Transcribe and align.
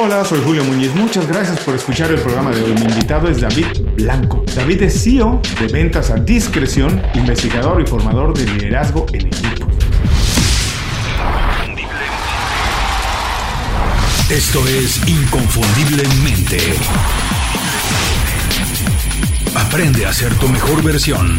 Hola, 0.00 0.24
soy 0.24 0.40
Julio 0.44 0.62
Muñiz. 0.62 0.94
Muchas 0.94 1.26
gracias 1.26 1.58
por 1.58 1.74
escuchar 1.74 2.08
el 2.12 2.20
programa 2.20 2.52
de 2.52 2.62
hoy. 2.62 2.72
Mi 2.72 2.82
invitado 2.82 3.26
es 3.28 3.40
David 3.40 3.66
Blanco. 3.96 4.44
David 4.54 4.82
es 4.82 5.02
CEO 5.02 5.40
de 5.58 5.66
Ventas 5.66 6.12
a 6.12 6.14
Discreción, 6.14 7.02
investigador 7.14 7.80
y 7.80 7.84
formador 7.84 8.32
de 8.32 8.44
liderazgo 8.44 9.06
en 9.12 9.26
equipos. 9.26 9.68
Esto 14.30 14.60
es 14.68 15.08
Inconfundiblemente. 15.08 16.58
Aprende 19.56 20.06
a 20.06 20.12
ser 20.12 20.32
tu 20.36 20.46
mejor 20.46 20.80
versión. 20.84 21.36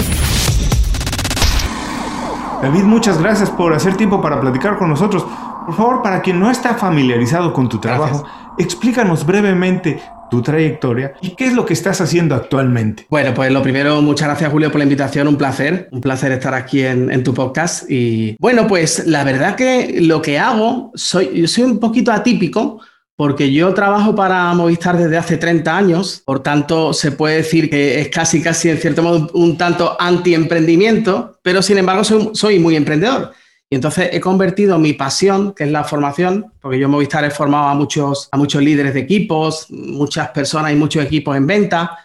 David, 2.61 2.83
muchas 2.83 3.19
gracias 3.19 3.49
por 3.49 3.73
hacer 3.73 3.95
tiempo 3.95 4.21
para 4.21 4.41
platicar 4.41 4.77
con 4.77 4.89
nosotros. 4.89 5.25
Por 5.65 5.77
favor, 5.77 6.01
para 6.01 6.21
quien 6.21 6.39
no 6.41 6.51
está 6.51 6.73
familiarizado 6.73 7.53
con 7.53 7.69
tu 7.69 7.77
trabajo, 7.77 8.25
explícanos 8.57 9.25
brevemente 9.25 10.01
tu 10.29 10.41
trayectoria 10.41 11.13
y 11.21 11.31
qué 11.31 11.47
es 11.47 11.53
lo 11.53 11.65
que 11.65 11.73
estás 11.73 12.01
haciendo 12.01 12.35
actualmente. 12.35 13.05
Bueno, 13.09 13.33
pues 13.33 13.51
lo 13.51 13.61
primero, 13.61 14.01
muchas 14.01 14.27
gracias 14.27 14.51
Julio 14.51 14.71
por 14.71 14.79
la 14.79 14.83
invitación, 14.83 15.27
un 15.27 15.37
placer, 15.37 15.89
un 15.91 16.01
placer 16.01 16.31
estar 16.31 16.53
aquí 16.53 16.83
en, 16.83 17.23
tu 17.23 17.33
podcast. 17.33 17.89
Y 17.89 18.35
bueno, 18.39 18.67
pues 18.67 19.07
la 19.07 19.23
verdad 19.23 19.55
que 19.55 19.99
lo 20.01 20.21
que 20.21 20.39
hago, 20.39 20.91
soy, 20.95 21.31
yo 21.33 21.47
soy 21.47 21.63
un 21.63 21.79
poquito 21.79 22.11
atípico 22.11 22.79
porque 23.15 23.51
yo 23.51 23.73
trabajo 23.73 24.15
para 24.15 24.53
Movistar 24.53 24.97
desde 24.97 25.17
hace 25.17 25.35
30 25.35 25.75
años, 25.75 26.21
por 26.25 26.41
tanto 26.41 26.93
se 26.93 27.11
puede 27.11 27.37
decir 27.37 27.69
que 27.69 27.99
es 27.99 28.07
casi, 28.07 28.41
casi 28.41 28.69
en 28.69 28.77
cierto 28.77 29.03
modo 29.03 29.29
un 29.33 29.57
tanto 29.57 29.97
anti-emprendimiento, 29.99 31.37
pero 31.41 31.61
sin 31.61 31.79
embargo 31.79 32.05
soy, 32.05 32.29
soy 32.33 32.59
muy 32.59 32.77
emprendedor. 32.77 33.33
Y 33.71 33.75
entonces 33.75 34.09
he 34.11 34.19
convertido 34.19 34.79
mi 34.79 34.93
pasión, 34.93 35.53
que 35.53 35.65
es 35.65 35.71
la 35.71 35.83
formación, 35.83 36.53
porque 36.59 36.79
yo 36.79 36.85
en 36.85 36.91
Movistar 36.91 37.23
he 37.23 37.29
formado 37.29 37.67
a 37.67 37.75
muchos, 37.75 38.27
a 38.31 38.37
muchos 38.37 38.63
líderes 38.63 38.95
de 38.95 39.01
equipos, 39.01 39.67
muchas 39.69 40.29
personas 40.29 40.71
y 40.71 40.75
muchos 40.75 41.05
equipos 41.05 41.37
en 41.37 41.45
venta. 41.45 41.97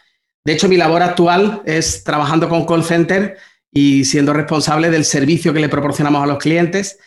De 0.45 0.53
hecho, 0.53 0.69
mi 0.69 0.77
labor 0.77 1.03
actual 1.03 1.63
es 1.65 2.05
trabajando 2.05 2.51
con 2.51 2.67
call 2.67 2.85
center 2.85 3.39
y 3.73 4.05
siendo 4.05 4.35
responsable 4.35 4.91
del 4.91 5.07
servicio 5.07 5.55
que 5.55 5.61
le 5.61 5.71
proporcionamos 5.71 6.23
a 6.23 6.27
los 6.27 6.39
clientes 6.39 6.99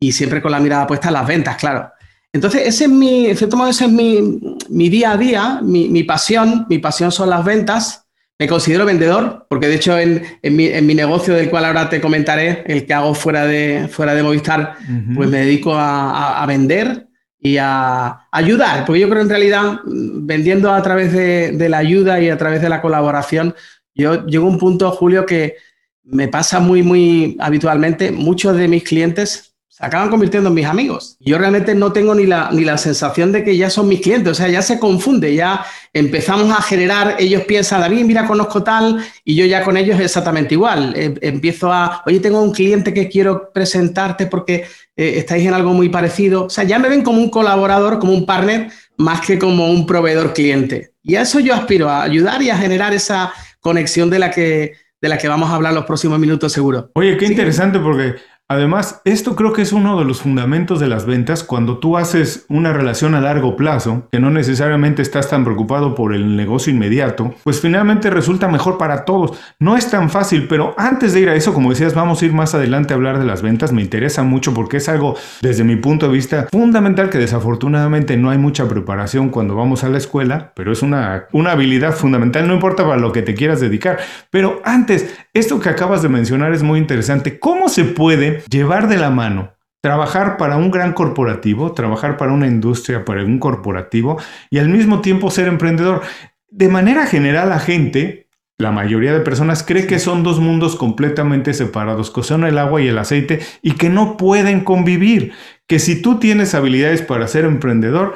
y 0.00 0.12
siempre 0.12 0.40
con 0.40 0.52
la 0.52 0.60
mirada 0.60 0.86
puesta 0.86 1.08
en 1.08 1.14
las 1.14 1.26
ventas, 1.26 1.56
claro. 1.56 1.92
Entonces, 2.32 2.62
ese 2.66 2.84
es 2.84 2.90
mi, 2.90 3.26
en 3.26 3.36
cierto 3.36 3.66
ese 3.66 3.86
es 3.86 3.90
mi, 3.90 4.40
mi 4.70 4.88
día 4.88 5.12
a 5.12 5.16
día, 5.18 5.60
mi, 5.62 5.88
mi 5.90 6.02
pasión. 6.04 6.66
Mi 6.68 6.78
pasión 6.78 7.12
son 7.12 7.28
las 7.28 7.44
ventas 7.44 8.07
me 8.38 8.46
considero 8.46 8.86
vendedor, 8.86 9.46
porque 9.48 9.66
de 9.66 9.74
hecho 9.74 9.98
en, 9.98 10.22
mi, 10.42 10.94
negocio 10.94 11.34
del 11.34 11.50
cual 11.50 11.64
ahora 11.64 11.88
te 11.88 12.00
comentaré, 12.00 12.62
el 12.66 12.86
que 12.86 12.94
hago 12.94 13.14
fuera 13.14 13.46
de, 13.46 13.88
fuera 13.90 14.14
de 14.14 14.22
Movistar, 14.22 14.76
pues 15.14 15.28
me 15.28 15.38
dedico 15.38 15.72
a, 15.74 16.44
vender 16.46 17.08
y 17.40 17.56
a 17.58 18.28
ayudar, 18.30 18.84
porque 18.84 19.00
yo 19.00 19.08
creo 19.08 19.22
en 19.22 19.28
realidad 19.28 19.80
vendiendo 19.84 20.72
a 20.72 20.80
través 20.82 21.12
de, 21.12 21.52
de, 21.52 21.68
la 21.68 21.78
ayuda 21.78 22.20
y 22.20 22.30
a 22.30 22.38
través 22.38 22.62
de 22.62 22.68
la 22.68 22.80
colaboración, 22.80 23.54
yo 23.94 24.24
llego 24.26 24.46
a 24.46 24.50
un 24.50 24.58
punto, 24.58 24.90
Julio, 24.92 25.26
que 25.26 25.56
me 26.04 26.28
pasa 26.28 26.60
muy, 26.60 26.82
muy 26.82 27.36
habitualmente, 27.40 28.12
muchos 28.12 28.56
de 28.56 28.68
mis 28.68 28.84
clientes 28.84 29.47
se 29.78 29.86
acaban 29.86 30.10
convirtiendo 30.10 30.48
en 30.48 30.54
mis 30.54 30.66
amigos. 30.66 31.16
Yo 31.20 31.38
realmente 31.38 31.72
no 31.72 31.92
tengo 31.92 32.12
ni 32.12 32.26
la, 32.26 32.50
ni 32.50 32.64
la 32.64 32.76
sensación 32.78 33.30
de 33.30 33.44
que 33.44 33.56
ya 33.56 33.70
son 33.70 33.86
mis 33.86 34.00
clientes, 34.00 34.32
o 34.32 34.34
sea, 34.34 34.48
ya 34.48 34.60
se 34.60 34.80
confunde, 34.80 35.32
ya 35.36 35.64
empezamos 35.92 36.50
a 36.50 36.60
generar, 36.60 37.14
ellos 37.20 37.42
piensan, 37.44 37.80
David, 37.80 38.04
mira, 38.04 38.26
conozco 38.26 38.64
tal, 38.64 38.98
y 39.24 39.36
yo 39.36 39.46
ya 39.46 39.62
con 39.62 39.76
ellos 39.76 40.00
exactamente 40.00 40.54
igual. 40.54 40.94
Em, 40.96 41.14
empiezo 41.20 41.72
a, 41.72 42.02
oye, 42.06 42.18
tengo 42.18 42.42
un 42.42 42.50
cliente 42.50 42.92
que 42.92 43.08
quiero 43.08 43.52
presentarte 43.52 44.26
porque 44.26 44.66
eh, 44.96 45.18
estáis 45.18 45.46
en 45.46 45.54
algo 45.54 45.72
muy 45.72 45.88
parecido. 45.88 46.46
O 46.46 46.50
sea, 46.50 46.64
ya 46.64 46.80
me 46.80 46.88
ven 46.88 47.02
como 47.02 47.18
un 47.20 47.30
colaborador, 47.30 48.00
como 48.00 48.14
un 48.14 48.26
partner, 48.26 48.72
más 48.96 49.20
que 49.24 49.38
como 49.38 49.70
un 49.70 49.86
proveedor 49.86 50.34
cliente. 50.34 50.94
Y 51.04 51.14
a 51.14 51.22
eso 51.22 51.38
yo 51.38 51.54
aspiro, 51.54 51.88
a 51.88 52.02
ayudar 52.02 52.42
y 52.42 52.50
a 52.50 52.58
generar 52.58 52.92
esa 52.94 53.32
conexión 53.60 54.10
de 54.10 54.18
la 54.18 54.32
que, 54.32 54.72
de 55.00 55.08
la 55.08 55.18
que 55.18 55.28
vamos 55.28 55.50
a 55.50 55.54
hablar 55.54 55.72
los 55.72 55.84
próximos 55.84 56.18
minutos 56.18 56.52
seguro. 56.52 56.90
Oye, 56.94 57.16
qué 57.16 57.26
interesante 57.26 57.78
porque 57.78 58.16
Además, 58.50 59.02
esto 59.04 59.36
creo 59.36 59.52
que 59.52 59.60
es 59.60 59.74
uno 59.74 59.98
de 59.98 60.06
los 60.06 60.22
fundamentos 60.22 60.80
de 60.80 60.86
las 60.86 61.04
ventas 61.04 61.44
cuando 61.44 61.76
tú 61.76 61.98
haces 61.98 62.46
una 62.48 62.72
relación 62.72 63.14
a 63.14 63.20
largo 63.20 63.56
plazo, 63.56 64.08
que 64.10 64.20
no 64.20 64.30
necesariamente 64.30 65.02
estás 65.02 65.28
tan 65.28 65.44
preocupado 65.44 65.94
por 65.94 66.14
el 66.14 66.34
negocio 66.34 66.72
inmediato, 66.72 67.34
pues 67.44 67.60
finalmente 67.60 68.08
resulta 68.08 68.48
mejor 68.48 68.78
para 68.78 69.04
todos. 69.04 69.38
No 69.58 69.76
es 69.76 69.90
tan 69.90 70.08
fácil, 70.08 70.48
pero 70.48 70.74
antes 70.78 71.12
de 71.12 71.20
ir 71.20 71.28
a 71.28 71.34
eso, 71.34 71.52
como 71.52 71.68
decías, 71.68 71.92
vamos 71.92 72.22
a 72.22 72.24
ir 72.24 72.32
más 72.32 72.54
adelante 72.54 72.94
a 72.94 72.96
hablar 72.96 73.18
de 73.18 73.26
las 73.26 73.42
ventas. 73.42 73.70
Me 73.70 73.82
interesa 73.82 74.22
mucho 74.22 74.54
porque 74.54 74.78
es 74.78 74.88
algo, 74.88 75.14
desde 75.42 75.62
mi 75.62 75.76
punto 75.76 76.06
de 76.06 76.12
vista, 76.12 76.48
fundamental 76.50 77.10
que 77.10 77.18
desafortunadamente 77.18 78.16
no 78.16 78.30
hay 78.30 78.38
mucha 78.38 78.66
preparación 78.66 79.28
cuando 79.28 79.56
vamos 79.56 79.84
a 79.84 79.90
la 79.90 79.98
escuela, 79.98 80.52
pero 80.54 80.72
es 80.72 80.80
una, 80.80 81.26
una 81.32 81.52
habilidad 81.52 81.92
fundamental, 81.94 82.48
no 82.48 82.54
importa 82.54 82.82
para 82.86 82.96
lo 82.96 83.12
que 83.12 83.20
te 83.20 83.34
quieras 83.34 83.60
dedicar. 83.60 83.98
Pero 84.30 84.62
antes, 84.64 85.14
esto 85.34 85.60
que 85.60 85.68
acabas 85.68 86.00
de 86.00 86.08
mencionar 86.08 86.54
es 86.54 86.62
muy 86.62 86.78
interesante. 86.78 87.38
¿Cómo 87.38 87.68
se 87.68 87.84
puede 87.84 88.37
llevar 88.48 88.88
de 88.88 88.98
la 88.98 89.10
mano 89.10 89.58
trabajar 89.80 90.36
para 90.36 90.56
un 90.56 90.70
gran 90.70 90.92
corporativo, 90.92 91.72
trabajar 91.72 92.16
para 92.16 92.32
una 92.32 92.46
industria, 92.46 93.04
para 93.04 93.24
un 93.24 93.38
corporativo 93.38 94.20
y 94.50 94.58
al 94.58 94.68
mismo 94.68 95.00
tiempo 95.00 95.30
ser 95.30 95.48
emprendedor. 95.48 96.02
De 96.50 96.68
manera 96.68 97.06
general, 97.06 97.50
la 97.50 97.60
gente, 97.60 98.28
la 98.58 98.72
mayoría 98.72 99.12
de 99.12 99.20
personas, 99.20 99.62
cree 99.62 99.86
que 99.86 99.98
son 99.98 100.22
dos 100.22 100.40
mundos 100.40 100.76
completamente 100.76 101.54
separados, 101.54 102.10
que 102.10 102.22
son 102.22 102.44
el 102.44 102.58
agua 102.58 102.82
y 102.82 102.88
el 102.88 102.98
aceite 102.98 103.40
y 103.62 103.72
que 103.72 103.88
no 103.88 104.16
pueden 104.16 104.64
convivir. 104.64 105.32
Que 105.66 105.78
si 105.78 106.02
tú 106.02 106.18
tienes 106.18 106.54
habilidades 106.54 107.02
para 107.02 107.28
ser 107.28 107.44
emprendedor, 107.44 108.14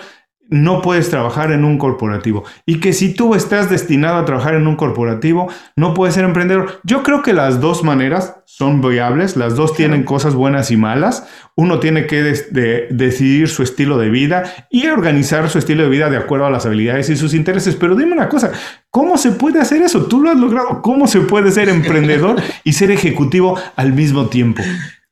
no 0.49 0.83
puedes 0.83 1.09
trabajar 1.09 1.51
en 1.51 1.65
un 1.65 1.79
corporativo. 1.79 2.45
Y 2.67 2.81
que 2.81 2.93
si 2.93 3.15
tú 3.15 3.35
estás 3.35 3.71
destinado 3.71 4.19
a 4.19 4.25
trabajar 4.25 4.55
en 4.55 4.67
un 4.67 4.77
corporativo, 4.77 5.49
no 5.77 5.95
puedes 5.95 6.15
ser 6.15 6.25
emprendedor. 6.25 6.81
Yo 6.85 7.03
creo 7.03 7.23
que 7.23 7.33
las 7.33 7.61
dos 7.61 7.83
maneras 7.83 8.37
son 8.45 8.81
viables, 8.81 9.37
las 9.37 9.57
dos 9.57 9.75
tienen 9.75 10.05
cosas 10.05 10.35
buenas 10.35 10.71
y 10.71 10.77
malas. 10.77 11.27
Uno 11.57 11.81
tiene 11.81 12.07
que 12.07 12.23
decidir 12.23 13.49
su 13.49 13.63
estilo 13.63 13.99
de 13.99 14.11
vida 14.11 14.45
y 14.71 14.89
organizar 14.89 15.49
su 15.49 15.59
estilo 15.59 15.85
de 15.85 15.89
vida 15.89 16.11
de 16.11 16.19
acuerdo 16.19 16.47
a 16.47 16.51
las 16.51 16.67
habilidades 16.67 17.09
y 17.09 17.17
sus 17.17 17.35
intereses. 17.35 17.77
Pero 17.77 17.97
dime 17.97 18.13
una 18.13 18.29
cosa, 18.29 18.53
¿cómo 18.91 19.17
se 19.17 19.33
puede 19.33 19.61
hacer 19.61 19.81
eso? 19.83 20.07
Tú 20.07 20.21
lo 20.21 20.31
has 20.31 20.37
logrado. 20.39 20.83
¿Cómo 20.83 21.07
se 21.07 21.21
puede 21.21 21.51
ser 21.51 21.69
emprendedor 21.71 22.41
y 22.65 22.75
ser 22.75 22.91
ejecutivo 22.91 23.59
al 23.77 23.93
mismo 23.93 24.29
tiempo? 24.29 24.63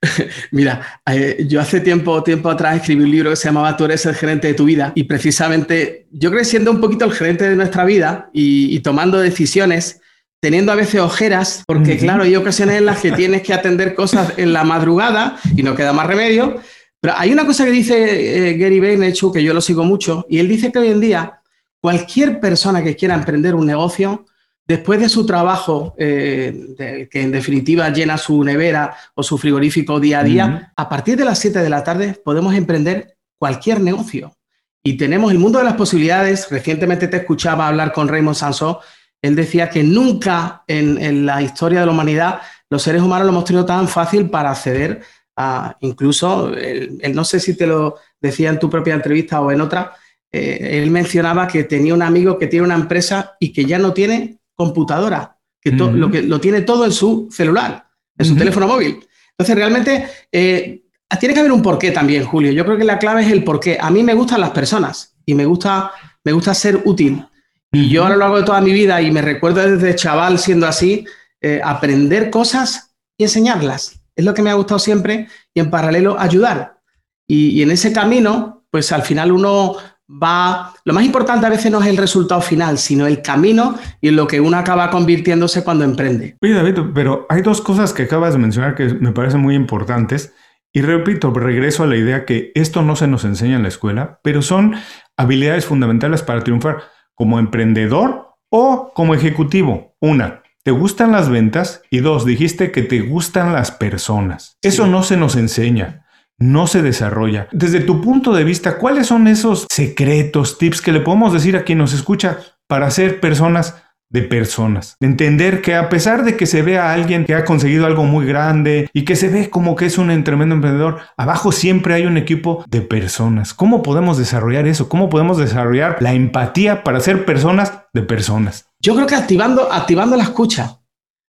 Mira, 0.51 1.01
eh, 1.07 1.45
yo 1.47 1.61
hace 1.61 1.81
tiempo, 1.81 2.23
tiempo 2.23 2.49
atrás 2.49 2.77
escribí 2.77 3.05
un 3.05 3.11
libro 3.11 3.31
que 3.31 3.37
se 3.37 3.49
llamaba 3.49 3.77
Tú 3.77 3.85
eres 3.85 4.07
el 4.07 4.15
gerente 4.15 4.49
de 4.49 4.55
tu 4.55 4.65
vida 4.65 4.93
y 4.95 5.05
precisamente 5.05 6.07
yo 6.11 6.31
creo 6.31 6.41
que 6.41 6.47
siendo 6.47 6.71
un 6.71 6.81
poquito 6.81 7.05
el 7.05 7.13
gerente 7.13 7.49
de 7.49 7.57
nuestra 7.57 7.85
vida 7.85 8.31
y, 8.33 8.81
tomando 8.81 9.19
decisiones, 9.19 10.01
teniendo 10.41 10.73
a 10.73 10.75
veces 10.75 11.01
ojeras, 11.01 11.65
porque 11.67 11.99
claro, 11.99 12.23
hay 12.23 12.35
ocasiones 12.35 12.77
en 12.77 12.87
las 12.87 13.01
que 13.01 13.13
tienes 13.13 13.43
que 13.43 13.53
atender 13.53 13.95
cosas 13.95 14.33
en 14.39 14.55
la 14.55 14.65
madrugada 14.65 15.39
y 15.55 15.63
no 15.63 15.75
queda 15.75 15.93
más 15.93 16.07
remedio. 16.07 16.61
Pero 17.01 17.15
hay 17.17 17.33
una 17.33 17.47
cosa 17.47 17.65
que 17.65 17.71
dice 17.71 18.51
eh, 18.51 18.59
Gary 18.59 18.81
Vaynerchuk, 18.81 19.35
que 19.35 19.43
yo 19.43 19.55
lo 19.55 19.61
sigo 19.61 19.85
mucho, 19.85 20.27
y 20.29 20.39
él 20.39 20.49
dice 20.49 20.71
que 20.73 20.79
hoy 20.79 20.89
en 20.89 21.01
día 21.01 21.41
cualquier 21.81 22.41
persona 22.41 22.83
que 22.83 22.97
quiera 22.97 23.15
emprender 23.15 23.55
un 23.55 23.67
negocio 23.67 24.27
Después 24.71 25.01
de 25.01 25.09
su 25.09 25.27
trabajo, 25.27 25.97
eh, 25.99 27.09
que 27.11 27.23
en 27.23 27.33
definitiva 27.33 27.91
llena 27.91 28.17
su 28.17 28.45
nevera 28.45 28.95
o 29.17 29.23
su 29.25 29.37
frigorífico 29.37 29.99
día 29.99 30.21
a 30.21 30.23
día, 30.23 30.73
a 30.77 30.89
partir 30.89 31.17
de 31.17 31.25
las 31.25 31.41
7 31.41 31.59
de 31.59 31.69
la 31.69 31.83
tarde 31.83 32.17
podemos 32.25 32.55
emprender 32.55 33.17
cualquier 33.37 33.81
negocio. 33.81 34.37
Y 34.81 34.97
tenemos 34.97 35.33
el 35.33 35.41
mundo 35.41 35.59
de 35.59 35.65
las 35.65 35.75
posibilidades. 35.75 36.49
Recientemente 36.53 37.09
te 37.09 37.17
escuchaba 37.17 37.67
hablar 37.67 37.93
con 37.93 38.07
Raymond 38.07 38.37
Sansó. 38.37 38.79
Él 39.21 39.35
decía 39.35 39.69
que 39.71 39.83
nunca 39.83 40.63
en, 40.69 41.27
la 41.27 41.43
historia 41.43 41.81
de 41.81 41.87
la 41.87 41.93
humanidad 41.93 42.41
los 42.71 42.81
seres 42.81 43.03
humanos 43.03 43.27
lo 43.27 43.33
hemos 43.33 43.45
tenido 43.47 43.67
tan 43.67 43.89
fácil 43.89 44.31
para 44.31 44.53
acceder 44.53 45.03
a, 45.35 45.77
incluso, 45.81 46.55
él, 46.55 46.97
no 47.13 47.25
sé 47.25 47.41
si 47.41 47.57
te 47.57 47.67
lo 47.67 47.97
decía 48.21 48.51
en 48.51 48.61
tu 48.61 48.71
propia 48.71 48.95
entrevista 48.95 49.41
o 49.41 49.51
en 49.51 49.63
otra, 49.63 49.95
eh, 50.31 50.81
él 50.81 50.93
mencionaba 50.93 51.49
que 51.49 51.65
tenía 51.65 51.93
un 51.93 52.03
amigo 52.03 52.39
que 52.39 52.47
tiene 52.47 52.67
una 52.67 52.77
empresa 52.77 53.37
y 53.41 53.53
que 53.53 53.65
ya 53.65 53.77
no 53.77 53.93
tiene 53.93 54.40
computadora, 54.61 55.39
que, 55.59 55.73
lo, 55.73 56.11
que 56.11 56.21
lo 56.21 56.39
tiene 56.39 56.61
todo 56.61 56.85
en 56.85 56.93
su 56.93 57.29
celular, 57.31 57.87
en 58.19 58.27
su 58.27 58.37
teléfono 58.37 58.67
móvil. 58.67 59.01
Entonces, 59.31 59.57
realmente 59.57 60.07
eh, 60.31 60.83
tiene 61.19 61.33
que 61.33 61.41
haber 61.41 61.53
un 61.53 61.63
porqué 61.63 61.93
también, 61.93 62.25
Julio. 62.25 62.53
Yo 62.53 62.67
creo 62.67 62.77
que 62.77 62.85
la 62.85 62.99
clave 62.99 63.23
es 63.23 63.33
el 63.33 63.43
porqué. 63.43 63.79
A 63.81 63.91
mí 63.91 64.03
me 64.03 64.13
gustan 64.13 64.43
las 64.43 64.51
personas 64.51 65.17
y 65.25 65.33
me 65.33 65.47
gusta, 65.47 65.93
me 66.25 66.33
gusta 66.33 66.53
ser 66.53 66.83
útil. 66.85 67.25
Y 67.73 67.89
yo 67.89 68.05
a 68.05 68.11
lo 68.11 68.17
largo 68.17 68.37
de 68.37 68.43
toda 68.45 68.61
mi 68.61 68.71
vida, 68.71 69.01
y 69.01 69.11
me 69.11 69.23
recuerdo 69.23 69.67
desde 69.67 69.97
chaval 69.97 70.39
siendo 70.39 70.67
así, 70.67 71.07
eh, 71.41 71.63
aprender 71.65 72.29
cosas 72.29 72.95
y 73.17 73.25
enseñarlas. 73.25 74.03
Es 74.15 74.27
lo 74.27 74.35
que 74.35 74.43
me 74.43 74.51
ha 74.51 74.55
gustado 74.55 74.79
siempre 74.79 75.29
y 75.55 75.61
en 75.61 75.71
paralelo 75.71 76.21
ayudar. 76.21 76.81
Y, 77.27 77.49
y 77.59 77.63
en 77.63 77.71
ese 77.71 77.95
camino, 77.95 78.67
pues 78.71 78.93
al 78.93 79.03
final 79.05 79.33
uno 79.33 79.77
va, 80.11 80.73
lo 80.85 80.93
más 80.93 81.05
importante 81.05 81.47
a 81.47 81.51
veces 81.51 81.71
no 81.71 81.81
es 81.81 81.87
el 81.87 81.97
resultado 81.97 82.41
final, 82.41 82.79
sino 82.79 83.07
el 83.07 83.23
camino 83.23 83.77
y 84.01 84.09
en 84.09 84.17
lo 84.17 84.27
que 84.27 84.41
uno 84.41 84.57
acaba 84.57 84.91
convirtiéndose 84.91 85.63
cuando 85.63 85.85
emprende. 85.85 86.37
Oye, 86.43 86.55
David, 86.55 86.79
pero 86.95 87.27
hay 87.29 87.43
dos 87.43 87.61
cosas 87.61 87.93
que 87.93 88.05
acabas 88.05 88.33
de 88.33 88.39
mencionar 88.39 88.75
que 88.75 88.95
me 88.95 89.13
parecen 89.13 89.41
muy 89.41 89.55
importantes 89.55 90.33
Y 90.73 90.83
repito, 90.83 91.33
regreso 91.33 91.83
a 91.83 91.87
la 91.87 91.97
idea 91.97 92.25
que 92.25 92.53
esto 92.55 92.83
no 92.83 92.95
se 92.95 93.09
nos 93.09 93.25
enseña 93.25 93.57
en 93.57 93.63
la 93.63 93.69
escuela, 93.69 94.21
pero 94.23 94.41
son 94.41 94.77
habilidades 95.17 95.65
fundamentales 95.65 96.23
para 96.23 96.45
triunfar 96.45 96.85
como 97.15 97.41
emprendedor 97.41 98.37
o 98.51 98.93
como 98.95 99.15
ejecutivo. 99.15 99.97
Una, 100.01 100.43
¿te 100.63 100.71
gustan 100.71 101.11
las 101.11 101.29
ventas? 101.29 101.83
Y 101.91 101.99
dos, 101.99 102.25
dijiste 102.25 102.71
que 102.71 102.83
te 102.83 103.01
gustan 103.01 103.53
las 103.53 103.73
personas. 103.73 104.59
Eso 104.63 104.87
no 104.87 105.03
se 105.03 105.17
nos 105.17 105.35
enseña 105.35 106.07
no 106.41 106.67
se 106.67 106.83
desarrolla. 106.83 107.49
Desde 107.53 107.81
tu 107.81 108.01
punto 108.01 108.33
de 108.33 108.43
vista, 108.43 108.79
¿cuáles 108.79 109.07
son 109.07 109.29
esos 109.29 109.67
secretos, 109.71 110.59
tips 110.59 110.83
que 110.83 110.93
le 110.93 111.01
podemos 111.01 111.33
decir 111.33 111.57
a 111.57 111.63
quien 111.63 111.79
nos 111.79 111.93
escucha 111.93 112.39
para 112.67 112.91
ser 112.91 113.21
personas 113.21 113.75
de 114.11 114.23
personas. 114.23 114.97
Entender 115.01 115.63
que 115.63 115.77
a 115.77 115.89
pesar 115.89 116.25
de 116.25 116.37
que 116.37 116.47
se 116.47 116.63
vea 116.63 116.91
a 116.91 116.95
alguien 116.95 117.25
que 117.25 117.35
ha 117.35 117.45
conseguido 117.45 117.87
algo 117.87 118.05
muy 118.05 118.27
grande 118.27 118.91
y 118.93 119.05
que 119.05 119.15
se 119.15 119.29
ve 119.29 119.49
como 119.51 119.77
que 119.77 119.87
es 119.87 119.99
un 119.99 120.25
tremendo 120.25 120.57
emprendedor, 120.57 120.99
abajo 121.17 121.53
siempre 121.53 121.95
hay 121.95 122.07
un 122.07 122.17
equipo 122.17 122.65
de 122.69 122.83
personas. 122.83 123.55
¿Cómo 123.55 123.83
podemos 123.83 124.19
desarrollar 124.19 124.67
eso? 124.67 124.89
¿Cómo 124.89 125.09
podemos 125.09 125.39
desarrollar 125.39 125.97
la 126.01 126.13
empatía 126.13 126.83
para 126.83 126.99
ser 126.99 127.25
personas 127.25 127.73
de 127.95 128.03
personas? 128.03 128.67
Yo 128.81 128.97
creo 128.97 129.07
que 129.07 129.15
activando, 129.15 129.73
activando 129.73 130.17
la 130.17 130.25
escucha, 130.25 130.81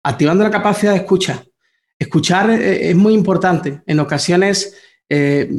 activando 0.03 0.43
la 0.43 0.51
capacidad 0.51 0.91
de 0.91 0.97
escucha. 0.97 1.43
Escuchar 1.97 2.49
eh, 2.49 2.89
es 2.89 2.95
muy 2.95 3.13
importante. 3.13 3.81
En 3.85 4.01
ocasiones, 4.01 4.75
eh, 5.09 5.49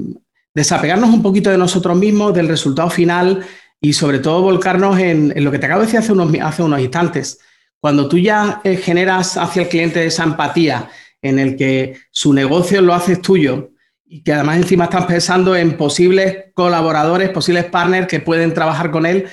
desapegarnos 0.54 1.10
un 1.10 1.22
poquito 1.22 1.50
de 1.50 1.58
nosotros 1.58 1.96
mismos, 1.96 2.34
del 2.34 2.48
resultado 2.48 2.90
final 2.90 3.44
y 3.80 3.92
sobre 3.92 4.18
todo 4.18 4.42
volcarnos 4.42 4.98
en, 4.98 5.32
lo 5.36 5.50
que 5.50 5.58
te 5.58 5.66
acabo 5.66 5.80
de 5.80 5.86
decir 5.86 6.00
hace 6.00 6.12
unos, 6.12 6.32
hace 6.40 6.62
unos 6.62 6.80
instantes. 6.80 7.38
Cuando 7.78 8.08
tú 8.08 8.18
ya 8.18 8.60
eh, 8.64 8.76
generas 8.76 9.36
hacia 9.36 9.62
el 9.62 9.68
cliente 9.68 10.04
esa 10.04 10.24
empatía 10.24 10.88
en 11.22 11.38
el 11.38 11.56
que 11.56 11.98
su 12.10 12.32
negocio 12.32 12.80
lo 12.80 12.94
haces 12.94 13.20
tuyo 13.20 13.70
y 14.06 14.22
que 14.22 14.32
además 14.32 14.56
encima 14.58 14.84
estás 14.84 15.06
pensando 15.06 15.54
en 15.56 15.76
posibles 15.76 16.46
colaboradores, 16.54 17.30
posibles 17.30 17.66
partners 17.66 18.06
que 18.06 18.20
pueden 18.20 18.54
trabajar 18.54 18.90
con 18.90 19.04
él, 19.04 19.26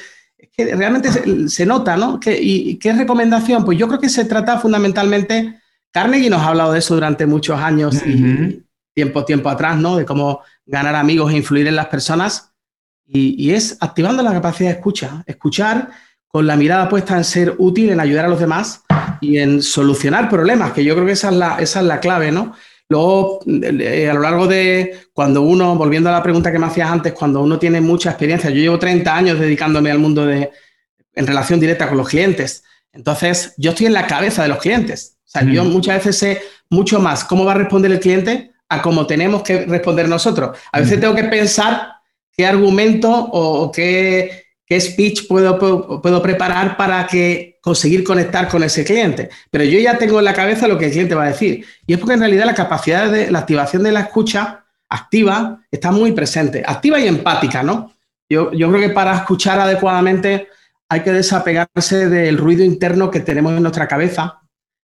que 0.56 0.75
realmente 0.75 1.10
se, 1.48 1.65
nota, 1.65 1.95
¿no? 1.95 2.19
¿Y 2.25 2.77
qué 2.77 2.94
recomendación? 2.94 3.65
Pues 3.65 3.77
yo 3.77 3.88
creo 3.88 4.00
que 4.00 4.10
se 4.10 4.25
trata 4.25 4.60
fundamentalmente, 4.60 5.60
Carnegie 5.92 6.30
nos 6.30 6.42
ha 6.42 6.50
hablado 6.50 6.74
de 6.74 6.80
eso 6.80 6.95
durante 6.95 7.25
muchos 7.25 7.60
años 7.60 7.95
y 8.06 8.63
tiempo, 8.94 9.25
tiempo 9.25 9.50
atrás, 9.50 9.78
¿no? 9.78 9.98
De 9.98 10.06
cómo 10.06 10.42
ganar 10.66 10.95
amigos 10.95 11.31
e 11.31 11.38
influir 11.38 11.68
en 11.68 11.75
las 11.75 11.88
personas. 11.88 12.54
Y, 13.06 13.51
es 13.51 13.78
activando 13.81 14.24
la 14.24 14.31
capacidad 14.31 14.69
de 14.69 14.75
escucha, 14.75 15.24
escuchar 15.28 15.90
con 16.28 16.48
la 16.48 16.56
mirada 16.56 16.90
puesta 16.90 17.18
en 17.18 17.24
ser 17.24 17.56
útil, 17.57 17.90
en 17.90 18.00
ayudar 18.00 18.25
a 18.25 18.30
los 18.30 18.40
demás 18.40 18.84
y 19.22 19.38
en 19.38 19.62
solucionar 19.62 20.30
problemas, 20.30 20.72
que 20.72 20.84
yo 20.84 20.95
creo 20.95 21.06
que 21.06 21.12
esa 21.12 21.30
es 21.30 21.36
la, 21.36 21.57
esa 21.60 21.81
es 21.81 21.86
la 21.86 22.00
clave, 22.00 22.31
¿no? 22.31 22.54
Luego, 22.90 23.40
eh, 23.45 24.10
a 24.10 24.13
lo 24.13 24.22
largo 24.22 24.48
de 24.48 25.07
cuando 25.13 25.42
uno, 25.42 25.75
volviendo 25.75 26.10
a 26.10 26.13
la 26.13 26.24
pregunta 26.24 26.51
que 26.51 26.60
me 26.60 26.66
hacías 26.66 26.89
antes, 26.89 27.13
cuando 27.13 27.42
uno 27.42 27.60
tiene 27.60 27.81
mucha 27.81 28.10
experiencia, 28.10 28.50
yo 28.50 28.57
llevo 28.57 28.80
30 28.80 29.16
años 29.16 29.39
dedicándome 29.39 29.92
al 29.92 30.00
mundo 30.00 30.25
de, 30.25 30.50
en 31.13 31.28
relación 31.28 31.60
directa 31.60 31.88
con 31.88 31.98
los 31.98 32.10
clientes. 32.10 32.63
Entonces, 32.92 33.54
yo 33.57 33.72
estoy 33.72 33.88
en 33.88 33.94
la 33.94 34.07
cabeza 34.07 34.44
de 34.44 34.50
los 34.50 34.60
clientes. 34.60 35.18
O 35.25 35.30
sea, 35.34 35.44
yo 35.44 35.63
muchas 35.66 35.98
veces 35.98 36.18
sé 36.18 36.42
mucho 36.69 37.00
más 37.00 37.24
cómo 37.24 37.46
va 37.46 37.54
a 37.54 37.56
responder 37.56 37.92
el 37.92 38.00
cliente 38.00 38.53
a 38.74 38.81
cómo 38.81 39.06
tenemos 39.06 39.44
que 39.44 39.66
responder 39.66 40.08
nosotros. 40.10 40.58
A 40.72 40.80
veces 40.80 41.00
tengo 41.00 41.16
que 41.16 41.25
pensar 41.25 41.94
qué 42.31 42.46
argumento 42.46 43.10
o, 43.12 43.72
qué, 43.72 44.44
speech 44.80 45.28
puedo, 45.28 46.02
puedo, 46.02 46.22
preparar 46.22 46.75
para 46.75 47.06
que 47.06 47.60
conseguir 47.62 48.04
conectar 48.04 48.48
con 48.48 48.64
ese 48.64 48.84
cliente. 48.84 49.30
Pero 49.52 49.64
yo 49.64 49.80
ya 49.80 49.98
tengo 49.98 50.18
en 50.18 50.25
la 50.25 50.34
cabeza 50.34 50.68
lo 50.68 50.80
que 50.80 50.86
el 50.86 50.92
cliente 50.92 51.14
va 51.14 51.25
a 51.25 51.28
decir. 51.28 51.64
Y 51.86 51.94
es 51.94 52.00
porque 52.00 52.16
en 52.16 52.22
realidad 52.22 52.46
la 52.46 52.56
capacidad 52.56 53.12
de 53.12 53.30
la 53.30 53.40
activación 53.40 53.84
de 53.84 53.92
la 53.92 54.02
escucha 54.02 54.66
activa 54.90 55.62
está 55.70 55.92
muy 55.92 56.12
presente, 56.12 56.64
activa 56.66 57.00
y 57.00 57.08
empática, 57.08 57.62
¿no? 57.62 57.94
Yo, 58.28 58.52
yo 58.52 58.70
creo 58.70 58.81
que 58.81 58.90
para 58.90 59.16
escuchar 59.16 59.60
adecuadamente 59.60 60.48
hay 60.90 61.02
que 61.02 61.12
desapegarse 61.12 62.10
del 62.10 62.38
ruido 62.38 62.64
interno 62.64 63.12
que 63.12 63.20
tenemos 63.20 63.54
en 63.54 63.62
nuestra 63.62 63.88
cabeza 63.88 64.42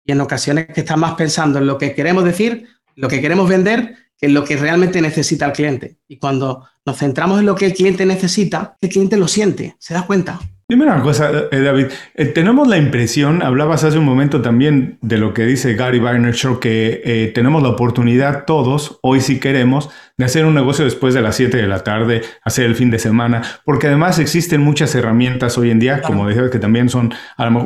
y 0.03 0.11
en 0.11 0.21
ocasiones 0.21 0.67
que 0.67 0.81
estamos 0.81 1.09
más 1.09 1.17
pensando 1.17 1.59
en 1.59 1.67
lo 1.67 1.77
que 1.77 1.93
queremos 1.93 2.23
decir, 2.23 2.67
lo 2.97 3.07
que 3.07 3.21
queremos 3.21 3.47
vender, 3.47 3.95
en 4.19 4.33
lo 4.33 4.43
que 4.43 4.57
realmente 4.57 5.01
necesita 5.01 5.45
el 5.45 5.53
cliente. 5.53 5.97
Y 6.07 6.17
cuando 6.17 6.67
nos 6.87 6.97
centramos 6.97 7.41
en 7.41 7.45
lo 7.45 7.53
que 7.53 7.65
el 7.65 7.73
cliente 7.73 8.05
necesita, 8.05 8.77
el 8.79 8.89
cliente 8.89 9.17
lo 9.17 9.27
siente, 9.27 9.75
se 9.77 9.93
da 9.93 10.03
cuenta. 10.07 10.39
Dime 10.69 10.83
una 10.83 11.01
cosa, 11.01 11.31
eh, 11.51 11.61
David. 11.61 11.85
Eh, 12.15 12.25
tenemos 12.25 12.67
la 12.67 12.77
impresión, 12.77 13.41
hablabas 13.41 13.85
hace 13.85 13.97
un 13.97 14.03
momento 14.03 14.41
también 14.41 14.97
de 15.01 15.17
lo 15.17 15.33
que 15.33 15.45
dice 15.45 15.75
Gary 15.75 15.99
Vaynerchuk, 15.99 16.59
que 16.59 17.01
eh, 17.05 17.31
tenemos 17.33 17.63
la 17.63 17.69
oportunidad 17.69 18.43
todos, 18.45 18.99
hoy 19.01 19.21
si 19.21 19.39
queremos, 19.39 19.89
de 20.17 20.25
hacer 20.25 20.45
un 20.45 20.55
negocio 20.55 20.83
después 20.83 21.13
de 21.13 21.21
las 21.21 21.37
7 21.37 21.55
de 21.55 21.67
la 21.67 21.83
tarde, 21.83 22.21
hacer 22.43 22.65
el 22.65 22.75
fin 22.75 22.89
de 22.89 22.99
semana, 22.99 23.43
porque 23.63 23.87
además 23.87 24.19
existen 24.19 24.61
muchas 24.61 24.93
herramientas 24.95 25.57
hoy 25.57 25.71
en 25.71 25.79
día, 25.79 26.01
como 26.01 26.27
decía, 26.27 26.49
que 26.49 26.59
también 26.59 26.89
son 26.89 27.13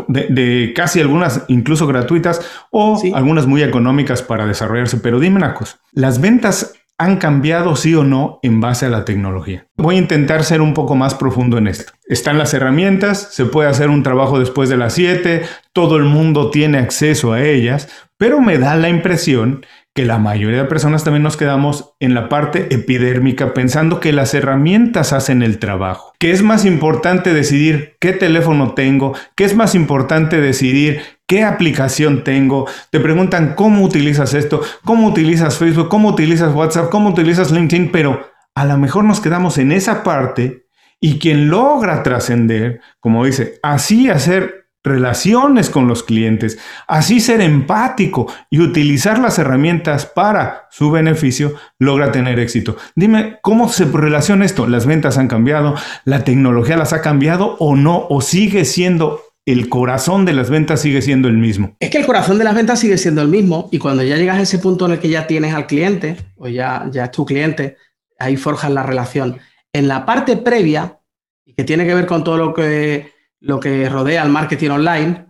de, 0.08 0.74
casi 0.76 1.00
algunas 1.00 1.46
incluso 1.48 1.88
gratuitas 1.88 2.42
o 2.70 3.02
algunas 3.16 3.48
muy 3.48 3.64
económicas 3.64 4.22
para 4.22 4.46
desarrollarse. 4.46 4.98
Pero 4.98 5.20
dime 5.20 5.38
una 5.38 5.56
cosa, 5.56 5.80
las 5.92 6.22
ventas 6.22 6.74
han 7.01 7.18
cambiado 7.18 7.75
sí 7.75 7.95
o 7.95 8.03
no 8.03 8.39
en 8.44 8.62
base 8.62 8.86
a 8.86 8.89
la 8.89 9.06
tecnología. 9.06 9.65
Voy 9.75 9.95
a 9.95 10.00
intentar 10.00 10.44
ser 10.44 10.62
un 10.62 10.75
poco 10.75 10.95
más 10.95 11.15
profundo 11.15 11.57
en 11.57 11.65
esto. 11.68 11.94
Están 12.06 12.38
las 12.38 12.53
herramientas, 12.53 13.30
se 13.31 13.45
puede 13.45 13.69
hacer 13.69 13.89
un 13.89 14.03
trabajo 14.03 14.38
después 14.38 14.69
de 14.69 14.77
las 14.77 14.94
7, 14.94 15.42
todo 15.74 15.98
el 15.98 16.03
mundo 16.03 16.51
tiene 16.51 16.77
acceso 16.77 17.33
a 17.33 17.42
ellas, 17.42 17.89
pero 18.18 18.39
me 18.39 18.59
da 18.59 18.75
la 18.75 18.88
impresión 18.89 19.65
que 19.95 20.06
la 20.06 20.19
mayoría 20.19 20.62
de 20.62 20.69
personas 20.69 21.03
también 21.03 21.24
nos 21.24 21.38
quedamos 21.38 21.95
en 22.00 22.13
la 22.13 22.30
parte 22.30 22.74
epidérmica 22.74 23.53
pensando 23.53 24.00
que 24.00 24.13
las 24.13 24.33
herramientas 24.36 25.12
hacen 25.12 25.42
el 25.42 25.57
trabajo. 25.57 26.13
¿Qué 26.19 26.31
es 26.31 26.44
más 26.44 26.65
importante 26.65 27.33
decidir 27.33 27.95
qué 28.00 28.13
teléfono 28.13 28.74
tengo? 28.74 29.13
¿Qué 29.36 29.44
es 29.44 29.56
más 29.56 29.74
importante 29.74 30.39
decidir 30.39 31.01
qué 31.31 31.45
aplicación 31.45 32.25
tengo? 32.25 32.68
Te 32.89 33.00
preguntan 33.00 33.54
cómo 33.56 33.86
utilizas 33.86 34.33
esto, 34.33 34.60
cómo 34.83 35.07
utilizas 35.07 35.57
Facebook, 35.57 35.88
cómo 35.88 36.10
utilizas 36.10 36.54
WhatsApp, 36.54 36.89
cómo 36.89 37.07
utilizas 37.07 37.51
LinkedIn, 37.51 37.89
pero 37.89 38.28
a 38.54 38.66
lo 38.66 38.78
mejor 38.78 39.06
nos 39.06 39.22
quedamos 39.22 39.57
en 39.57 39.72
esa 39.72 40.04
parte 40.04 40.66
y 41.00 41.19
quien 41.19 41.50
logra 41.50 42.04
trascender, 42.04 42.81
como 43.00 43.24
dice, 43.24 43.60
así 43.63 44.10
hacer 44.10 44.68
relaciones 44.83 45.69
con 45.69 45.88
los 45.88 46.04
clientes, 46.04 46.60
así 46.86 47.22
ser 47.22 47.39
empático 47.39 48.27
y 48.50 48.60
utilizar 48.60 49.18
las 49.18 49.39
herramientas 49.39 50.06
para 50.06 50.68
su 50.69 50.92
beneficio, 50.92 51.54
logra 51.80 52.12
tener 52.12 52.42
éxito. 52.42 52.75
Dime, 52.94 53.39
¿cómo 53.42 53.69
se 53.69 53.86
relaciona 53.86 54.44
esto? 54.44 54.68
¿Las 54.68 54.86
ventas 54.86 55.18
han 55.18 55.30
cambiado? 55.30 55.75
¿La 56.04 56.25
tecnología 56.25 56.75
las 56.75 56.92
ha 56.92 57.01
cambiado 57.01 57.56
o 57.60 57.77
no? 57.77 58.06
¿O 58.10 58.20
sigue 58.20 58.65
siendo 58.65 59.31
el 59.45 59.69
corazón 59.69 60.25
de 60.25 60.33
las 60.33 60.50
ventas 60.50 60.81
sigue 60.81 61.01
siendo 61.01 61.27
el 61.27 61.38
mismo? 61.38 61.75
Es 61.79 61.89
que 61.89 61.98
el 61.98 62.05
corazón 62.05 62.38
de 62.38 62.43
las 62.43 62.55
ventas 62.55 62.79
sigue 62.79 62.98
siendo 62.98 63.21
el 63.21 63.27
mismo 63.27 63.69
y 63.71 63.79
cuando 63.79 64.03
ya 64.03 64.17
llegas 64.17 64.38
a 64.38 64.41
ese 64.41 64.60
punto 64.60 64.86
en 64.86 64.93
el 64.93 65.00
que 65.00 65.10
ya 65.10 65.27
tienes 65.27 65.53
al 65.53 65.67
cliente 65.67 66.17
o 66.38 66.48
ya, 66.48 66.88
ya 66.91 67.05
es 67.05 67.12
tu 67.12 67.25
cliente, 67.25 67.77
ahí 68.19 68.38
forjas 68.38 68.71
la 68.71 68.83
relación. 68.83 69.39
En 69.74 69.88
la 69.88 70.05
parte 70.05 70.38
previa, 70.38 71.00
y 71.45 71.53
que 71.53 71.63
tiene 71.63 71.86
que 71.86 71.93
ver 71.95 72.05
con 72.05 72.24
todo 72.24 72.38
lo 72.38 72.53
que 72.53 73.12
lo 73.41 73.60
que 73.60 73.89
rodea 73.89 74.21
al 74.21 74.29
marketing 74.29 74.69
online, 74.69 75.25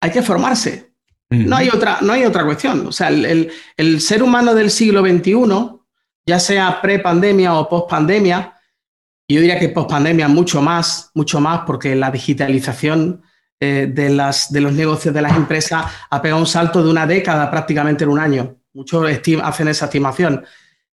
hay 0.00 0.10
que 0.10 0.22
formarse. 0.22 0.92
No 1.30 1.56
hay, 1.56 1.70
otra, 1.70 1.98
no 2.02 2.12
hay 2.12 2.26
otra 2.26 2.44
cuestión. 2.44 2.86
O 2.86 2.92
sea, 2.92 3.08
el, 3.08 4.00
ser 4.00 4.22
humano 4.22 4.54
del 4.54 4.70
siglo 4.70 5.00
XXI, 5.00 5.32
ya 6.26 6.38
sea 6.38 6.82
pre-pandemia 6.82 7.54
o 7.54 7.70
post-pandemia, 7.70 8.54
yo 9.26 9.40
diría 9.40 9.58
que 9.58 9.70
post-pandemia 9.70 10.28
mucho 10.28 10.60
más, 10.60 11.10
mucho 11.14 11.40
más, 11.40 11.62
porque 11.66 11.94
la 11.94 12.10
digitalización 12.10 13.22
eh, 13.64 13.86
de, 13.86 14.10
las, 14.10 14.52
de 14.52 14.60
los 14.60 14.72
negocios 14.72 15.14
de 15.14 15.22
las 15.22 15.36
empresas 15.36 15.84
ha 16.10 16.20
pegado 16.20 16.40
un 16.40 16.48
salto 16.48 16.82
de 16.82 16.90
una 16.90 17.06
década 17.06 17.48
prácticamente 17.48 18.02
en 18.02 18.10
un 18.10 18.18
año. 18.18 18.56
Muchos 18.72 19.06
hacen 19.40 19.68
esa 19.68 19.84
estimación. 19.84 20.44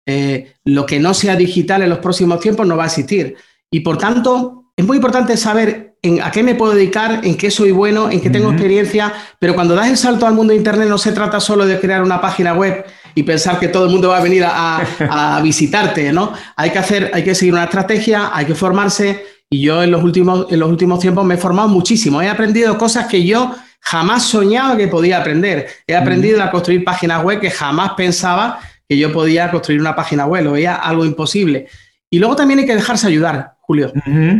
Eh, 0.05 0.53
lo 0.65 0.85
que 0.85 0.99
no 0.99 1.15
sea 1.15 1.35
digital 1.35 1.81
en 1.81 1.89
los 1.89 1.97
próximos 1.97 2.39
tiempos 2.39 2.67
no 2.67 2.77
va 2.77 2.83
a 2.83 2.85
existir. 2.85 3.35
Y 3.71 3.79
por 3.79 3.97
tanto, 3.97 4.65
es 4.77 4.85
muy 4.85 4.97
importante 4.97 5.35
saber 5.35 5.95
en 6.03 6.21
a 6.21 6.29
qué 6.29 6.43
me 6.43 6.53
puedo 6.53 6.75
dedicar, 6.75 7.21
en 7.23 7.37
qué 7.37 7.49
soy 7.49 7.71
bueno, 7.71 8.11
en 8.11 8.21
qué 8.21 8.29
tengo 8.29 8.51
experiencia, 8.51 9.13
pero 9.39 9.55
cuando 9.55 9.73
das 9.73 9.89
el 9.89 9.97
salto 9.97 10.27
al 10.27 10.35
mundo 10.35 10.51
de 10.51 10.57
Internet 10.57 10.89
no 10.89 10.99
se 10.99 11.11
trata 11.11 11.39
solo 11.39 11.65
de 11.65 11.79
crear 11.79 12.03
una 12.03 12.21
página 12.21 12.53
web 12.53 12.85
y 13.15 13.23
pensar 13.23 13.59
que 13.59 13.69
todo 13.69 13.85
el 13.85 13.91
mundo 13.91 14.09
va 14.09 14.17
a 14.17 14.21
venir 14.21 14.45
a, 14.45 15.39
visitarte, 15.43 16.13
¿no? 16.13 16.33
Hay 16.55 16.69
que 16.69 16.77
hacer, 16.77 17.09
hay 17.15 17.23
que 17.23 17.33
seguir 17.33 17.55
una 17.55 17.63
estrategia, 17.63 18.29
hay 18.31 18.45
que 18.45 18.53
formarse 18.53 19.38
y 19.49 19.61
yo 19.61 19.81
en 19.81 19.91
los 19.91 20.03
últimos, 20.03 20.51
en 20.51 20.59
los 20.59 20.69
últimos 20.69 20.99
tiempos 20.99 21.25
me 21.25 21.35
he 21.35 21.37
formado 21.37 21.67
muchísimo, 21.67 22.21
he 22.21 22.29
aprendido 22.29 22.77
cosas 22.77 23.07
que 23.07 23.25
yo 23.25 23.55
jamás 23.81 24.23
soñaba 24.23 24.77
que 24.77 24.87
podía 24.87 25.19
aprender, 25.19 25.67
he 25.87 25.95
aprendido 25.95 26.43
a 26.43 26.51
construir 26.51 26.83
páginas 26.83 27.23
web 27.23 27.39
que 27.39 27.49
jamás 27.49 27.93
pensaba 27.93 28.59
que 28.87 28.97
yo 28.97 29.11
podía 29.11 29.49
construir 29.51 29.81
una 29.81 29.95
página 29.95 30.25
web, 30.25 30.43
lo 30.43 30.51
veía 30.53 30.75
algo 30.75 31.05
imposible. 31.05 31.67
Y 32.09 32.19
luego 32.19 32.35
también 32.35 32.59
hay 32.59 32.65
que 32.65 32.75
dejarse 32.75 33.07
ayudar. 33.07 33.55
Julio. 33.61 33.93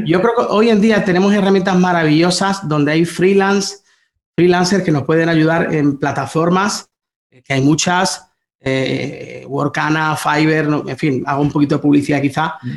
Yo 0.05 0.21
creo 0.21 0.33
que 0.35 0.45
hoy 0.49 0.69
en 0.71 0.81
día 0.81 1.05
tenemos 1.05 1.31
herramientas 1.31 1.77
maravillosas 1.77 2.67
donde 2.67 2.93
hay 2.93 3.05
freelance, 3.05 3.77
freelancers 4.35 4.83
que 4.83 4.91
nos 4.91 5.03
pueden 5.03 5.29
ayudar 5.29 5.71
en 5.71 5.99
plataformas, 5.99 6.89
eh, 7.29 7.43
que 7.43 7.53
hay 7.53 7.61
muchas, 7.61 8.25
eh, 8.59 9.45
Workana, 9.47 10.15
Fiverr, 10.15 10.83
en 10.87 10.97
fin, 10.97 11.23
hago 11.27 11.43
un 11.43 11.51
poquito 11.51 11.75
de 11.75 11.81
publicidad 11.81 12.19
quizá, 12.21 12.55
mm. 12.59 12.69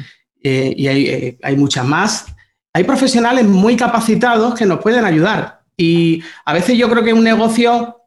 Eh, 0.43 0.75
y 0.77 0.87
hay, 0.87 1.39
hay, 1.43 1.57
muchas 1.57 1.87
más. 1.87 2.27
Hay 2.75 2.85
profesionales 2.85 3.45
muy 3.45 3.77
capacitados 3.77 4.55
que 4.55 4.67
nos 4.67 4.81
pueden 4.81 5.05
ayudar. 5.05 5.63
Y 5.77 6.23
a 6.45 6.53
veces 6.53 6.77
yo 6.77 6.89
creo 6.89 7.03
que 7.03 7.13
un 7.13 7.25
negocio, 7.25 8.03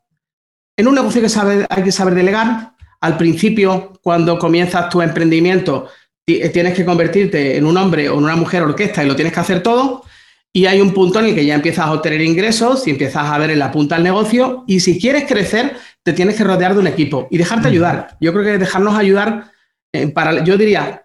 en 0.77 0.87
un 0.87 0.95
negocio 0.95 1.21
que 1.21 1.65
hay 1.69 1.83
que 1.83 1.91
saber 1.91 2.15
delegar. 2.15 2.73
Al 3.01 3.17
principio, 3.17 3.93
cuando 4.01 4.39
comienzas 4.39 4.89
tu 4.89 5.01
emprendimiento, 5.01 5.89
tienes 6.25 6.73
que 6.73 6.85
convertirte 6.85 7.57
en 7.57 7.65
un 7.65 7.77
hombre 7.77 8.09
o 8.09 8.17
en 8.17 8.23
una 8.23 8.35
mujer 8.35 8.63
orquesta 8.63 9.03
y 9.03 9.07
lo 9.07 9.15
tienes 9.15 9.33
que 9.33 9.39
hacer 9.39 9.61
todo. 9.61 10.03
Y 10.51 10.67
hay 10.67 10.79
un 10.79 10.93
punto 10.93 11.19
en 11.19 11.25
el 11.25 11.35
que 11.35 11.45
ya 11.45 11.53
empiezas 11.53 11.85
a 11.85 11.91
obtener 11.91 12.21
ingresos 12.21 12.87
y 12.87 12.91
empiezas 12.91 13.29
a 13.29 13.37
ver 13.37 13.51
en 13.51 13.59
la 13.59 13.71
punta 13.71 13.95
del 13.95 14.05
negocio. 14.05 14.63
Y 14.67 14.79
si 14.79 14.99
quieres 14.99 15.25
crecer, 15.25 15.75
te 16.01 16.13
tienes 16.13 16.35
que 16.35 16.45
rodear 16.45 16.73
de 16.73 16.79
un 16.79 16.87
equipo 16.87 17.27
y 17.29 17.37
dejarte 17.37 17.67
ayudar. 17.67 18.15
Yo 18.21 18.31
creo 18.31 18.45
que 18.45 18.57
dejarnos 18.57 18.95
ayudar, 18.97 19.51
eh, 19.91 20.07
para, 20.07 20.43
yo 20.45 20.57
diría, 20.57 21.04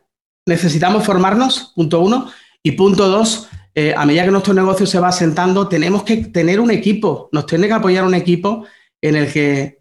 necesitamos 0.50 1.04
formarnos, 1.04 1.72
punto 1.74 2.00
uno. 2.00 2.30
Y 2.62 2.72
punto 2.72 3.08
dos, 3.08 3.48
eh, 3.74 3.94
a 3.96 4.04
medida 4.04 4.24
que 4.24 4.30
nuestro 4.30 4.52
negocio 4.52 4.84
se 4.84 4.98
va 4.98 5.08
asentando, 5.08 5.68
tenemos 5.68 6.02
que 6.02 6.18
tener 6.18 6.60
un 6.60 6.70
equipo, 6.70 7.30
nos 7.32 7.46
tiene 7.46 7.68
que 7.68 7.72
apoyar 7.72 8.04
un 8.04 8.14
equipo 8.14 8.66
en 9.00 9.16
el 9.16 9.32
que, 9.32 9.80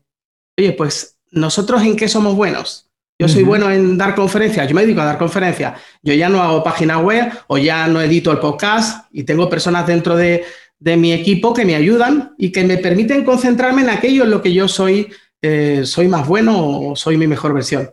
oye, 0.58 0.72
pues 0.72 1.18
nosotros 1.32 1.82
en 1.84 1.98
qué 1.98 2.08
somos 2.08 2.36
buenos. 2.36 2.86
Yo 3.22 3.28
soy 3.28 3.44
bueno 3.44 3.70
en 3.70 3.98
dar 3.98 4.16
conferencias, 4.16 4.66
yo 4.70 4.74
me 4.74 4.84
dedico 4.84 5.02
a 5.02 5.06
dar 5.06 5.18
conferencias, 5.18 5.78
yo 6.02 6.14
ya 6.14 6.30
no 6.30 6.42
hago 6.42 6.64
página 6.64 7.00
web 7.00 7.30
o 7.48 7.58
ya 7.58 7.86
no 7.88 8.00
edito 8.00 8.32
el 8.32 8.40
podcast 8.40 9.08
y 9.12 9.24
tengo 9.24 9.50
personas 9.50 9.86
dentro 9.86 10.16
de, 10.16 10.46
mi 10.80 11.12
equipo 11.12 11.54
que 11.54 11.66
me 11.66 11.76
ayudan 11.76 12.34
y 12.38 12.54
que 12.54 12.64
me 12.64 12.78
permiten 12.78 13.26
concentrarme 13.26 13.82
en 13.82 13.90
aquello 13.90 14.24
en 14.24 14.30
lo 14.30 14.42
que 14.42 14.54
yo 14.54 14.70
soy, 14.70 15.10
eh, 15.42 15.82
soy 15.84 16.08
más 16.08 16.26
bueno 16.26 16.66
o 16.66 16.96
soy 16.96 17.18
mi 17.18 17.28
mejor 17.28 17.54
versión. 17.54 17.92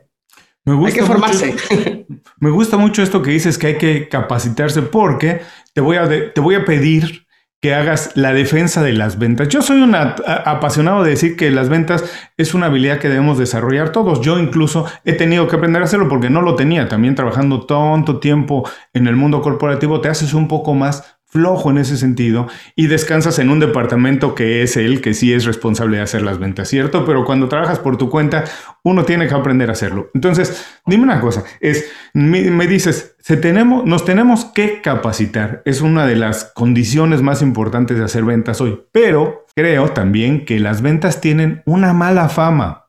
Me 0.65 0.75
gusta 0.75 0.95
hay 0.95 1.01
que 1.01 1.07
formarse. 1.07 1.57
me 2.39 2.51
gusta 2.51 2.77
mucho 2.77 3.03
esto 3.03 3.23
que 3.23 3.31
dices 3.31 3.59
que 3.59 3.67
hay 3.69 3.79
que 3.79 4.09
capacitarse 4.09 4.83
porque 4.83 5.41
te 5.73 5.81
voy 5.81 5.97
a, 5.97 6.09
te 6.33 6.41
voy 6.41 6.55
a 6.55 6.65
pedir 6.65 7.27
que 7.61 7.75
hagas 7.75 8.13
la 8.17 8.33
defensa 8.33 8.83
de 8.83 8.93
las 8.93 9.19
ventas. 9.19 9.49
Yo 9.49 9.63
soy 9.63 9.81
un 9.81 9.95
apasionado 9.95 11.03
de 11.03 11.11
decir 11.11 11.37
que 11.37 11.51
las 11.51 11.69
ventas 11.69 12.05
es 12.37 12.55
una 12.55 12.67
habilidad 12.67 12.99
que 12.99 13.09
debemos 13.09 13.39
desarrollar 13.39 13.93
todos. 13.93 14.21
Yo 14.21 14.39
incluso 14.39 14.87
he 15.05 15.15
tenido 15.15 15.49
que 15.49 15.57
aprender 15.57 15.81
a 15.81 15.87
hacerlo 15.87 16.09
porque 16.09 16.29
no 16.29 16.43
lo 16.43 16.55
tenía. 16.55 16.89
También 16.89 17.15
trabajando 17.15 17.65
tanto 17.65 18.21
tiempo 18.21 18.69
en 18.93 19.07
el 19.07 19.17
mundo 19.17 19.41
corporativo 19.41 20.01
te 20.01 20.09
haces 20.09 20.35
un 20.35 20.49
poco 20.49 20.75
más 20.75 21.16
flojo 21.37 21.71
en 21.71 21.77
ese 21.77 21.99
sentido 21.99 22.49
y 22.75 22.87
descansas 22.87 23.39
en 23.39 23.51
un 23.51 23.61
departamento 23.61 24.35
que 24.35 24.63
es 24.63 24.79
el 24.79 25.03
que 25.03 25.13
sí 25.13 25.35
es 25.35 25.45
responsable 25.45 25.99
de 25.99 26.03
hacer 26.03 26.23
las 26.23 26.39
ventas, 26.39 26.69
¿cierto? 26.69 27.05
Pero 27.05 27.27
cuando 27.27 27.47
trabajas 27.47 27.79
por 27.79 27.99
tu 27.99 28.09
cuenta, 28.09 28.45
uno 28.83 29.05
tiene 29.05 29.29
que 29.29 29.35
aprender 29.35 29.69
a 29.69 29.73
hacerlo. 29.73 30.09
Entonces, 30.15 30.67
dime 30.87 31.05
una 31.05 31.21
cosa, 31.21 31.45
es, 31.61 31.93
me, 32.15 32.67
dices, 32.67 33.17
se 33.19 33.37
tenemos, 33.37 33.85
nos 33.85 34.07
tenemos 34.07 34.47
que 34.47 34.81
capacitar, 34.81 35.61
es 35.67 35.83
una 35.83 36.07
de 36.07 36.17
las 36.17 36.53
condiciones 36.55 37.21
más 37.21 37.43
importantes 37.43 37.99
de 37.99 38.05
hacer 38.05 38.25
ventas 38.25 38.63
hoy, 38.63 38.81
pero 38.93 39.45
creo 39.55 39.91
también 39.91 40.47
que 40.47 40.59
las 40.59 40.81
ventas 40.81 41.21
tienen 41.21 41.63
una 41.67 41.93
mala 41.93 42.31
fama. 42.31 42.87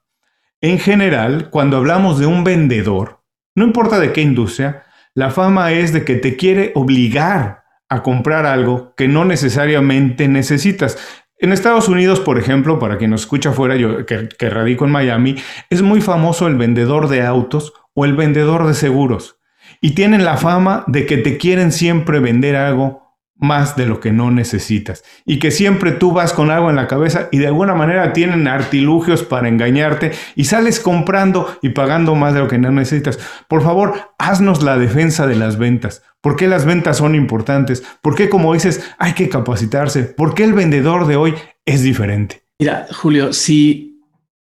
En 0.61 0.79
general, 0.79 1.49
cuando 1.49 1.75
hablamos 1.75 2.17
de 2.17 2.27
un 2.27 2.45
vendedor, 2.45 3.19
no 3.55 3.65
importa 3.65 3.99
de 3.99 4.13
qué 4.13 4.21
industria, 4.21 4.83
la 5.13 5.31
fama 5.31 5.73
es 5.73 5.91
de 5.91 6.05
que 6.05 6.15
te 6.15 6.37
quiere 6.37 6.71
obligar 6.75 7.66
a 7.89 8.03
comprar 8.03 8.45
algo 8.45 8.93
que 8.95 9.07
no 9.07 9.25
necesariamente 9.25 10.27
necesitas. 10.27 10.97
En 11.39 11.53
Estados 11.53 11.87
Unidos, 11.87 12.19
por 12.19 12.39
ejemplo, 12.39 12.79
para 12.79 12.97
quien 12.97 13.11
nos 13.11 13.21
escucha 13.21 13.51
fuera, 13.51 13.75
yo 13.75 14.05
que, 14.05 14.27
que 14.27 14.49
radico 14.49 14.85
en 14.85 14.91
Miami, 14.91 15.35
es 15.69 15.81
muy 15.81 16.01
famoso 16.01 16.47
el 16.47 16.55
vendedor 16.55 17.09
de 17.09 17.23
autos 17.23 17.73
o 17.93 18.05
el 18.05 18.15
vendedor 18.15 18.65
de 18.67 18.73
seguros. 18.73 19.37
Y 19.81 19.91
tienen 19.91 20.25
la 20.25 20.37
fama 20.37 20.83
de 20.87 21.05
que 21.05 21.17
te 21.17 21.37
quieren 21.37 21.71
siempre 21.71 22.19
vender 22.19 22.55
algo 22.55 23.07
más 23.39 23.75
de 23.75 23.85
lo 23.85 23.99
que 23.99 24.11
no 24.11 24.31
necesitas. 24.31 25.03
Y 25.25 25.39
que 25.39 25.51
siempre 25.51 25.91
tú 25.91 26.11
vas 26.11 26.33
con 26.33 26.49
algo 26.49 26.69
en 26.69 26.75
la 26.75 26.87
cabeza 26.87 27.29
y 27.31 27.37
de 27.37 27.47
alguna 27.47 27.75
manera 27.75 28.13
tienen 28.13 28.47
artilugios 28.47 29.23
para 29.23 29.47
engañarte 29.47 30.11
y 30.35 30.45
sales 30.45 30.79
comprando 30.79 31.57
y 31.61 31.69
pagando 31.69 32.15
más 32.15 32.33
de 32.33 32.39
lo 32.39 32.47
que 32.47 32.57
no 32.57 32.71
necesitas. 32.71 33.19
Por 33.47 33.61
favor, 33.61 34.11
haznos 34.17 34.63
la 34.63 34.77
defensa 34.77 35.27
de 35.27 35.35
las 35.35 35.57
ventas. 35.57 36.03
¿Por 36.27 36.35
qué 36.35 36.49
las 36.49 36.65
ventas 36.65 36.97
son 36.97 37.15
importantes? 37.15 37.81
¿Por 38.01 38.13
qué, 38.13 38.27
como 38.27 38.53
dices, 38.53 38.83
hay 38.97 39.13
que 39.13 39.29
capacitarse? 39.29 40.03
¿Por 40.03 40.35
qué 40.35 40.43
el 40.43 40.51
vendedor 40.51 41.07
de 41.07 41.15
hoy 41.15 41.33
es 41.63 41.83
diferente? 41.83 42.43
Mira, 42.59 42.85
Julio, 42.91 43.31
si 43.31 44.01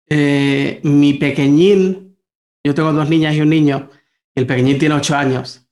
eh, 0.08 0.78
mi 0.84 1.14
pequeñín, 1.14 2.16
yo 2.62 2.72
tengo 2.72 2.92
dos 2.92 3.08
niñas 3.10 3.34
y 3.34 3.40
un 3.40 3.48
niño, 3.48 3.90
el 4.36 4.46
pequeñín 4.46 4.78
tiene 4.78 4.94
ocho 4.94 5.16
años. 5.16 5.66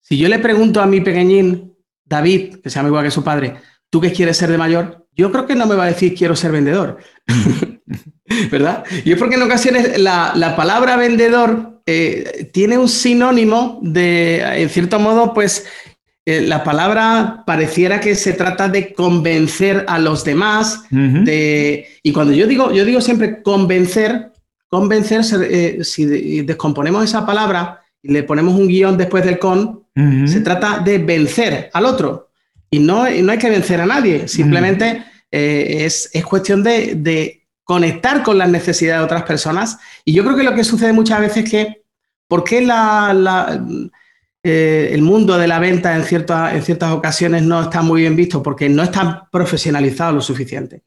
Si 0.00 0.16
yo 0.16 0.28
le 0.28 0.38
pregunto 0.38 0.80
a 0.80 0.86
mi 0.86 1.00
pequeñín, 1.00 1.74
David, 2.04 2.58
que 2.62 2.70
se 2.70 2.76
llama 2.76 2.90
igual 2.90 3.04
que 3.04 3.10
su 3.10 3.24
padre, 3.24 3.56
¿tú 3.90 4.00
qué 4.00 4.12
quieres 4.12 4.36
ser 4.36 4.52
de 4.52 4.58
mayor? 4.58 5.08
Yo 5.16 5.32
creo 5.32 5.48
que 5.48 5.56
no 5.56 5.66
me 5.66 5.74
va 5.74 5.82
a 5.82 5.88
decir 5.88 6.14
quiero 6.14 6.36
ser 6.36 6.52
vendedor. 6.52 6.98
¿Verdad? 8.52 8.84
Y 9.04 9.10
es 9.10 9.18
porque 9.18 9.34
en 9.34 9.42
ocasiones 9.42 9.98
la, 9.98 10.54
palabra 10.56 10.96
vendedor 10.96 11.75
eh, 11.86 12.50
tiene 12.52 12.76
un 12.76 12.88
sinónimo 12.88 13.78
de, 13.82 14.62
en 14.62 14.68
cierto 14.68 14.98
modo, 14.98 15.32
pues 15.32 15.64
eh, 16.24 16.40
la 16.40 16.64
palabra 16.64 17.44
pareciera 17.46 18.00
que 18.00 18.16
se 18.16 18.32
trata 18.32 18.68
de 18.68 18.92
convencer 18.92 19.84
a 19.86 19.98
los 19.98 20.24
demás. 20.24 20.82
de, 20.90 21.86
y 22.02 22.12
cuando 22.12 22.32
yo 22.32 22.48
digo, 22.48 22.72
yo 22.72 22.84
digo 22.84 23.00
siempre 23.00 23.42
convencer, 23.42 24.32
convencer, 24.68 25.22
eh, 25.48 25.84
si 25.84 26.42
descomponemos 26.42 27.04
esa 27.04 27.24
palabra 27.24 27.80
y 28.02 28.12
le 28.12 28.24
ponemos 28.24 28.54
un 28.54 28.66
guion 28.66 28.96
después 28.96 29.24
del 29.24 29.38
con, 29.38 29.84
se 30.26 30.40
trata 30.40 30.80
de 30.80 30.98
vencer 30.98 31.70
al 31.72 31.86
otro. 31.86 32.28
Y 32.70 32.80
no, 32.80 33.08
no 33.08 33.32
hay 33.32 33.38
que 33.38 33.48
vencer 33.48 33.80
a 33.80 33.86
nadie, 33.86 34.28
simplemente 34.28 35.04
eh, 35.30 35.84
es, 35.84 36.10
cuestión 36.24 36.62
de, 36.62 37.45
conectar 37.66 38.22
con 38.22 38.38
las 38.38 38.48
necesidades 38.48 39.00
de 39.00 39.04
otras 39.04 39.24
personas. 39.24 39.78
Y 40.04 40.12
yo 40.12 40.24
creo 40.24 40.36
que 40.36 40.44
lo 40.44 40.54
que 40.54 40.62
sucede 40.62 40.92
muchas 40.92 41.20
veces 41.20 41.44
es 41.44 41.50
que, 41.50 41.82
¿por 42.28 42.44
qué 42.44 42.62
la, 42.62 43.60
eh, 44.44 44.90
el 44.92 45.02
mundo 45.02 45.36
de 45.36 45.48
la 45.48 45.58
venta 45.58 45.96
en, 45.96 46.04
ciertas 46.04 46.54
en 46.54 46.62
ciertas 46.62 46.92
ocasiones 46.92 47.42
no 47.42 47.60
está 47.60 47.82
muy 47.82 48.02
bien 48.02 48.14
visto? 48.14 48.40
Porque 48.40 48.68
no 48.68 48.84
está 48.84 49.28
profesionalizado 49.32 50.12
lo 50.12 50.20
suficiente. 50.20 50.84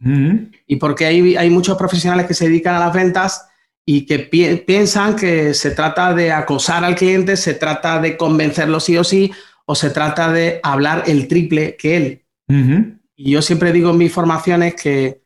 Y 0.66 0.78
porque 0.78 1.06
hay, 1.06 1.36
hay 1.36 1.50
muchos 1.50 1.78
profesionales 1.78 2.26
que 2.26 2.34
se 2.34 2.46
dedican 2.46 2.76
a 2.76 2.80
las 2.80 2.94
ventas 2.94 3.46
y 3.86 4.06
que 4.06 4.20
piensan 4.66 5.18
que 5.18 5.54
se 5.54 5.72
trata 5.72 6.14
de 6.14 6.32
acosar 6.32 6.86
al 6.86 6.96
cliente, 6.96 7.36
se 7.36 7.56
trata 7.56 8.00
de 8.00 8.16
convencerlo 8.16 8.80
sí 8.80 8.96
o 8.96 9.04
sí, 9.04 9.34
o 9.66 9.76
se 9.76 9.90
trata 9.90 10.32
de 10.32 10.62
hablar 10.64 11.04
el 11.08 11.28
triple 11.28 11.76
que 11.76 11.98
él. 11.98 12.26
Y 13.18 13.32
yo 13.32 13.42
siempre 13.42 13.74
digo 13.74 13.92
en 13.92 13.98
mis 13.98 14.14
formaciones 14.14 14.76
que 14.76 15.24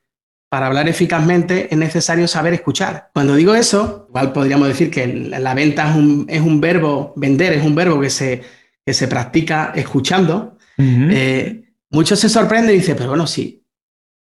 para 0.54 0.68
hablar 0.68 0.88
eficazmente 0.88 1.68
es 1.72 1.78
necesario 1.80 2.28
saber 2.28 2.54
escuchar. 2.54 3.10
Cuando 3.12 3.34
digo 3.34 3.56
eso, 3.56 4.06
igual 4.10 4.32
podríamos 4.34 4.68
decir 4.68 4.92
que 4.92 5.08
la 5.08 5.56
venta 5.56 5.90
es 5.90 5.96
un, 5.96 6.28
es 6.30 6.42
un 6.42 6.62
verbo, 6.62 7.12
vender 7.16 7.54
es 7.54 7.64
un 7.64 7.74
verbo 7.74 8.00
que 8.00 8.12
se, 8.12 8.44
que 8.86 8.94
se 8.94 9.08
practica 9.08 9.74
escuchando. 9.74 10.60
Eh, 10.78 11.74
muchos 11.90 12.20
se 12.20 12.30
sorprenden 12.30 12.76
y 12.76 12.78
dicen, 12.78 12.96
pero 12.96 13.10
bueno, 13.10 13.26
sí, 13.26 13.66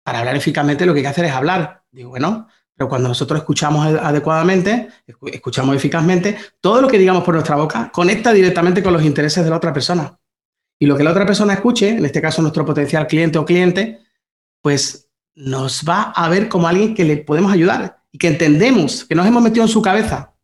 para 0.04 0.20
hablar 0.20 0.36
eficazmente 0.36 0.86
lo 0.86 0.92
que 0.92 1.00
hay 1.00 1.02
que 1.02 1.08
hacer 1.08 1.24
es 1.24 1.32
hablar. 1.32 1.82
Digo, 1.90 2.10
bueno, 2.10 2.46
pero 2.76 2.88
cuando 2.88 3.08
nosotros 3.08 3.40
escuchamos 3.40 3.84
adecuadamente, 4.00 4.86
escuchamos 5.32 5.74
eficazmente, 5.74 6.36
todo 6.60 6.80
lo 6.80 6.86
que 6.86 6.98
digamos 6.98 7.24
por 7.24 7.34
nuestra 7.34 7.56
boca 7.56 7.90
conecta 7.92 8.32
directamente 8.32 8.84
con 8.84 8.92
los 8.92 9.02
intereses 9.02 9.42
de 9.42 9.50
la 9.50 9.56
otra 9.56 9.72
persona. 9.72 10.16
Y 10.78 10.86
lo 10.86 10.96
que 10.96 11.02
la 11.02 11.10
otra 11.10 11.26
persona 11.26 11.54
escuche, 11.54 11.88
en 11.88 12.04
este 12.04 12.22
caso 12.22 12.40
nuestro 12.40 12.64
potencial 12.64 13.08
cliente 13.08 13.36
o 13.36 13.44
cliente, 13.44 13.98
pues 14.62 15.09
nos 15.34 15.84
va 15.88 16.12
a 16.14 16.28
ver 16.28 16.48
como 16.48 16.68
alguien 16.68 16.94
que 16.94 17.04
le 17.04 17.18
podemos 17.18 17.52
ayudar 17.52 18.02
y 18.12 18.18
que 18.18 18.28
entendemos, 18.28 19.04
que 19.04 19.14
nos 19.14 19.26
hemos 19.26 19.42
metido 19.42 19.64
en 19.64 19.68
su 19.68 19.82
cabeza. 19.82 20.34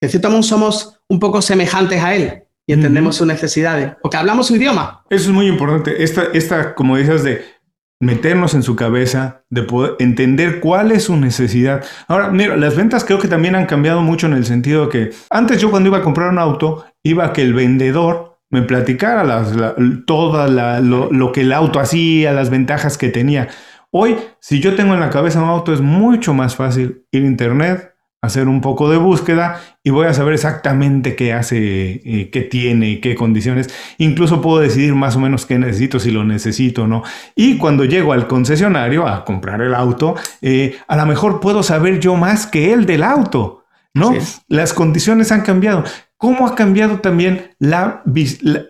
De 0.00 0.08
cierto 0.08 0.30
modo 0.30 0.42
somos 0.42 1.00
un 1.08 1.20
poco 1.20 1.42
semejantes 1.42 2.02
a 2.02 2.14
él 2.14 2.44
y 2.66 2.72
entendemos 2.72 3.16
sus 3.16 3.26
necesidades, 3.26 3.92
porque 4.00 4.16
hablamos 4.16 4.46
su 4.46 4.56
idioma. 4.56 5.04
Eso 5.10 5.30
es 5.30 5.34
muy 5.34 5.46
importante. 5.46 6.02
Esta, 6.02 6.24
esta 6.32 6.74
como 6.74 6.96
dices, 6.96 7.22
de 7.24 7.44
meternos 8.00 8.54
en 8.54 8.64
su 8.64 8.74
cabeza, 8.74 9.44
de 9.48 9.62
poder 9.62 9.94
entender 10.00 10.58
cuál 10.58 10.90
es 10.90 11.04
su 11.04 11.16
necesidad. 11.16 11.84
Ahora, 12.08 12.30
mira, 12.30 12.56
las 12.56 12.74
ventas 12.74 13.04
creo 13.04 13.20
que 13.20 13.28
también 13.28 13.54
han 13.54 13.66
cambiado 13.66 14.02
mucho 14.02 14.26
en 14.26 14.32
el 14.32 14.44
sentido 14.44 14.88
que 14.88 15.12
antes 15.30 15.60
yo 15.60 15.70
cuando 15.70 15.88
iba 15.88 15.98
a 15.98 16.02
comprar 16.02 16.30
un 16.30 16.38
auto, 16.38 16.84
iba 17.04 17.26
a 17.26 17.32
que 17.32 17.42
el 17.42 17.54
vendedor 17.54 18.40
me 18.50 18.62
platicara 18.62 19.22
las, 19.24 19.52
todo 20.04 20.46
lo, 20.48 21.12
lo, 21.12 21.32
que 21.32 21.40
el 21.42 21.52
auto 21.52 21.78
hacía, 21.78 22.32
las 22.32 22.50
ventajas 22.50 22.98
que 22.98 23.08
tenía. 23.08 23.48
Hoy, 23.94 24.16
si 24.40 24.58
yo 24.58 24.74
tengo 24.74 24.94
en 24.94 25.00
la 25.00 25.10
cabeza 25.10 25.42
un 25.42 25.50
auto, 25.50 25.74
es 25.74 25.82
mucho 25.82 26.32
más 26.32 26.56
fácil 26.56 27.04
ir 27.12 27.24
a 27.24 27.26
internet, 27.26 27.94
hacer 28.22 28.48
un 28.48 28.62
poco 28.62 28.88
de 28.88 28.96
búsqueda 28.96 29.60
y 29.82 29.90
voy 29.90 30.06
a 30.06 30.14
saber 30.14 30.32
exactamente 30.32 31.14
qué 31.14 31.34
hace, 31.34 32.00
eh, 32.02 32.30
qué 32.30 32.40
tiene, 32.40 33.00
qué 33.00 33.14
condiciones. 33.14 33.68
Incluso 33.98 34.40
puedo 34.40 34.60
decidir 34.60 34.94
más 34.94 35.16
o 35.16 35.20
menos 35.20 35.44
qué 35.44 35.58
necesito, 35.58 36.00
si 36.00 36.10
lo 36.10 36.24
necesito 36.24 36.84
o 36.84 36.86
no. 36.86 37.02
Y 37.36 37.58
cuando 37.58 37.84
llego 37.84 38.14
al 38.14 38.28
concesionario 38.28 39.06
a 39.06 39.26
comprar 39.26 39.60
el 39.60 39.74
auto, 39.74 40.14
eh, 40.40 40.78
a 40.88 40.96
lo 40.96 41.04
mejor 41.04 41.40
puedo 41.40 41.62
saber 41.62 42.00
yo 42.00 42.16
más 42.16 42.46
que 42.46 42.72
él 42.72 42.86
del 42.86 43.02
auto. 43.02 43.62
¿no? 43.92 44.14
Las 44.48 44.72
condiciones 44.72 45.32
han 45.32 45.42
cambiado. 45.42 45.84
¿Cómo 46.16 46.46
ha 46.46 46.54
cambiado 46.54 47.00
también 47.00 47.50
la, 47.58 48.02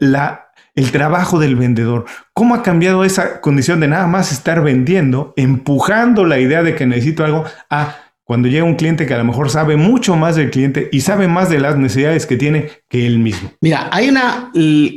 la, 0.00 0.41
el 0.74 0.90
trabajo 0.90 1.38
del 1.38 1.56
vendedor? 1.56 2.04
¿Cómo 2.32 2.54
ha 2.54 2.62
cambiado 2.62 3.04
esa 3.04 3.40
condición 3.40 3.80
de 3.80 3.88
nada 3.88 4.06
más 4.06 4.32
estar 4.32 4.62
vendiendo, 4.62 5.32
empujando 5.36 6.24
la 6.24 6.38
idea 6.38 6.62
de 6.62 6.74
que 6.74 6.86
necesito 6.86 7.24
algo 7.24 7.44
a 7.70 7.96
cuando 8.24 8.48
llega 8.48 8.64
un 8.64 8.76
cliente 8.76 9.04
que 9.04 9.12
a 9.12 9.18
lo 9.18 9.24
mejor 9.24 9.50
sabe 9.50 9.76
mucho 9.76 10.16
más 10.16 10.36
del 10.36 10.50
cliente 10.50 10.88
y 10.92 11.00
sabe 11.00 11.28
más 11.28 11.50
de 11.50 11.58
las 11.58 11.76
necesidades 11.76 12.24
que 12.24 12.36
tiene 12.36 12.70
que 12.88 13.06
él 13.06 13.18
mismo. 13.18 13.50
Mira, 13.60 13.88
hay 13.90 14.08
una, 14.08 14.50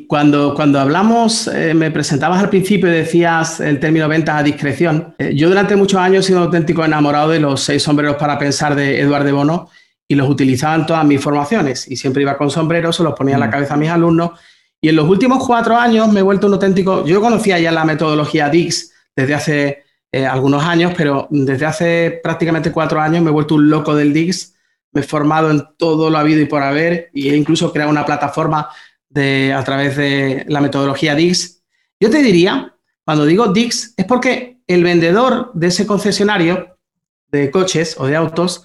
cuando, 0.08 0.54
cuando 0.54 0.80
hablamos, 0.80 1.48
eh, 1.48 1.74
me 1.74 1.92
presentabas 1.92 2.42
al 2.42 2.50
principio 2.50 2.88
y 2.88 2.92
decías 2.92 3.60
el 3.60 3.80
término 3.80 4.08
ventas 4.08 4.38
a 4.38 4.44
discreción. 4.44 5.16
Eh, 5.18 5.34
yo 5.36 5.50
durante 5.50 5.76
muchos 5.76 6.00
años 6.00 6.24
he 6.24 6.28
sido 6.28 6.40
un 6.40 6.46
auténtico 6.46 6.86
enamorado 6.86 7.30
de 7.30 7.40
los 7.40 7.62
seis 7.62 7.84
sombreros 7.84 8.16
para 8.16 8.38
pensar 8.38 8.76
de 8.76 9.02
Eduardo 9.02 9.26
de 9.26 9.32
Bono 9.32 9.70
y 10.08 10.16
los 10.16 10.30
utilizaba 10.30 10.76
en 10.76 10.86
todas 10.86 11.04
mis 11.04 11.20
formaciones 11.20 11.90
y 11.92 11.98
siempre 11.98 12.22
iba 12.22 12.38
con 12.38 12.52
sombreros, 12.52 12.96
se 12.96 13.04
los 13.04 13.16
ponía 13.16 13.34
en 13.34 13.40
la 13.40 13.48
mm. 13.48 13.52
cabeza 13.52 13.74
a 13.74 13.78
mis 13.78 13.90
alumnos 13.90 14.32
y 14.86 14.90
en 14.90 14.98
los 14.98 15.10
últimos 15.10 15.44
cuatro 15.44 15.76
años 15.76 16.12
me 16.12 16.20
he 16.20 16.24
vuelto 16.24 16.46
un 16.46 16.54
auténtico, 16.54 17.04
yo 17.08 17.20
conocía 17.20 17.58
ya 17.58 17.72
la 17.72 17.86
metodología 17.86 18.50
DIX 18.50 18.92
desde 19.16 19.34
hace 19.34 19.84
eh, 20.12 20.28
algunos 20.28 20.64
años, 20.64 20.94
pero 20.96 21.28
desde 21.32 21.66
hace 21.66 22.20
prácticamente 22.22 22.72
cuatro 22.72 23.02
años 23.02 23.24
me 23.24 23.32
he 23.32 23.34
vuelto 23.34 23.56
un 23.56 23.68
loco 23.68 23.96
del 23.96 24.14
Dix. 24.14 24.54
Me 24.92 25.02
he 25.02 25.04
formado 25.04 25.50
en 25.50 25.64
todo 25.76 26.12
lo 26.12 26.20
habido 26.20 26.40
y 26.40 26.46
por 26.46 26.62
haber 26.62 27.10
y 27.14 27.30
he 27.30 27.36
incluso 27.36 27.74
creado 27.74 27.90
una 27.90 28.06
plataforma 28.06 28.70
de, 29.10 29.54
a 29.54 29.64
través 29.64 29.98
de 29.98 30.46
la 30.50 30.62
metodología 30.62 31.16
Dix. 31.16 31.64
Yo 32.00 32.12
te 32.12 32.22
diría, 32.22 32.76
cuando 33.04 33.26
digo 33.26 33.48
Dix, 33.48 33.96
es 33.98 34.06
porque 34.06 34.60
el 34.68 34.84
vendedor 34.84 35.50
de 35.56 35.66
ese 35.66 35.88
concesionario 35.88 36.78
de 37.30 37.50
coches 37.50 37.96
o 37.98 38.06
de 38.06 38.16
autos 38.16 38.64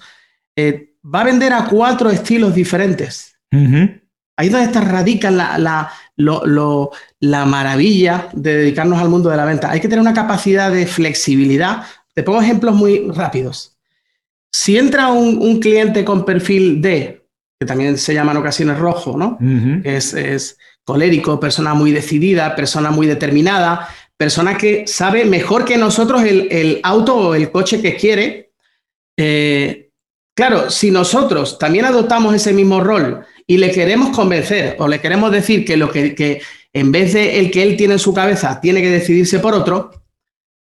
eh, 0.55 0.93
va 1.03 1.21
a 1.21 1.25
vender 1.25 1.51
a 1.51 1.65
cuatro 1.65 2.11
estilos 2.11 2.53
diferentes. 2.53 3.35
Ahí 3.51 4.47
es 4.47 4.51
donde 4.51 4.67
está, 4.67 4.81
radica 4.81 5.31
la, 5.31 5.57
la 5.57 5.91
maravilla 7.45 8.29
de 8.33 8.57
dedicarnos 8.57 8.99
al 8.99 9.09
mundo 9.09 9.29
de 9.29 9.37
la 9.37 9.45
venta. 9.45 9.71
Hay 9.71 9.79
que 9.79 9.87
tener 9.87 10.01
una 10.01 10.13
capacidad 10.13 10.71
de 10.71 10.85
flexibilidad. 10.85 11.83
Te 12.13 12.23
pongo 12.23 12.41
ejemplos 12.41 12.75
muy 12.75 13.09
rápidos. 13.11 13.77
Si 14.51 14.77
entra 14.77 15.11
un, 15.11 15.59
cliente 15.59 16.03
con 16.03 16.25
perfil 16.25 16.81
D, 16.81 17.25
que 17.59 17.65
también 17.65 17.97
se 17.97 18.13
llama 18.13 18.31
en 18.31 18.37
ocasiones 18.37 18.77
rojo, 18.77 19.17
¿no? 19.17 19.37
es, 19.83 20.57
colérico, 20.83 21.39
persona 21.39 21.73
muy 21.73 21.91
decidida, 21.91 22.55
persona 22.55 22.91
muy 22.91 23.07
determinada, 23.07 23.87
persona 24.17 24.57
que 24.57 24.85
sabe 24.87 25.25
mejor 25.25 25.63
que 25.63 25.77
nosotros 25.77 26.23
el, 26.23 26.79
auto 26.83 27.15
o 27.15 27.35
el 27.35 27.51
coche 27.51 27.81
que 27.81 27.95
quiere. 27.95 28.51
Eh, 29.17 29.89
claro, 30.35 30.69
si 30.69 30.91
nosotros 30.91 31.57
también 31.57 31.85
adoptamos 31.85 32.35
ese 32.35 32.51
mismo 32.51 32.81
rol 32.81 33.25
y 33.51 33.57
le 33.57 33.69
queremos 33.69 34.15
convencer 34.15 34.77
o 34.79 34.87
le 34.87 35.01
queremos 35.01 35.29
decir 35.29 35.65
que 35.65 35.75
lo 35.75 35.91
que, 35.91 36.15
que 36.15 36.41
en 36.71 36.89
vez 36.89 37.11
de 37.11 37.37
el 37.37 37.51
que 37.51 37.63
él 37.63 37.75
tiene 37.75 37.95
en 37.95 37.99
su 37.99 38.13
cabeza, 38.13 38.61
tiene 38.61 38.81
que 38.81 38.89
decidirse 38.89 39.39
por 39.39 39.53
otro, 39.53 39.91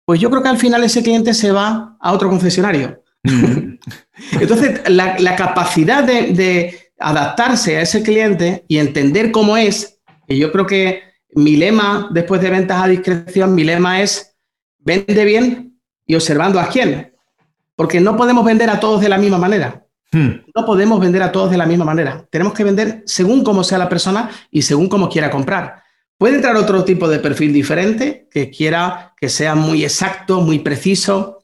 pues 0.04 0.18
yo 0.18 0.28
creo 0.28 0.42
que 0.42 0.48
al 0.48 0.58
final 0.58 0.82
ese 0.82 1.04
cliente 1.04 1.34
se 1.34 1.52
va 1.52 1.96
a 2.00 2.12
otro 2.12 2.28
concesionario. 2.28 3.00
Entonces, 4.32 4.80
la, 4.88 5.36
capacidad 5.36 6.02
de, 6.02 6.90
adaptarse 6.98 7.76
a 7.76 7.82
ese 7.82 8.02
cliente 8.02 8.64
y 8.66 8.78
entender 8.78 9.30
cómo 9.30 9.56
es, 9.56 10.00
y 10.26 10.36
yo 10.38 10.50
creo 10.50 10.66
que 10.66 11.04
mi 11.36 11.54
lema 11.54 12.08
después 12.10 12.40
de 12.40 12.50
ventas 12.50 12.82
a 12.82 12.88
discreción, 12.88 13.54
mi 13.54 13.62
lema 13.62 14.02
es 14.02 14.34
vende 14.80 15.24
bien 15.24 15.78
y 16.06 16.16
observando 16.16 16.58
a 16.58 16.66
quién. 16.66 17.14
Porque 17.76 18.00
no 18.00 18.16
podemos 18.16 18.44
vender 18.44 18.68
a 18.68 18.80
todos 18.80 19.00
de 19.00 19.10
la 19.10 19.18
misma 19.18 19.38
manera. 19.38 19.83
Hmm. 20.14 20.42
No 20.54 20.64
podemos 20.64 21.00
vender 21.00 21.24
a 21.24 21.32
todos 21.32 21.50
de 21.50 21.56
la 21.56 21.66
misma 21.66 21.84
manera. 21.84 22.24
Tenemos 22.30 22.54
que 22.54 22.62
vender 22.62 23.02
según 23.04 23.42
cómo 23.42 23.64
sea 23.64 23.78
la 23.78 23.88
persona 23.88 24.30
y 24.48 24.62
según 24.62 24.88
cómo 24.88 25.08
quiera 25.08 25.28
comprar. 25.28 25.82
Puede 26.16 26.36
entrar 26.36 26.56
otro 26.56 26.84
tipo 26.84 27.08
de 27.08 27.18
perfil 27.18 27.52
diferente 27.52 28.28
que 28.30 28.48
quiera 28.48 29.12
que 29.20 29.28
sea 29.28 29.56
muy 29.56 29.82
exacto, 29.82 30.40
muy 30.40 30.60
preciso. 30.60 31.40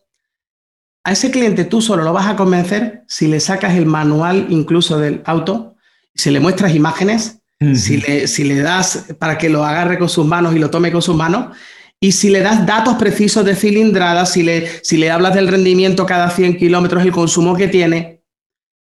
A 1.02 1.12
ese 1.12 1.32
cliente 1.32 1.64
tú 1.64 1.82
solo 1.82 2.04
lo 2.04 2.12
vas 2.12 2.28
a 2.28 2.36
convencer 2.36 3.02
si 3.08 3.26
le 3.26 3.40
sacas 3.40 3.74
el 3.74 3.86
manual 3.86 4.46
incluso 4.50 4.98
del 4.98 5.22
auto, 5.24 5.74
si 6.14 6.30
le 6.30 6.38
muestras 6.38 6.72
imágenes, 6.72 7.40
si, 7.74 7.96
le, 7.96 8.28
si 8.28 8.44
le 8.44 8.60
das 8.60 9.06
para 9.18 9.36
que 9.36 9.50
lo 9.50 9.64
agarre 9.64 9.98
con 9.98 10.08
sus 10.08 10.24
manos 10.24 10.54
y 10.54 10.60
lo 10.60 10.70
tome 10.70 10.92
con 10.92 11.02
sus 11.02 11.16
manos, 11.16 11.56
y 11.98 12.12
si 12.12 12.30
le 12.30 12.40
das 12.40 12.64
datos 12.64 12.94
precisos 12.94 13.44
de 13.44 13.56
cilindrada, 13.56 14.24
si 14.24 14.42
le, 14.42 14.66
si 14.82 14.96
le 14.96 15.10
hablas 15.10 15.34
del 15.34 15.48
rendimiento 15.48 16.06
cada 16.06 16.30
100 16.30 16.56
kilómetros, 16.56 17.02
el 17.02 17.12
consumo 17.12 17.56
que 17.56 17.68
tiene. 17.68 18.19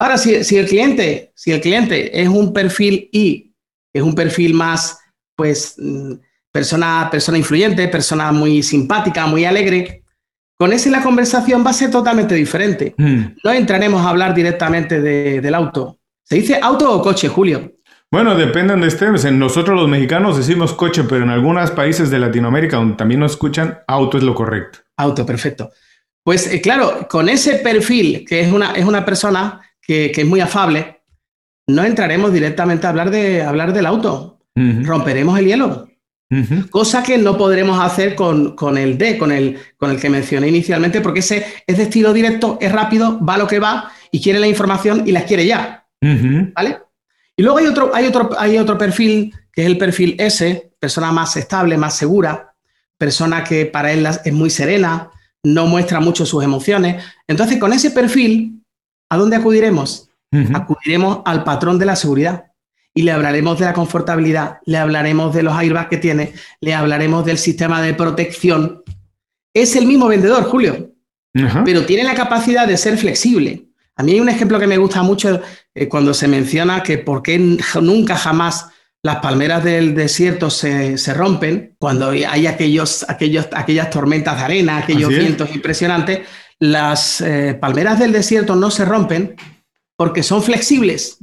Ahora, 0.01 0.17
si, 0.17 0.43
si, 0.45 0.57
el 0.57 0.67
cliente, 0.67 1.31
si 1.35 1.53
el 1.53 1.61
cliente 1.61 2.21
es 2.21 2.27
un 2.27 2.55
perfil 2.55 3.11
I, 3.13 3.55
es 3.93 4.03
un 4.03 4.15
perfil 4.15 4.55
más 4.55 4.99
pues 5.37 5.75
mm, 5.79 6.15
persona, 6.51 7.09
persona 7.11 7.37
influyente, 7.37 7.87
persona 7.87 8.33
muy 8.33 8.63
simpática, 8.63 9.27
muy 9.27 9.45
alegre, 9.45 10.03
con 10.59 10.73
ese 10.73 10.91
la 10.91 11.03
conversación 11.03 11.65
va 11.65 11.71
a 11.71 11.75
ser 11.75 11.91
totalmente 11.91 12.35
diferente. 12.35 12.95
Hmm. 12.97 13.37
No 13.45 13.51
entraremos 13.53 14.05
a 14.05 14.11
hablar 14.11 14.35
directamente 14.35 15.01
del 15.01 15.55
auto. 15.55 15.99
¿Se 16.23 16.37
dice 16.37 16.59
auto 16.63 16.93
o 16.93 17.03
coche, 17.03 17.29
Julio? 17.29 17.73
Bueno, 18.11 18.35
depende 18.35 18.77
de 18.77 18.87
estés. 18.87 19.31
Nosotros 19.33 19.79
los 19.79 19.89
mexicanos 19.89 20.37
decimos 20.37 20.75
coche, 20.75 21.05
pero 21.05 21.25
en 21.25 21.31
algunos 21.31 21.71
países 21.71 22.11
de 22.11 22.19
Latinoamérica 22.19 22.77
donde 22.77 22.97
también 22.97 23.21
nos 23.21 23.33
escuchan, 23.33 23.79
auto 23.87 24.19
es 24.19 24.25
lo 24.25 24.35
correcto. 24.35 24.81
Auto, 24.97 25.25
perfecto. 25.25 25.71
Pues 26.23 26.47
eh, 26.53 26.61
claro, 26.61 27.07
con 27.09 27.29
ese 27.29 27.57
perfil, 27.57 28.25
que 28.27 28.41
es 28.41 28.53
una, 28.53 28.73
es 28.73 28.85
una 28.85 29.05
persona 29.05 29.61
que, 29.91 30.21
es 30.23 30.27
muy 30.27 30.41
afable, 30.41 31.03
no 31.67 31.85
entraremos 31.85 32.33
directamente 32.33 32.87
a 32.87 32.91
hablar, 32.91 33.11
de, 33.11 33.43
hablar 33.43 33.73
del 33.73 33.87
auto 33.87 34.39
romperemos 34.55 35.39
el 35.39 35.47
hielo. 35.47 35.89
Cosa 36.71 37.03
que 37.03 37.19
no 37.19 37.37
podremos 37.37 37.81
hacer 37.81 38.15
con, 38.15 38.79
el 38.79 38.99
D, 38.99 39.19
con 39.19 39.33
el, 39.33 39.59
con 39.77 39.91
el 39.91 40.01
que 40.01 40.11
mencioné 40.11 40.49
inicialmente, 40.49 41.01
porque 41.01 41.21
ese 41.21 41.45
es 41.67 41.77
de 41.77 41.85
estilo 41.85 42.13
directo, 42.13 42.59
es 42.61 42.71
rápido, 42.71 43.19
va 43.25 43.39
lo 43.39 43.49
que 43.49 43.59
va 43.59 43.91
y 44.13 44.21
quiere 44.21 44.39
la 44.39 44.47
información 44.47 45.03
y 45.07 45.13
la 45.13 45.25
quiere 45.25 45.47
ya. 45.47 45.87
¿Vale? 46.01 46.79
Y 47.37 47.43
luego 47.43 47.59
hay 47.59 47.67
otro, 47.67 47.91
hay, 47.93 48.07
otro, 48.07 48.31
hay 48.39 48.59
otro 48.59 48.79
perfil, 48.79 49.35
que 49.53 49.63
es 49.63 49.67
el 49.67 49.79
perfil 49.79 50.15
S, 50.19 50.73
persona 50.79 51.11
más 51.11 51.37
estable, 51.37 51.77
más 51.77 51.97
segura, 51.97 52.55
persona 52.97 53.43
que 53.43 53.67
para 53.67 53.91
él 53.93 54.07
es 54.07 54.33
muy 54.33 54.51
serena, 54.51 55.11
no 55.43 55.67
muestra 55.67 56.01
mucho 56.01 56.27
sus 56.27 56.45
emociones. 56.45 57.03
Entonces, 57.27 57.59
con 57.59 57.73
ese 57.73 57.91
perfil, 57.91 58.60
¿a 59.11 59.17
dónde 59.17 59.37
acudiremos? 59.37 60.09
Acudiremos 60.55 61.21
al 61.25 61.43
patrón 61.43 61.79
de 61.79 61.87
la 61.87 61.97
seguridad 61.97 62.45
y 62.95 63.03
le 63.03 63.13
hablaremos 63.13 63.59
de 63.59 63.65
la 63.65 63.73
confortabilidad, 63.73 64.59
le 64.65 64.79
hablaremos 64.79 65.35
de 65.35 65.43
los 65.43 65.55
airbags 65.55 65.89
que 65.89 65.97
tiene, 65.97 66.33
le 66.61 66.73
hablaremos 66.73 67.25
del 67.25 67.37
sistema 67.37 67.83
de 67.83 67.95
protección. 67.95 68.83
Es 69.53 69.75
el 69.77 69.87
mismo 69.87 70.07
vendedor, 70.07 70.45
Julio, 70.45 70.93
pero 71.65 71.85
tiene 71.85 72.05
la 72.05 72.15
capacidad 72.15 72.67
de 72.67 72.77
ser 72.77 72.97
flexible. 72.97 73.67
A 73.97 74.03
mí 74.03 74.13
hay 74.13 74.21
un 74.21 74.29
ejemplo 74.29 74.59
que 74.59 74.67
me 74.67 74.79
gusta 74.79 75.03
mucho 75.03 75.43
eh, 75.75 75.89
cuando 75.89 76.15
se 76.15 76.29
menciona 76.29 76.83
que 76.83 76.99
por 76.99 77.23
qué 77.23 77.39
nunca 77.81 78.17
jamás 78.17 78.69
las 79.03 79.17
palmeras 79.17 79.65
del 79.65 79.95
desierto 79.95 80.51
se, 80.51 80.97
rompen, 81.15 81.75
cuando 81.79 82.11
hay 82.11 82.47
aquellos, 82.47 83.05
aquellos, 83.09 83.49
aquellas 83.53 83.91
tormentas 83.91 84.37
de 84.37 84.45
arena, 84.45 84.79
aquellos 84.79 85.09
vientos 85.09 85.55
impresionantes, 85.55 86.21
las 86.61 87.23
eh, 87.23 87.57
palmeras 87.59 87.99
del 87.99 88.13
desierto 88.13 88.55
no 88.55 88.71
se 88.71 88.85
rompen 88.85 89.35
porque 89.97 90.23
son 90.23 90.43
flexibles. 90.43 91.19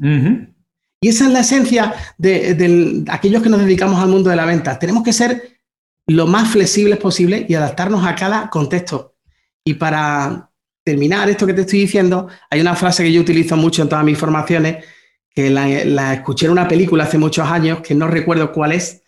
Y 0.99 1.09
esa 1.09 1.25
es 1.25 1.31
la 1.31 1.39
esencia 1.41 1.93
de, 2.17 3.05
aquellos 3.09 3.43
que 3.43 3.49
nos 3.49 3.61
dedicamos 3.61 3.99
al 4.01 4.09
mundo 4.09 4.29
de 4.29 4.35
la 4.35 4.45
venta. 4.45 4.77
Tenemos 4.79 5.03
que 5.03 5.13
ser 5.13 5.59
lo 6.07 6.25
más 6.25 6.49
flexibles 6.49 6.97
posible 6.97 7.45
y 7.47 7.53
adaptarnos 7.53 8.05
a 8.05 8.15
cada 8.15 8.49
contexto. 8.49 9.15
Y 9.63 9.75
para 9.75 10.51
terminar 10.83 11.29
esto 11.29 11.45
que 11.45 11.53
te 11.53 11.61
estoy 11.61 11.79
diciendo, 11.79 12.27
hay 12.49 12.61
una 12.61 12.75
frase 12.75 13.03
que 13.03 13.11
yo 13.11 13.21
utilizo 13.21 13.57
mucho 13.57 13.81
en 13.81 13.89
todas 13.89 14.05
mis 14.05 14.17
formaciones, 14.17 14.85
que 15.29 15.49
la, 15.49 16.13
escuché 16.13 16.47
en 16.47 16.53
una 16.53 16.67
película 16.67 17.03
hace 17.03 17.17
muchos 17.17 17.47
años, 17.47 17.81
que 17.81 17.93
no 17.93 18.07
recuerdo 18.07 18.51
cuál 18.51 18.71
es, 18.71 19.03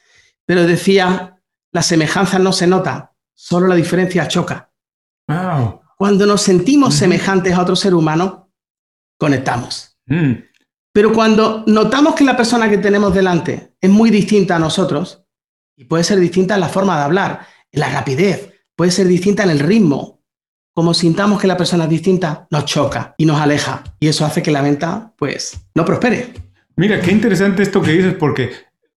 pero 0.46 0.68
decía, 0.68 1.40
la 1.72 1.82
semejanza 1.82 2.38
no 2.38 2.54
se 2.54 2.68
nota, 2.68 3.14
solo 3.34 3.68
la 3.68 3.76
diferencia 3.76 4.28
choca. 4.28 4.72
Cuando 6.00 6.26
nos 6.26 6.42
sentimos 6.42 6.96
semejantes 6.96 7.54
a 7.54 7.62
otro 7.62 7.76
ser 7.76 7.94
humano, 7.94 8.54
conectamos. 9.20 10.00
Mm. 10.06 10.32
Pero 10.94 11.12
cuando 11.12 11.66
notamos 11.68 12.16
que 12.16 12.24
la 12.24 12.38
persona 12.38 12.70
que 12.70 12.78
tenemos 12.78 13.14
delante 13.14 13.76
es 13.82 13.90
muy 13.90 14.10
distinta 14.10 14.56
a 14.56 14.60
nosotros, 14.60 15.26
y 15.76 15.84
puede 15.84 16.06
ser 16.06 16.22
distinta 16.22 16.54
en 16.54 16.62
la 16.62 16.70
forma 16.70 16.98
de 16.98 17.04
hablar, 17.04 17.46
en 17.70 17.82
la 17.82 17.90
rapidez, 17.90 18.50
puede 18.78 18.92
ser 18.92 19.08
distinta 19.08 19.44
en 19.44 19.50
el 19.50 19.60
ritmo, 19.60 20.24
como 20.74 20.94
sintamos 20.94 21.42
que 21.42 21.48
la 21.48 21.58
persona 21.58 21.84
es 21.84 21.90
distinta, 21.90 22.48
nos 22.50 22.64
choca 22.64 23.14
y 23.18 23.26
nos 23.26 23.42
aleja. 23.42 23.84
Y 24.00 24.08
eso 24.08 24.26
hace 24.26 24.42
que 24.42 24.52
la 24.52 24.62
venta, 24.62 25.14
pues, 25.18 25.60
no 25.76 25.84
prospere. 25.84 26.34
Mira, 26.78 27.02
qué 27.02 27.12
interesante 27.12 27.62
esto 27.62 27.82
que 27.82 27.92
dices, 27.92 28.14
porque 28.14 28.52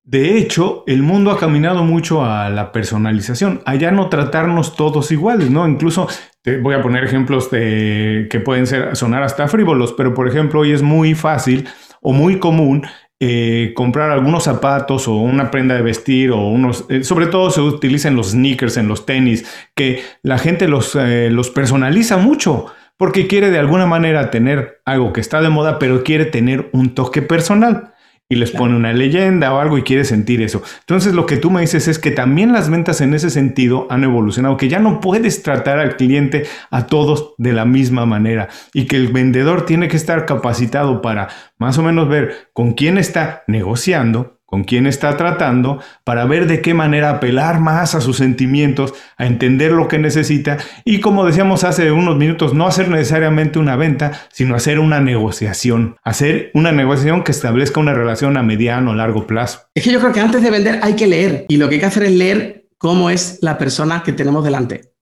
De 0.05 0.37
hecho, 0.37 0.83
el 0.89 1.03
mundo 1.03 1.31
ha 1.31 1.39
caminado 1.39 1.85
mucho 1.85 2.25
a 2.25 2.51
la 2.51 2.73
personalización, 2.73 3.63
a 3.67 3.77
ya 3.77 3.93
no 3.93 4.09
tratarnos 4.09 4.75
todos 4.75 5.13
iguales, 5.13 5.49
¿no? 5.49 5.69
Incluso 5.69 6.09
te 6.43 6.59
voy 6.59 6.75
a 6.75 6.83
poner 6.83 7.05
ejemplos 7.05 7.53
de, 7.53 8.27
que 8.29 8.41
pueden 8.41 8.67
ser, 8.67 8.97
sonar 8.97 9.23
hasta 9.23 9.47
frívolos, 9.47 9.93
pero 9.93 10.13
por 10.13 10.27
ejemplo, 10.27 10.61
hoy 10.61 10.73
es 10.73 10.83
muy 10.83 11.15
fácil 11.15 11.69
o 12.01 12.13
muy 12.13 12.41
común 12.41 12.85
eh, 13.21 13.73
comprar 13.77 14.11
algunos 14.11 14.43
zapatos 14.43 15.07
o 15.07 15.15
una 15.15 15.53
prenda 15.53 15.77
de 15.77 15.83
vestir 15.83 16.33
o 16.33 16.49
unos, 16.49 16.85
eh, 16.89 17.05
sobre 17.05 17.27
todo 17.27 17.51
se 17.51 17.61
utilizan 17.61 18.17
los 18.17 18.33
sneakers 18.33 18.77
en 18.79 18.89
los 18.89 19.07
tenis, 19.07 19.47
que 19.77 20.03
la 20.25 20.39
gente 20.39 20.67
los, 20.67 20.97
eh, 20.97 21.31
los 21.31 21.51
personaliza 21.51 22.17
mucho 22.17 22.67
porque 22.97 23.29
quiere 23.29 23.53
de 23.53 23.61
alguna 23.61 23.87
manera 23.87 24.33
tener 24.33 24.81
algo 24.85 25.13
que 25.13 25.21
está 25.21 25.41
de 25.41 25.49
moda, 25.49 25.79
pero 25.79 26.03
quiere 26.03 26.25
tener 26.25 26.71
un 26.73 26.97
toque 26.97 27.23
personal 27.23 27.92
y 28.33 28.35
les 28.35 28.51
pone 28.51 28.75
una 28.75 28.95
leyenda 28.95 29.53
o 29.53 29.59
algo 29.59 29.77
y 29.77 29.83
quiere 29.83 30.07
sentir 30.07 30.41
eso. 30.41 30.63
Entonces 30.81 31.13
lo 31.13 31.27
que 31.27 31.37
tú 31.37 31.51
me 31.51 31.61
dices 31.61 31.87
es 31.87 31.99
que 31.99 32.11
también 32.11 32.51
las 32.51 32.71
ventas 32.71 33.03
en 33.03 33.13
ese 33.13 33.29
sentido 33.29 33.87
han 33.91 34.05
evolucionado, 34.05 34.57
que 34.57 34.71
ya 34.71 34.79
no 34.79 35.01
puedes 35.01 35.43
tratar 35.43 35.79
al 35.79 35.97
cliente 35.97 36.45
a 36.71 36.87
todos 36.87 37.35
de 37.37 37.53
la 37.53 37.67
misma 37.67 38.07
manera 38.07 38.49
y 38.73 38.87
que 38.87 38.97
el 38.97 39.09
vendedor 39.09 39.67
tiene 39.67 39.89
que 39.89 39.99
estar 39.99 40.25
capacitado 40.25 41.03
para 41.03 41.29
más 41.59 41.77
o 41.77 41.83
menos 41.83 42.09
ver 42.09 42.49
con 42.55 42.73
quién 42.73 42.97
está 42.97 43.45
negociando, 43.47 44.32
con 44.53 44.65
quién 44.65 44.87
está 44.87 45.17
tratando, 45.17 45.81
para 46.05 46.27
ver 46.27 46.47
de 46.47 46.61
qué 46.61 46.75
manera 46.75 47.09
apelar 47.09 47.59
más 47.59 47.95
a 47.95 48.03
sus 48.03 48.19
sentimientos, 48.19 48.93
a 49.17 49.25
entender 49.25 49.73
lo 49.73 49.89
que 49.89 49.99
necesita 49.99 50.59
y 50.85 51.01
como 51.01 51.25
decíamos 51.25 51.65
hace 51.65 51.91
unos 51.91 52.19
minutos, 52.19 52.53
no 52.53 52.67
hacer 52.67 52.91
necesariamente 52.91 53.59
una 53.59 53.77
venta, 53.77 54.13
sino 54.31 54.55
hacer 54.55 54.79
una 54.79 55.01
negociación, 55.01 55.97
hacer 56.05 56.51
una 56.53 56.71
negociación 56.71 57.25
que 57.25 57.33
establezca 57.33 57.81
una 57.81 57.95
relación 57.95 58.37
a 58.37 58.43
mediano 58.43 58.91
o 58.91 58.95
largo 58.95 59.27
plazo. 59.27 59.61
Es 59.75 59.85
que 59.85 59.91
yo 59.91 60.01
creo 60.01 60.13
que 60.13 60.21
antes 60.21 60.43
de 60.43 60.51
vender 60.51 60.81
hay 60.83 60.97
que 60.97 61.07
leer 61.07 61.47
y 61.49 61.57
lo 61.57 61.71
que 61.71 61.77
hay 61.77 61.81
que 61.81 61.87
hacer 61.87 62.03
es 62.03 62.13
leer 62.13 62.67
cómo 62.77 63.09
es 63.09 63.39
la 63.41 63.57
persona 63.57 64.03
que 64.03 64.13
tenemos 64.13 64.45
delante. 64.45 64.93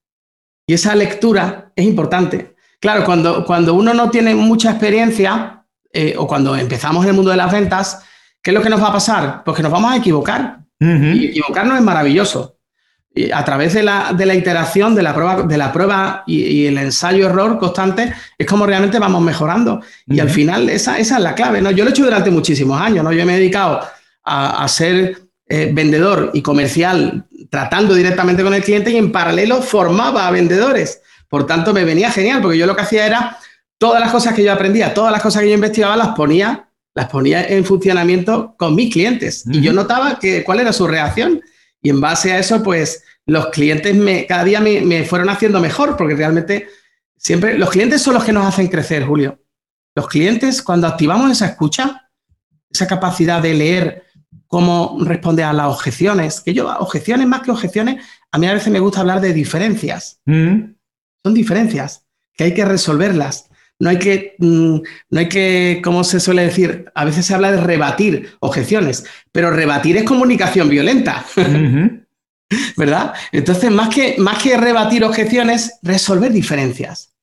Y 0.65 0.75
esa 0.75 0.95
lectura 0.95 1.73
es 1.75 1.85
importante. 1.85 2.55
Claro, 2.79 3.03
cuando, 3.03 3.43
cuando 3.43 3.73
uno 3.73 3.93
no 3.93 4.09
tiene 4.11 4.33
mucha 4.33 4.71
experiencia 4.71 5.65
eh, 5.91 6.15
o 6.17 6.25
cuando 6.25 6.55
empezamos 6.55 7.03
en 7.03 7.09
el 7.09 7.15
mundo 7.17 7.31
de 7.31 7.37
las 7.37 7.51
ventas, 7.51 8.05
¿Qué 8.41 8.51
es 8.51 8.55
lo 8.55 8.61
que 8.61 8.69
nos 8.69 8.81
va 8.81 8.87
a 8.87 8.93
pasar? 8.93 9.43
Pues 9.43 9.55
que 9.55 9.63
nos 9.63 9.71
vamos 9.71 9.91
a 9.91 9.97
equivocar. 9.97 10.59
Y 10.79 11.27
equivocarnos 11.27 11.77
es 11.77 11.83
maravilloso. 11.83 12.57
Y 13.13 13.29
a 13.29 13.43
través 13.45 13.73
de 13.73 13.83
la, 13.83 14.13
de 14.13 14.25
la, 14.25 14.33
iteración, 14.33 14.95
de 14.95 15.03
la 15.03 15.13
prueba, 15.13 15.43
de 15.43 15.57
la 15.57 15.71
prueba 15.71 16.23
y, 16.25 16.65
el 16.65 16.77
ensayo-error 16.77 17.59
constante, 17.59 18.13
es 18.37 18.47
como 18.47 18.65
realmente 18.65 18.97
vamos 18.97 19.21
mejorando. 19.21 19.81
Y 20.07 20.19
al 20.19 20.29
final, 20.29 20.69
esa, 20.69 20.97
esa, 20.97 21.17
es 21.17 21.21
la 21.21 21.35
clave. 21.35 21.61
¿no? 21.61 21.69
Yo 21.69 21.83
lo 21.83 21.89
he 21.89 21.93
hecho 21.93 22.05
durante 22.05 22.31
muchísimos 22.31 22.81
años. 22.81 23.03
¿no? 23.03 23.11
Yo 23.11 23.25
me 23.25 23.35
he 23.35 23.37
dedicado 23.37 23.81
a, 24.23 24.67
ser 24.67 25.19
eh, 25.47 25.69
vendedor 25.71 26.31
y 26.33 26.41
comercial, 26.41 27.25
tratando 27.51 27.93
directamente 27.93 28.43
con 28.43 28.53
el 28.53 28.63
cliente 28.63 28.89
y 28.91 28.97
en 28.97 29.11
paralelo 29.11 29.61
formaba 29.61 30.27
a 30.27 30.31
vendedores. 30.31 31.01
Por 31.27 31.45
tanto, 31.45 31.73
me 31.73 31.83
venía 31.83 32.09
genial, 32.09 32.41
porque 32.41 32.57
yo 32.57 32.65
lo 32.65 32.75
que 32.75 32.81
hacía 32.81 33.05
era 33.05 33.37
todas 33.77 33.99
las 33.99 34.11
cosas 34.11 34.33
que 34.33 34.43
yo 34.43 34.51
aprendía, 34.51 34.93
todas 34.93 35.11
las 35.11 35.21
cosas 35.21 35.43
que 35.43 35.49
yo 35.49 35.55
investigaba, 35.55 35.95
las 35.95 36.09
ponía 36.09 36.70
las 36.93 37.07
ponía 37.09 37.47
en 37.47 37.63
funcionamiento 37.65 38.55
con 38.57 38.75
mis 38.75 38.91
clientes. 38.91 39.43
Y 39.49 39.61
yo 39.61 39.73
notaba 39.73 40.19
que, 40.19 40.43
cuál 40.43 40.59
era 40.59 40.73
su 40.73 40.87
reacción 40.87 41.41
y 41.81 41.89
en 41.89 42.01
base 42.01 42.31
a 42.33 42.39
eso, 42.39 42.61
pues 42.61 43.03
los 43.25 43.47
clientes 43.47 43.95
me, 43.95 44.25
cada 44.25 44.43
día 44.43 44.59
me, 44.59 45.03
fueron 45.05 45.29
haciendo 45.29 45.59
mejor 45.59 45.95
porque 45.95 46.15
realmente 46.15 46.67
siempre 47.17 47.57
los 47.57 47.69
clientes 47.69 48.01
son 48.01 48.15
los 48.15 48.23
que 48.23 48.33
nos 48.33 48.45
hacen 48.45 48.67
crecer, 48.67 49.05
Julio. 49.05 49.39
Los 49.95 50.07
clientes, 50.07 50.61
cuando 50.61 50.87
activamos 50.87 51.31
esa 51.31 51.47
escucha, 51.47 52.09
esa 52.69 52.87
capacidad 52.87 53.41
de 53.41 53.53
leer 53.53 54.03
cómo 54.47 54.97
responde 55.01 55.43
a 55.43 55.53
las 55.53 55.67
objeciones, 55.67 56.41
que 56.41 56.53
yo, 56.53 56.67
objeciones 56.77 57.27
más 57.27 57.41
que 57.41 57.51
objeciones, 57.51 58.03
a 58.31 58.37
mí 58.37 58.47
a 58.47 58.53
veces 58.53 58.71
me 58.71 58.79
gusta 58.79 58.99
hablar 58.99 59.21
de 59.21 59.33
diferencias. 59.33 60.21
Son 60.25 61.33
diferencias 61.33 62.05
que 62.33 62.45
hay 62.45 62.53
que 62.53 62.65
resolverlas 62.65 63.50
no 63.81 63.89
hay 63.89 63.97
que, 63.97 64.35
mm, 64.37 64.75
no 65.09 65.19
hay 65.19 65.27
que, 65.27 65.81
como 65.83 66.03
se 66.03 66.19
suele 66.19 66.43
decir, 66.43 66.85
a 66.93 67.03
veces 67.03 67.25
se 67.25 67.33
habla 67.33 67.51
de 67.51 67.59
rebatir 67.59 68.37
objeciones, 68.39 69.05
pero 69.31 69.49
rebatir 69.49 69.97
es 69.97 70.03
comunicación 70.03 70.69
violenta. 70.69 71.25
¿Verdad? 72.77 73.13
Entonces, 73.31 73.71
más 73.71 73.89
que, 73.89 74.15
más 74.19 74.43
que 74.43 74.55
rebatir 74.55 75.03
objeciones, 75.03 75.79
resolver 75.81 76.31
diferencias 76.31 77.15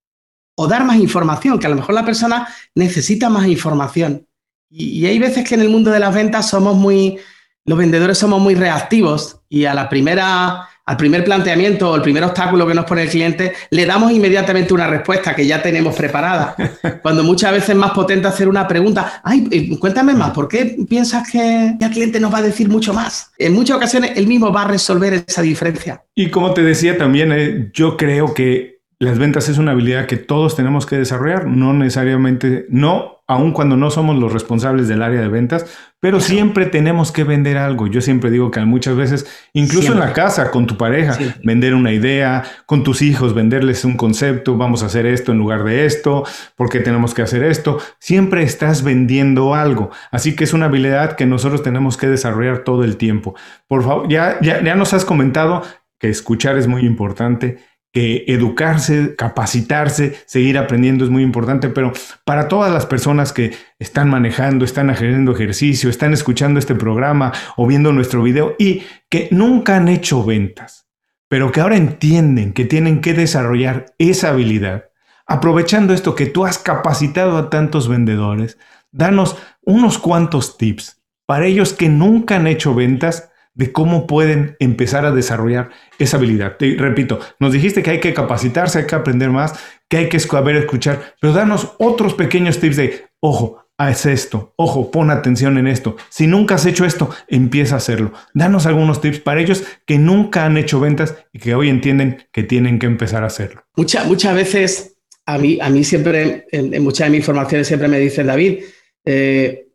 o 0.57 0.67
dar 0.67 0.85
más 0.85 0.97
información, 0.97 1.61
que 1.61 1.67
a 1.67 1.71
lo 1.71 1.77
mejor 1.77 1.95
la 1.95 2.05
persona 2.05 2.49
necesita 2.75 3.31
más 3.31 3.47
información. 3.47 4.27
Y, 4.69 4.99
y 4.99 5.07
hay 5.07 5.21
veces 5.21 5.49
que 5.49 5.55
en 5.55 5.61
el 5.61 5.69
mundo 5.69 5.93
de 5.93 6.01
las 6.01 6.13
ventas 6.13 6.49
somos 6.49 6.75
muy, 6.75 7.19
los 7.67 7.79
vendedores 7.79 8.19
somos 8.19 8.41
muy 8.41 8.57
reactivos 8.57 9.43
y 9.49 9.67
a 9.67 9.75
la 9.75 9.89
primera 9.89 10.69
al 10.89 10.97
primer 10.97 11.23
planteamiento 11.23 11.91
o 11.91 11.97
el 11.97 12.01
primer 12.01 12.25
obstáculo 12.25 12.67
que 12.67 12.73
nos 12.73 12.87
pone 12.87 13.03
el 13.03 13.11
cliente, 13.11 13.53
le 13.69 13.85
damos 13.85 14.11
inmediatamente 14.11 14.73
una 14.73 14.87
respuesta 14.87 15.37
que 15.37 15.47
ya 15.47 15.61
tenemos 15.61 15.95
preparada. 15.95 16.57
Cuando 17.03 17.23
muchas 17.23 17.53
veces 17.53 17.69
es 17.71 17.77
más 17.77 17.91
potente 17.91 18.27
hacer 18.27 18.49
una 18.49 18.67
pregunta, 18.67 19.21
ay, 19.23 19.47
eh, 19.51 19.79
cuéntame 19.79 20.15
más, 20.15 20.31
¿por 20.31 20.49
qué 20.49 20.79
piensas 20.89 21.31
que 21.31 21.75
el 21.79 21.91
cliente 21.91 22.19
nos 22.19 22.33
va 22.33 22.39
a 22.39 22.43
decir 22.43 22.71
mucho 22.71 22.95
más? 22.95 23.33
En 23.37 23.53
muchas 23.53 23.77
ocasiones 23.77 24.13
él 24.17 24.27
mismo 24.27 24.51
va 24.51 24.63
a 24.63 24.69
resolver 24.69 25.13
esa 25.29 25.43
diferencia. 25.43 26.03
Y 26.15 26.31
como 26.31 26.55
te 26.55 26.63
decía 26.63 26.97
también, 26.97 27.33
eh, 27.33 27.71
yo 27.75 27.99
creo 27.99 28.33
que 28.33 28.78
las 29.01 29.19
ventas 29.19 29.49
es 29.49 29.59
una 29.59 29.73
habilidad 29.73 30.07
que 30.07 30.17
todos 30.17 30.57
tenemos 30.57 30.85
que 30.85 30.99
desarrollar, 30.99 31.47
no 31.47 31.73
necesariamente, 31.73 32.67
no, 32.69 33.23
aun 33.29 33.53
cuando 33.53 33.77
no 33.77 33.91
somos 33.91 34.19
los 34.19 34.33
responsables 34.33 34.89
del 34.89 35.03
área 35.03 35.21
de 35.21 35.29
ventas, 35.29 35.67
pero 36.01 36.19
siempre 36.19 36.67
tenemos 36.67 37.13
que 37.13 37.23
vender 37.23 37.59
algo. 37.59 37.87
Yo 37.87 38.01
siempre 38.01 38.29
digo 38.31 38.51
que 38.51 38.59
muchas 38.61 38.97
veces, 38.97 39.27
incluso 39.53 39.93
en 39.93 40.01
la 40.01 40.13
casa, 40.13 40.51
con 40.51 40.67
tu 40.67 40.77
pareja, 40.77 41.17
vender 41.45 41.75
una 41.75 41.93
idea, 41.93 42.43
con 42.67 42.83
tus 42.83 43.01
hijos, 43.01 43.35
venderles 43.35 43.85
un 43.85 43.97
concepto, 43.97 44.57
vamos 44.57 44.83
a 44.83 44.87
hacer 44.87 45.07
esto 45.07 45.31
en 45.31 45.39
lugar 45.39 45.63
de 45.63 45.87
esto, 45.87 46.25
porque 46.57 46.81
tenemos 46.81 47.15
que 47.15 47.23
hacer 47.23 47.45
esto. 47.45 47.79
Siempre 48.01 48.43
estás 48.43 48.83
vendiendo 48.83 49.55
algo. 49.55 49.91
Así 50.11 50.35
que 50.35 50.43
es 50.43 50.53
una 50.55 50.67
habilidad 50.67 51.15
que 51.15 51.27
nosotros 51.27 51.63
tenemos 51.63 51.97
que 51.97 52.09
desarrollar 52.09 52.65
todo 52.65 52.83
el 52.83 52.97
tiempo. 52.97 53.37
Por 53.69 53.85
favor, 53.85 54.09
ya, 54.09 54.39
ya, 54.41 54.61
ya 54.61 54.75
nos 54.75 54.93
has 54.93 55.05
comentado 55.05 55.63
que 56.01 56.09
escuchar 56.09 56.59
es 56.59 56.67
muy 56.67 56.83
importante 56.83 57.59
que 57.99 58.27
educarse, 58.29 59.17
capacitarse, 59.17 60.23
seguir 60.25 60.57
aprendiendo 60.57 61.05
es 61.05 61.11
muy 61.11 61.25
importante, 61.25 61.69
pero 61.69 61.93
para 62.25 62.47
todas 62.47 62.73
las 62.73 62.87
personas 62.87 63.33
que 63.33 63.57
están 63.81 64.09
manejando, 64.09 64.65
están 64.65 64.89
haciendo 64.89 65.33
ejercicio, 65.33 65.91
están 65.91 66.13
escuchando 66.13 66.61
este 66.61 66.77
programa 66.77 67.33
o 67.57 67.67
viendo 67.67 67.93
nuestro 67.93 68.23
video 68.23 68.55
y 68.57 68.85
que 69.09 69.27
nunca 69.33 69.79
han 69.79 69.89
hecho 69.89 70.23
ventas, 70.23 70.87
pero 71.29 71.51
que 71.51 71.61
ahora 71.61 71.77
entienden 71.77 72.53
que 72.53 72.67
tienen 72.67 73.01
que 73.01 73.15
desarrollar 73.15 73.87
esa 73.99 74.29
habilidad, 74.29 74.91
aprovechando 75.27 75.93
esto 75.93 76.15
que 76.15 76.27
tú 76.27 76.47
has 76.47 76.59
capacitado 76.59 77.37
a 77.37 77.51
tantos 77.51 77.89
vendedores, 77.89 78.59
danos 78.93 79.37
unos 79.63 79.99
cuantos 79.99 80.57
tips 80.57 81.03
para 81.27 81.47
ellos 81.47 81.73
que 81.73 81.89
nunca 81.89 82.37
han 82.37 82.47
hecho 82.47 82.77
ventas 82.77 83.33
de 83.59 83.73
cómo 83.73 84.07
pueden 84.07 84.57
empezar 84.61 85.05
a 85.05 85.11
desarrollar 85.11 85.71
esa 85.99 86.17
habilidad. 86.17 86.57
Te 86.57 86.77
repito, 86.79 87.19
nos 87.41 87.53
dijiste 87.53 87.83
que 87.83 87.91
hay 87.91 88.01
que 88.01 88.15
capacitarse, 88.15 88.79
hay 88.79 88.87
que 88.87 88.95
aprender 88.95 89.31
más, 89.31 89.53
que 89.89 89.99
hay 89.99 90.09
que 90.09 90.21
saber 90.21 90.57
escuchar, 90.57 91.17
pero 91.21 91.33
danos 91.33 91.73
otros 91.79 92.15
pequeños 92.15 92.61
tips 92.61 92.77
de, 92.77 93.07
ojo, 93.19 93.65
haz 93.77 94.07
esto, 94.07 94.55
ojo, 94.57 94.93
pon 94.93 95.11
atención 95.11 95.59
en 95.59 95.67
esto. 95.67 95.97
Si 96.09 96.29
nunca 96.29 96.55
has 96.55 96.67
hecho 96.67 96.85
esto, 96.85 97.11
empieza 97.27 97.75
a 97.75 97.79
hacerlo. 97.79 98.13
Danos 98.33 98.65
algunos 98.65 99.01
tips 99.01 99.19
para 99.19 99.41
ellos 99.41 99.65
que 99.85 99.99
nunca 99.99 100.45
han 100.45 100.57
hecho 100.57 100.79
ventas 100.79 101.17
y 101.33 101.41
que 101.41 101.57
hoy 101.57 101.69
entienden 101.69 102.25
que 102.33 102.45
tienen 102.45 102.79
que 102.79 102.87
empezar 102.87 103.25
a 103.25 103.27
hacerlo. 103.27 103.65
muchas 103.75 104.35
veces, 104.37 104.99
a 105.27 105.37
mí, 105.37 105.59
a 105.61 105.69
mí 105.69 105.83
siempre, 105.83 106.47
en, 106.53 106.81
muchas 106.81 107.09
de 107.09 107.17
mis 107.17 107.27
formaciones 107.27 107.67
siempre 107.67 107.89
me 107.89 107.99
dicen, 107.99 108.29
David, 108.29 108.61
eh, 109.05 109.67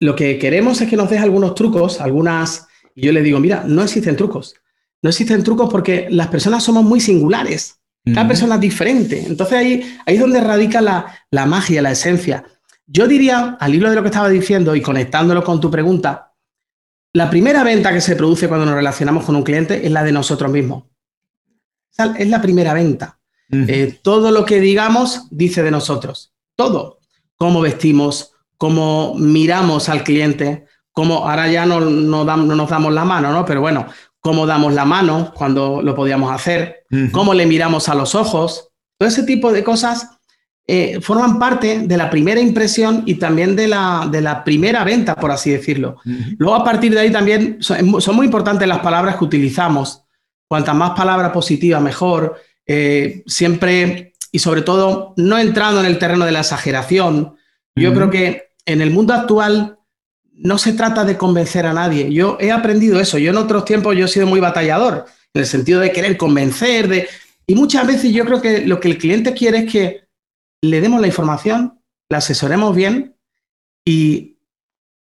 lo 0.00 0.14
que 0.14 0.38
queremos 0.38 0.78
es 0.82 0.90
que 0.90 0.96
nos 0.96 1.08
des 1.08 1.22
algunos 1.22 1.54
trucos, 1.54 2.02
algunas 2.02 2.66
y 2.96 3.06
yo 3.06 3.12
le 3.12 3.22
digo, 3.22 3.38
mira, 3.38 3.62
no 3.66 3.82
existen 3.82 4.16
trucos. 4.16 4.56
No 5.02 5.10
existen 5.10 5.44
trucos 5.44 5.70
porque 5.70 6.08
las 6.10 6.28
personas 6.28 6.64
somos 6.64 6.82
muy 6.82 6.98
singulares. 6.98 7.78
Cada 8.04 8.28
persona 8.28 8.54
es 8.54 8.60
diferente. 8.60 9.24
Entonces 9.26 9.58
ahí, 9.58 9.98
ahí 10.06 10.14
es 10.14 10.20
donde 10.20 10.40
radica 10.40 10.80
la, 10.80 11.46
magia, 11.46 11.82
la 11.82 11.90
esencia. 11.90 12.44
Yo 12.86 13.06
diría, 13.06 13.56
al 13.60 13.74
hilo 13.74 13.90
de 13.90 13.96
lo 13.96 14.02
que 14.02 14.08
estaba 14.08 14.28
diciendo 14.28 14.74
y 14.74 14.80
conectándolo 14.80 15.44
con 15.44 15.60
tu 15.60 15.70
pregunta, 15.70 16.32
la 17.12 17.28
primera 17.28 17.64
venta 17.64 17.92
que 17.92 18.00
se 18.00 18.16
produce 18.16 18.48
cuando 18.48 18.64
nos 18.64 18.76
relacionamos 18.76 19.24
con 19.24 19.36
un 19.36 19.42
cliente 19.42 19.84
es 19.84 19.92
la 19.92 20.04
de 20.04 20.12
nosotros 20.12 20.50
mismos. 20.50 20.84
Es 22.18 22.28
la 22.28 22.40
primera 22.40 22.72
venta. 22.74 23.18
Eh, 23.50 23.98
todo 24.02 24.30
lo 24.30 24.44
que 24.44 24.60
digamos 24.60 25.26
dice 25.30 25.62
de 25.62 25.70
nosotros. 25.70 26.32
Todo. 26.54 27.00
Cómo 27.36 27.60
vestimos, 27.60 28.32
cómo 28.56 29.14
miramos 29.16 29.88
al 29.88 30.04
cliente, 30.04 30.66
cómo 30.96 31.28
ahora 31.28 31.46
ya 31.46 31.66
no, 31.66 31.78
no, 31.78 32.24
nos 32.24 32.70
damos 32.70 32.94
la 32.94 33.04
mano, 33.04 33.30
¿no? 33.30 33.44
Pero 33.44 33.60
bueno, 33.60 33.86
cómo 34.18 34.46
damos 34.46 34.72
la 34.72 34.86
mano 34.86 35.30
cuando 35.36 35.82
lo 35.82 35.94
podíamos 35.94 36.32
hacer, 36.32 36.86
cómo 37.12 37.34
le 37.34 37.44
miramos 37.44 37.90
a 37.90 37.94
los 37.94 38.14
ojos, 38.14 38.70
todo 38.98 39.06
ese 39.06 39.24
tipo 39.24 39.52
de 39.52 39.62
cosas 39.62 40.08
eh, 40.66 40.98
forman 41.02 41.38
parte 41.38 41.80
de 41.80 41.96
la 41.98 42.08
primera 42.08 42.40
impresión 42.40 43.02
y 43.04 43.16
también 43.16 43.54
de 43.54 43.68
la, 43.68 44.08
de 44.10 44.22
la 44.22 44.42
primera 44.42 44.84
venta, 44.84 45.14
por 45.16 45.30
así 45.30 45.50
decirlo. 45.50 45.98
Luego, 46.38 46.54
a 46.54 46.64
partir 46.64 46.94
de 46.94 47.00
ahí 47.00 47.12
también 47.12 47.58
son, 47.60 48.00
son, 48.00 48.16
muy 48.16 48.24
importantes 48.24 48.66
las 48.66 48.78
palabras 48.78 49.16
que 49.16 49.24
utilizamos. 49.24 50.02
Cuantas 50.48 50.74
más 50.74 50.92
palabras 50.92 51.30
positivas, 51.30 51.82
mejor. 51.82 52.40
Eh, 52.66 53.22
siempre 53.26 54.14
y 54.32 54.38
sobre 54.38 54.62
todo 54.62 55.12
no 55.18 55.38
entrando 55.38 55.80
en 55.80 55.86
el 55.86 55.98
terreno 55.98 56.24
de 56.24 56.32
la 56.32 56.40
exageración. 56.40 57.36
Yo 57.76 57.92
creo 57.92 58.08
que 58.08 58.52
en 58.64 58.80
el 58.80 58.90
mundo 58.90 59.12
actual 59.12 59.75
no 60.36 60.58
se 60.58 60.72
trata 60.72 61.04
de 61.04 61.16
convencer 61.16 61.66
a 61.66 61.72
nadie. 61.72 62.12
Yo 62.12 62.36
he 62.40 62.50
aprendido 62.50 63.00
eso. 63.00 63.18
Yo 63.18 63.30
en 63.30 63.36
otros 63.36 63.64
tiempos 63.64 63.96
yo 63.96 64.04
he 64.04 64.08
sido 64.08 64.26
muy 64.26 64.40
batallador, 64.40 65.06
en 65.34 65.40
el 65.40 65.46
sentido 65.46 65.80
de 65.80 65.92
querer 65.92 66.16
convencer, 66.16 66.88
de... 66.88 67.08
Y 67.46 67.54
muchas 67.54 67.86
veces 67.86 68.12
yo 68.12 68.24
creo 68.24 68.42
que 68.42 68.66
lo 68.66 68.80
que 68.80 68.88
el 68.88 68.98
cliente 68.98 69.32
quiere 69.32 69.58
es 69.58 69.72
que 69.72 70.08
le 70.62 70.80
demos 70.80 71.00
la 71.00 71.06
información, 71.06 71.80
la 72.08 72.18
asesoremos 72.18 72.74
bien 72.74 73.14
y 73.84 74.38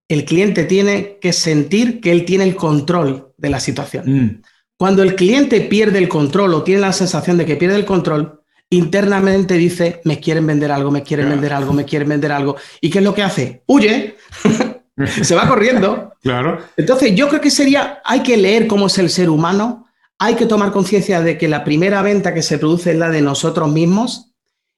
el 0.08 0.24
cliente 0.24 0.64
tiene 0.64 1.18
que 1.20 1.34
sentir 1.34 2.00
que 2.00 2.12
él 2.12 2.26
tiene 2.26 2.44
el 2.44 2.56
control 2.56 3.34
de 3.38 3.50
la 3.50 3.60
situación. 3.60 4.04
Mm. 4.06 4.42
Cuando 4.78 5.02
el 5.02 5.16
cliente 5.16 5.62
pierde 5.62 5.98
el 5.98 6.08
control 6.08 6.54
o 6.54 6.64
tiene 6.64 6.82
la 6.82 6.94
sensación 6.94 7.38
de 7.38 7.46
que 7.46 7.56
pierde 7.56 7.76
el 7.76 7.86
control, 7.86 8.42
internamente 8.70 9.56
dice, 9.56 10.02
me 10.06 10.20
quieren 10.20 10.46
vender 10.46 10.72
algo, 10.72 10.92
me 10.92 11.04
quieren 11.04 11.30
vender 11.30 11.54
algo, 11.54 11.74
me 11.74 11.86
quieren 11.86 12.08
vender 12.08 12.32
algo. 12.32 12.56
¿Y 12.80 12.90
qué 12.90 13.00
es 13.00 13.04
lo 13.04 13.14
que 13.14 13.24
hace? 13.24 13.64
Huye, 13.66 14.16
se 15.22 15.36
va 15.36 15.48
corriendo. 15.48 16.14
Claro. 16.22 16.60
Entonces, 16.76 17.16
yo 17.16 17.28
creo 17.30 17.42
que 17.42 17.52
sería, 17.52 18.02
hay 18.04 18.22
que 18.22 18.38
leer 18.38 18.68
cómo 18.68 18.88
es 18.88 18.98
el 18.98 19.10
ser 19.10 19.30
humano, 19.30 19.88
hay 20.20 20.36
que 20.36 20.48
tomar 20.48 20.72
conciencia 20.72 21.22
de 21.22 21.38
que 21.38 21.48
la 21.48 21.64
primera 21.64 22.02
venta 22.02 22.34
que 22.34 22.42
se 22.42 22.58
produce 22.58 22.92
es 22.92 22.98
la 22.98 23.10
de 23.10 23.22
nosotros 23.22 23.72
mismos 23.72 24.32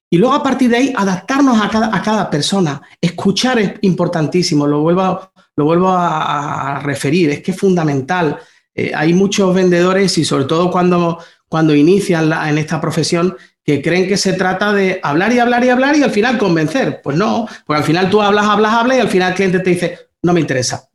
y 0.09 0.17
luego 0.17 0.33
a 0.33 0.43
partir 0.43 0.69
de 0.69 0.77
ahí 0.77 0.93
adaptarnos 0.95 1.61
a 1.61 1.69
cada, 1.69 1.95
a 1.95 2.01
cada 2.01 2.29
persona. 2.29 2.81
Escuchar 2.99 3.59
es 3.59 3.73
importantísimo, 3.81 4.67
lo 4.67 4.81
vuelvo, 4.81 5.31
lo 5.55 5.65
vuelvo 5.65 5.89
a, 5.89 6.81
referir, 6.83 7.29
es 7.29 7.41
que 7.41 7.51
es 7.51 7.57
fundamental. 7.57 8.37
Eh, 8.73 8.91
hay 8.93 9.13
muchos 9.13 9.53
vendedores 9.53 10.17
y 10.17 10.25
sobre 10.25 10.45
todo 10.45 10.71
cuando, 10.71 11.19
cuando 11.47 11.75
inician 11.75 12.31
en 12.33 12.57
esta 12.57 12.81
profesión 12.81 13.37
que 13.63 13.81
creen 13.81 14.07
que 14.07 14.17
se 14.17 14.33
trata 14.33 14.73
de 14.73 14.99
hablar 15.03 15.31
y 15.31 15.39
hablar 15.39 15.63
y 15.63 15.69
hablar 15.69 15.95
y 15.95 16.03
al 16.03 16.11
final 16.11 16.37
convencer. 16.37 17.01
Pues 17.03 17.15
no, 17.15 17.47
porque 17.65 17.79
al 17.79 17.85
final 17.85 18.09
tú 18.09 18.21
hablas, 18.21 18.45
hablas, 18.45 18.73
hablas 18.73 18.97
y 18.97 19.01
al 19.01 19.09
final 19.09 19.29
el 19.29 19.35
cliente 19.35 19.59
te 19.59 19.69
dice, 19.69 20.08
no 20.23 20.33
me 20.33 20.39
interesa. 20.39 20.89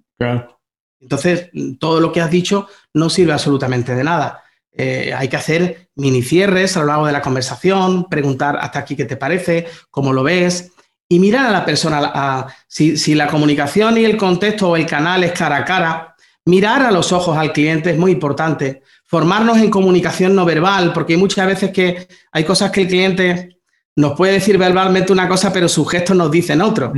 Entonces, 1.00 1.50
todo 1.78 2.00
lo 2.00 2.12
que 2.12 2.20
has 2.20 2.30
dicho 2.30 2.68
no 2.94 3.10
sirve 3.10 3.32
absolutamente 3.32 3.94
de 3.94 4.04
nada. 4.04 4.42
Eh, 4.72 5.12
hay 5.16 5.28
que 5.28 5.37
hacer 5.37 5.88
mini 5.94 6.22
cierres 6.22 6.76
a 6.76 6.80
lo 6.80 6.87
largo 6.87 7.06
de 7.06 7.12
la 7.12 7.22
conversación, 7.22 8.08
preguntar 8.08 8.58
hasta 8.60 8.80
aquí 8.80 8.96
qué 8.96 9.04
te 9.04 9.16
parece, 9.16 9.66
cómo 9.90 10.12
lo 10.12 10.22
ves 10.22 10.72
y 11.08 11.20
mirar 11.20 11.46
a 11.46 11.50
la 11.50 11.64
persona. 11.64 12.46
si, 12.66 13.14
la 13.14 13.26
comunicación 13.28 13.98
y 13.98 14.04
el 14.04 14.16
contexto 14.16 14.70
o 14.70 14.76
el 14.76 14.87
canal 14.87 15.22
es 15.24 15.32
cara 15.32 15.58
a 15.58 15.64
cara, 15.64 16.16
mirar 16.46 16.82
a 16.82 16.90
los 16.90 17.12
ojos 17.12 17.37
al 17.37 17.52
cliente 17.52 17.90
es 17.90 17.98
muy 17.98 18.12
importante. 18.12 18.82
Formarnos 19.04 19.58
en 19.58 19.70
comunicación 19.70 20.34
no 20.34 20.44
verbal, 20.44 20.92
porque 20.92 21.12
hay 21.12 21.18
muchas 21.18 21.46
veces 21.46 21.70
que 21.70 22.08
hay 22.32 22.44
cosas 22.44 22.70
que 22.70 22.82
el 22.82 22.88
cliente 22.88 23.58
nos 23.96 24.16
puede 24.16 24.32
decir 24.32 24.58
verbalmente 24.58 25.12
una 25.12 25.28
cosa, 25.28 25.52
pero 25.52 25.68
sus 25.68 25.88
gestos 25.88 26.16
nos 26.16 26.30
dicen 26.30 26.60
otro. 26.60 26.92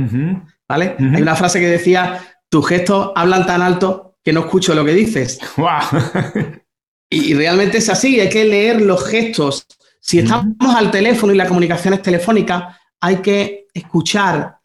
¿Vale? 0.67 0.95
Hay 0.99 1.21
una 1.21 1.35
frase 1.35 1.59
que 1.59 1.67
decía, 1.67 2.21
tus 2.49 2.67
gestos 2.67 3.11
hablan 3.15 3.45
tan 3.45 3.61
alto 3.61 4.17
que 4.23 4.33
no 4.33 4.41
escucho 4.41 4.75
lo 4.75 4.85
que 4.85 4.93
dices. 4.93 5.39
Y, 7.09 7.33
realmente 7.35 7.77
es 7.77 7.87
así, 7.87 8.19
hay 8.19 8.27
que 8.27 8.43
leer 8.43 8.81
los 8.81 9.05
gestos. 9.07 9.65
Si 10.01 10.19
estamos 10.19 10.75
al 10.75 10.91
teléfono 10.91 11.33
y 11.33 11.37
la 11.37 11.47
comunicación 11.47 11.93
es 11.93 12.01
telefónica, 12.01 12.77
hay 12.99 13.17
que 13.17 13.67
escuchar, 13.73 14.57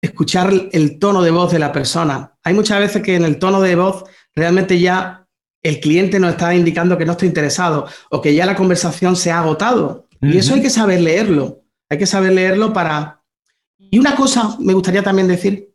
escuchar 0.00 0.52
el 0.72 0.98
tono 0.98 1.22
de 1.22 1.30
voz 1.30 1.52
de 1.52 1.60
la 1.60 1.70
persona. 1.70 2.34
Hay 2.42 2.54
muchas 2.54 2.80
veces 2.80 3.02
que 3.02 3.14
en 3.14 3.24
el 3.24 3.38
tono 3.38 3.60
de 3.60 3.76
voz 3.76 4.02
realmente 4.34 4.80
ya 4.80 5.26
el 5.62 5.80
cliente 5.80 6.18
nos 6.18 6.32
está 6.32 6.54
indicando 6.54 6.98
que 6.98 7.04
no 7.04 7.12
está 7.12 7.26
interesado 7.26 7.86
o 8.10 8.20
que 8.20 8.34
ya 8.34 8.46
la 8.46 8.56
conversación 8.56 9.16
se 9.16 9.30
ha 9.30 9.40
agotado. 9.40 10.08
Y 10.20 10.38
eso 10.38 10.54
hay 10.54 10.62
que 10.62 10.70
saber 10.70 11.00
leerlo. 11.00 11.62
Hay 11.88 11.98
que 11.98 12.06
saber 12.06 12.32
leerlo 12.32 12.72
para... 12.72 13.22
Y 13.90 13.98
una 13.98 14.14
cosa 14.14 14.56
me 14.58 14.74
gustaría 14.74 15.02
también 15.02 15.28
decir, 15.28 15.74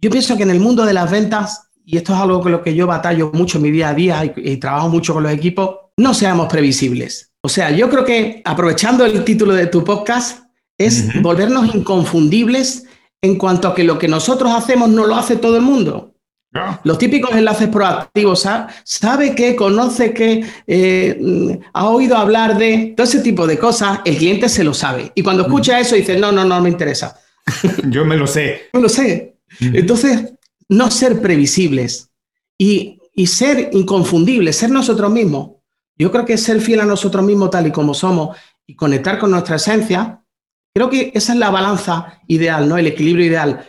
yo 0.00 0.10
pienso 0.10 0.36
que 0.36 0.42
en 0.42 0.50
el 0.50 0.60
mundo 0.60 0.84
de 0.84 0.92
las 0.92 1.10
ventas 1.10 1.72
y 1.84 1.96
esto 1.96 2.14
es 2.14 2.20
algo 2.20 2.40
con 2.40 2.52
lo 2.52 2.62
que 2.62 2.74
yo 2.74 2.86
batallo 2.86 3.30
mucho 3.32 3.58
en 3.58 3.64
mi 3.64 3.70
día 3.70 3.88
a 3.88 3.94
día 3.94 4.34
y, 4.36 4.56
trabajo 4.58 4.88
mucho 4.88 5.14
con 5.14 5.22
los 5.22 5.32
equipos, 5.32 5.76
no 5.96 6.14
seamos 6.14 6.48
previsibles. 6.48 7.32
O 7.42 7.48
sea, 7.48 7.70
yo 7.70 7.90
creo 7.90 8.04
que 8.04 8.40
aprovechando 8.44 9.04
el 9.04 9.24
título 9.24 9.52
de 9.52 9.66
tu 9.66 9.82
podcast, 9.82 10.44
es 10.78 11.20
volvernos 11.20 11.74
inconfundibles 11.74 12.84
en 13.20 13.36
cuanto 13.36 13.68
a 13.68 13.74
que 13.74 13.84
lo 13.84 13.98
que 13.98 14.08
nosotros 14.08 14.52
hacemos 14.52 14.88
no 14.88 15.06
lo 15.06 15.16
hace 15.16 15.36
todo 15.36 15.56
el 15.56 15.62
mundo. 15.62 16.14
Los 16.84 16.98
típicos 16.98 17.34
enlaces 17.34 17.68
proactivos, 17.68 18.46
sabe 18.84 19.34
que, 19.34 19.56
conoce 19.56 20.12
que, 20.12 20.44
eh, 20.66 21.60
ha 21.72 21.88
oído 21.88 22.16
hablar 22.16 22.58
de 22.58 22.92
todo 22.96 23.06
ese 23.06 23.20
tipo 23.20 23.46
de 23.46 23.58
cosas, 23.58 24.00
el 24.04 24.16
cliente 24.18 24.48
se 24.48 24.62
lo 24.62 24.74
sabe. 24.74 25.12
Y 25.14 25.22
cuando 25.22 25.44
escucha 25.44 25.80
eso 25.80 25.94
dice, 25.94 26.18
no, 26.18 26.30
no, 26.30 26.44
no 26.44 26.60
me 26.60 26.68
interesa. 26.68 27.18
Yo 27.88 28.04
me 28.04 28.16
lo 28.16 28.26
sé. 28.26 28.68
me 28.72 28.80
lo 28.80 28.88
sé. 28.88 29.36
Entonces, 29.60 30.34
no 30.68 30.90
ser 30.90 31.20
previsibles 31.20 32.10
y, 32.58 32.98
ser 33.26 33.70
inconfundibles, 33.72 34.56
ser 34.56 34.70
nosotros 34.70 35.10
mismos. 35.12 35.56
Yo 35.96 36.10
creo 36.10 36.24
que 36.24 36.38
ser 36.38 36.60
fiel 36.60 36.80
a 36.80 36.86
nosotros 36.86 37.24
mismos 37.24 37.50
tal 37.50 37.66
y 37.66 37.72
como 37.72 37.92
somos 37.92 38.36
y 38.66 38.74
conectar 38.74 39.18
con 39.18 39.30
nuestra 39.30 39.56
esencia, 39.56 40.24
creo 40.74 40.88
que 40.88 41.12
esa 41.14 41.34
es 41.34 41.38
la 41.38 41.50
balanza 41.50 42.20
ideal, 42.26 42.68
¿no? 42.68 42.78
El 42.78 42.86
equilibrio 42.86 43.26
ideal. 43.26 43.68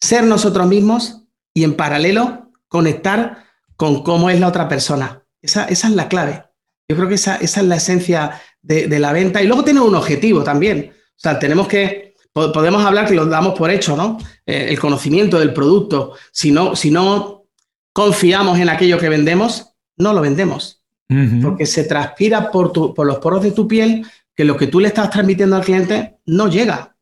Ser 0.00 0.24
nosotros 0.24 0.66
mismos 0.66 1.22
y 1.54 1.64
en 1.64 1.74
paralelo 1.74 2.50
conectar 2.68 3.44
con 3.76 4.02
cómo 4.02 4.30
es 4.30 4.38
la 4.38 4.48
otra 4.48 4.68
persona. 4.68 5.24
Esa, 5.40 5.64
es 5.64 5.88
la 5.90 6.08
clave. 6.08 6.44
Yo 6.88 6.96
creo 6.96 7.08
que 7.08 7.14
esa, 7.14 7.36
es 7.36 7.56
la 7.56 7.76
esencia 7.76 8.40
de, 8.60 8.98
la 8.98 9.12
venta. 9.12 9.42
Y 9.42 9.46
luego 9.46 9.64
tiene 9.64 9.80
un 9.80 9.94
objetivo 9.94 10.44
también. 10.44 10.92
O 10.92 11.20
sea, 11.22 11.38
tenemos 11.38 11.66
que 11.66 12.11
podemos 12.32 12.84
hablar 12.84 13.08
que 13.08 13.14
lo 13.14 13.26
damos 13.26 13.58
por 13.58 13.70
hecho, 13.70 13.96
¿no? 13.96 14.18
Eh, 14.46 14.66
el 14.70 14.78
conocimiento 14.78 15.38
del 15.38 15.52
producto. 15.52 16.14
Si 16.32 16.50
no, 16.50 16.74
si 16.74 16.90
no 16.90 17.44
confiamos 17.92 18.58
en 18.58 18.68
aquello 18.68 18.98
que 18.98 19.08
vendemos, 19.08 19.74
no 19.96 20.12
lo 20.12 20.20
vendemos. 20.20 20.78
Porque 21.42 21.66
se 21.66 21.84
transpira 21.84 22.50
por, 22.50 22.72
por 22.72 23.06
los 23.06 23.18
poros 23.18 23.42
de 23.42 23.50
tu 23.50 23.68
piel 23.68 24.06
que 24.34 24.46
lo 24.46 24.56
que 24.56 24.66
tú 24.66 24.80
le 24.80 24.88
estás 24.88 25.10
transmitiendo 25.10 25.56
al 25.56 25.62
cliente 25.62 26.16
no 26.24 26.48
llega. 26.48 26.96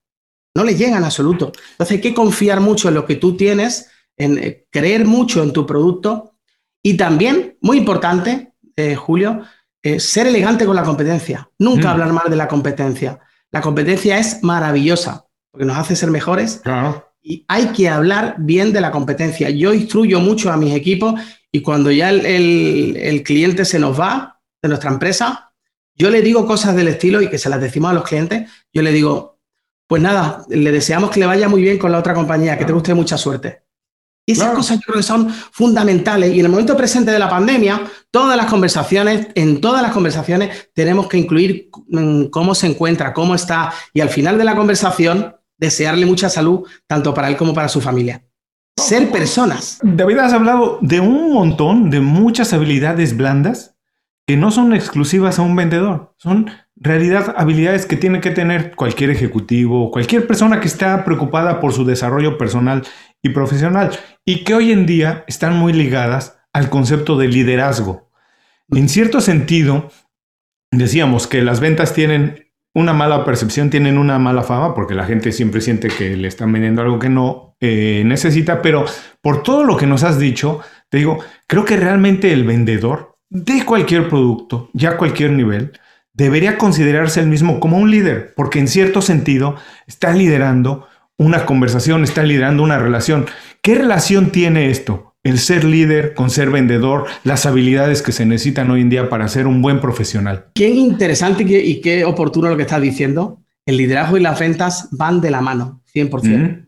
No 0.53 0.65
le 0.65 0.75
llega 0.75 0.97
en 0.97 1.05
absoluto. 1.05 1.53
Entonces 1.71 1.95
hay 1.95 2.01
que 2.01 2.13
confiar 2.13 2.59
mucho 2.59 2.89
en 2.89 2.95
lo 2.95 3.07
que 3.07 3.15
tú 3.15 3.37
tienes, 3.37 3.89
en 4.17 4.37
eh, 4.39 4.67
creer 4.69 5.05
mucho 5.05 5.45
en 5.45 5.53
tu 5.53 5.65
producto 5.65 6.35
y 6.83 6.97
también, 6.97 7.57
muy 7.61 7.79
importante, 7.79 8.53
eh, 8.75 8.97
Julio, 8.97 9.43
ser 9.99 10.27
elegante 10.27 10.67
con 10.67 10.75
la 10.75 10.83
competencia. 10.83 11.49
Nunca 11.61 11.93
hablar 11.93 12.13
mal 12.13 12.29
de 12.29 12.37
la 12.37 12.49
competencia. 12.49 13.21
La 13.53 13.61
competencia 13.61 14.19
es 14.19 14.43
maravillosa 14.43 15.27
porque 15.51 15.67
nos 15.67 15.77
hace 15.77 15.97
ser 15.97 16.11
mejores. 16.11 16.63
Y 17.23 17.45
hay 17.49 17.69
que 17.69 17.89
hablar 17.89 18.37
bien 18.39 18.73
de 18.73 18.81
la 18.81 18.91
competencia. 18.91 19.51
Yo 19.51 19.75
instruyo 19.75 20.21
mucho 20.21 20.51
a 20.53 20.57
mis 20.57 20.75
equipos 20.75 21.21
y 21.53 21.63
cuando 21.63 21.91
ya 21.91 22.11
el, 22.11 23.23
cliente 23.25 23.65
se 23.65 23.79
nos 23.79 23.99
va 23.99 24.41
de 24.63 24.69
nuestra 24.69 24.91
empresa, 24.91 25.53
yo 25.95 26.11
le 26.11 26.23
digo 26.23 26.47
cosas 26.47 26.77
del 26.77 26.89
estilo 26.89 27.21
y 27.21 27.29
que 27.29 27.39
se 27.39 27.51
las 27.51 27.61
decimos 27.61 27.91
a 27.91 27.95
los 27.95 28.05
clientes. 28.05 28.51
Yo 28.73 28.83
le 28.83 28.93
digo, 28.93 29.39
pues 29.87 30.01
nada, 30.01 30.45
le 30.49 30.71
deseamos 30.71 31.11
que 31.11 31.21
le 31.21 31.27
vaya 31.27 31.49
muy 31.49 31.63
bien 31.63 31.79
con 31.79 31.93
la 31.93 31.99
otra 31.99 32.15
compañía, 32.15 32.57
que 32.57 32.65
te 32.65 32.73
guste 32.73 32.95
mucha 32.95 33.19
suerte. 33.19 33.65
Y 34.31 34.33
esas 34.35 34.55
cosas 34.55 34.79
yo 34.79 34.83
creo 34.87 34.97
que 34.99 35.03
son 35.03 35.29
fundamentales. 35.29 36.33
Y 36.33 36.39
en 36.39 36.47
el 36.47 36.51
momento 36.51 36.77
presente 36.77 37.11
de 37.11 37.19
la 37.19 37.29
pandemia, 37.29 37.83
todas 38.13 38.37
las 38.37 38.47
conversaciones, 38.47 39.27
en 39.35 39.61
todas 39.61 39.83
las 39.83 39.91
conversaciones, 39.91 40.71
tenemos 40.73 41.09
que 41.09 41.19
incluir 41.19 41.69
mm, 41.89 42.27
cómo 42.27 42.55
se 42.55 42.69
encuentra, 42.69 43.13
cómo 43.13 43.35
está. 43.35 43.73
Y 43.93 44.01
al 44.01 44.09
final 44.09 44.39
de 44.39 44.45
la 44.45 44.55
conversación, 44.55 45.35
desearle 45.59 46.07
mucha 46.07 46.29
salud, 46.29 46.63
tanto 46.87 47.13
para 47.13 47.29
él 47.29 47.37
como 47.37 47.53
para 47.53 47.69
su 47.69 47.81
familia. 47.81 48.25
Ser 48.77 49.11
personas. 49.11 49.81
David, 49.83 50.19
has 50.19 50.33
hablado 50.33 50.79
de 50.81 51.01
un 51.01 51.33
montón, 51.33 51.91
de 51.91 52.01
muchas 52.01 52.53
habilidades 52.53 53.17
blandas 53.17 53.75
que 54.27 54.37
no 54.37 54.53
son 54.53 54.73
exclusivas 54.75 55.41
a 55.41 55.43
un 55.43 55.57
vendedor. 55.57 56.15
Son 56.19 56.51
realidad 56.81 57.35
habilidades 57.37 57.85
que 57.85 57.97
tiene 57.97 58.21
que 58.21 58.31
tener 58.31 58.75
cualquier 58.75 59.11
ejecutivo, 59.11 59.91
cualquier 59.91 60.27
persona 60.27 60.61
que 60.61 60.67
está 60.67 61.05
preocupada 61.05 61.61
por 61.61 61.73
su 61.75 61.85
desarrollo 61.85 62.39
personal 62.39 62.83
y 63.23 63.29
profesional 63.29 63.91
y 64.25 64.45
que 64.45 64.55
hoy 64.55 64.73
en 64.73 64.87
día 64.87 65.25
están 65.29 65.57
muy 65.57 65.75
ligadas 65.75 66.39
al 66.53 66.71
concepto 66.71 67.17
de 67.19 67.29
liderazgo. 67.29 68.11
En 68.71 68.89
cierto 68.89 69.21
sentido, 69.21 69.91
decíamos 70.71 71.27
que 71.27 71.43
las 71.43 71.61
ventas 71.61 71.93
tienen 71.93 72.51
una 72.73 72.93
mala 72.93 73.25
percepción, 73.25 73.69
tienen 73.69 73.99
una 73.99 74.19
mala 74.19 74.43
fama, 74.43 74.75
porque 74.75 74.95
la 74.95 75.05
gente 75.05 75.33
siempre 75.33 75.61
siente 75.61 75.89
que 75.89 76.17
le 76.17 76.29
están 76.29 76.53
vendiendo 76.53 76.83
algo 76.83 76.99
que 76.99 77.09
no 77.09 77.57
eh, 77.61 78.03
necesita, 78.07 78.63
pero 78.63 78.85
por 79.21 79.43
todo 79.43 79.65
lo 79.65 79.77
que 79.77 79.87
nos 79.87 80.05
has 80.05 80.19
dicho, 80.19 80.61
te 80.89 80.99
digo, 80.99 81.19
creo 81.47 81.65
que 81.65 81.77
realmente 81.77 82.33
el 82.33 82.45
vendedor 82.45 83.19
de 83.29 83.65
cualquier 83.65 84.09
producto, 84.09 84.71
ya 84.73 84.91
a 84.91 84.97
cualquier 84.97 85.33
nivel, 85.33 85.73
debería 86.25 86.59
considerarse 86.59 87.21
el 87.21 87.29
mismo 87.29 87.61
como 87.61 87.79
un 87.79 87.91
líder, 87.91 88.35
porque 88.37 88.59
en 88.59 88.69
cierto 88.69 89.01
sentido 89.01 89.57
está 89.87 90.13
liderando 90.13 90.87
una 91.17 91.47
conversación, 91.47 92.05
está 92.05 92.23
liderando 92.23 92.63
una 92.63 92.79
relación. 92.79 93.27
¿Qué 93.63 93.75
relación 93.75 94.31
tiene 94.31 94.71
esto? 94.71 95.15
El 95.23 95.39
ser 95.39 95.65
líder 95.65 96.15
con 96.15 96.31
ser 96.31 96.51
vendedor, 96.51 97.07
las 97.25 97.47
habilidades 97.47 98.03
que 98.03 98.13
se 98.13 98.27
necesitan 98.27 98.71
hoy 98.71 98.83
en 98.83 98.91
día 98.91 99.09
para 99.09 99.29
ser 99.29 99.47
un 99.47 99.63
buen 99.63 99.81
profesional. 99.81 100.47
Qué 100.55 100.69
interesante 100.69 101.43
y 101.43 101.81
qué, 101.81 102.05
oportuno 102.05 102.49
lo 102.49 102.57
que 102.57 102.63
estás 102.63 102.81
diciendo. 102.81 103.41
El 103.65 103.77
liderazgo 103.77 104.17
y 104.17 104.21
las 104.21 104.39
ventas 104.39 104.89
van 104.93 105.21
de 105.21 105.31
la 105.31 105.41
mano, 105.41 105.83
100%. 105.95 106.67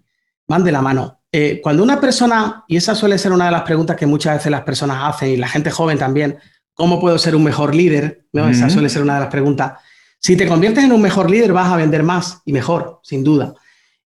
Van 0.49 0.65
de 0.65 0.73
la 0.73 0.83
mano. 0.83 1.21
Eh, 1.31 1.61
cuando 1.63 1.83
una 1.83 1.99
persona, 1.99 2.65
y 2.69 2.77
esa 2.77 2.95
suele 2.95 3.19
ser 3.19 3.33
una 3.33 3.47
de 3.47 3.53
las 3.53 3.63
preguntas 3.63 3.97
que 3.97 4.07
muchas 4.07 4.37
veces 4.37 4.51
las 4.51 4.63
personas 4.63 4.99
hacen, 5.03 5.31
y 5.31 5.37
la 5.37 5.49
gente 5.49 5.71
joven 5.71 5.97
también, 5.97 6.37
¿cómo 6.75 7.01
puedo 7.01 7.19
ser 7.19 7.37
un 7.37 7.45
mejor 7.45 7.75
líder? 7.75 8.27
Esa 8.33 8.71
suele 8.71 8.89
ser 8.89 9.03
una 9.03 9.15
de 9.15 9.21
las 9.21 9.31
preguntas. 9.31 9.75
Si 10.19 10.37
te 10.37 10.47
conviertes 10.47 10.85
en 10.85 10.93
un 10.93 11.03
mejor 11.03 11.31
líder, 11.31 11.53
vas 11.53 11.73
a 11.73 11.77
vender 11.77 12.03
más 12.03 12.43
y 12.45 12.53
mejor, 12.53 13.01
sin 13.03 13.25
duda. 13.25 13.55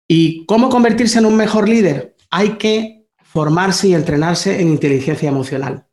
¿Y 0.09 0.47
cómo 0.47 0.69
convertirse 0.69 1.19
en 1.19 1.27
un 1.27 1.37
mejor 1.37 1.69
líder? 1.69 2.17
Hay 2.31 2.51
que 2.51 3.07
formarse 3.23 3.89
y 3.89 3.95
entrenarse 3.95 4.61
en 4.61 4.69
inteligencia 4.69 5.29
emocional. 5.29 5.87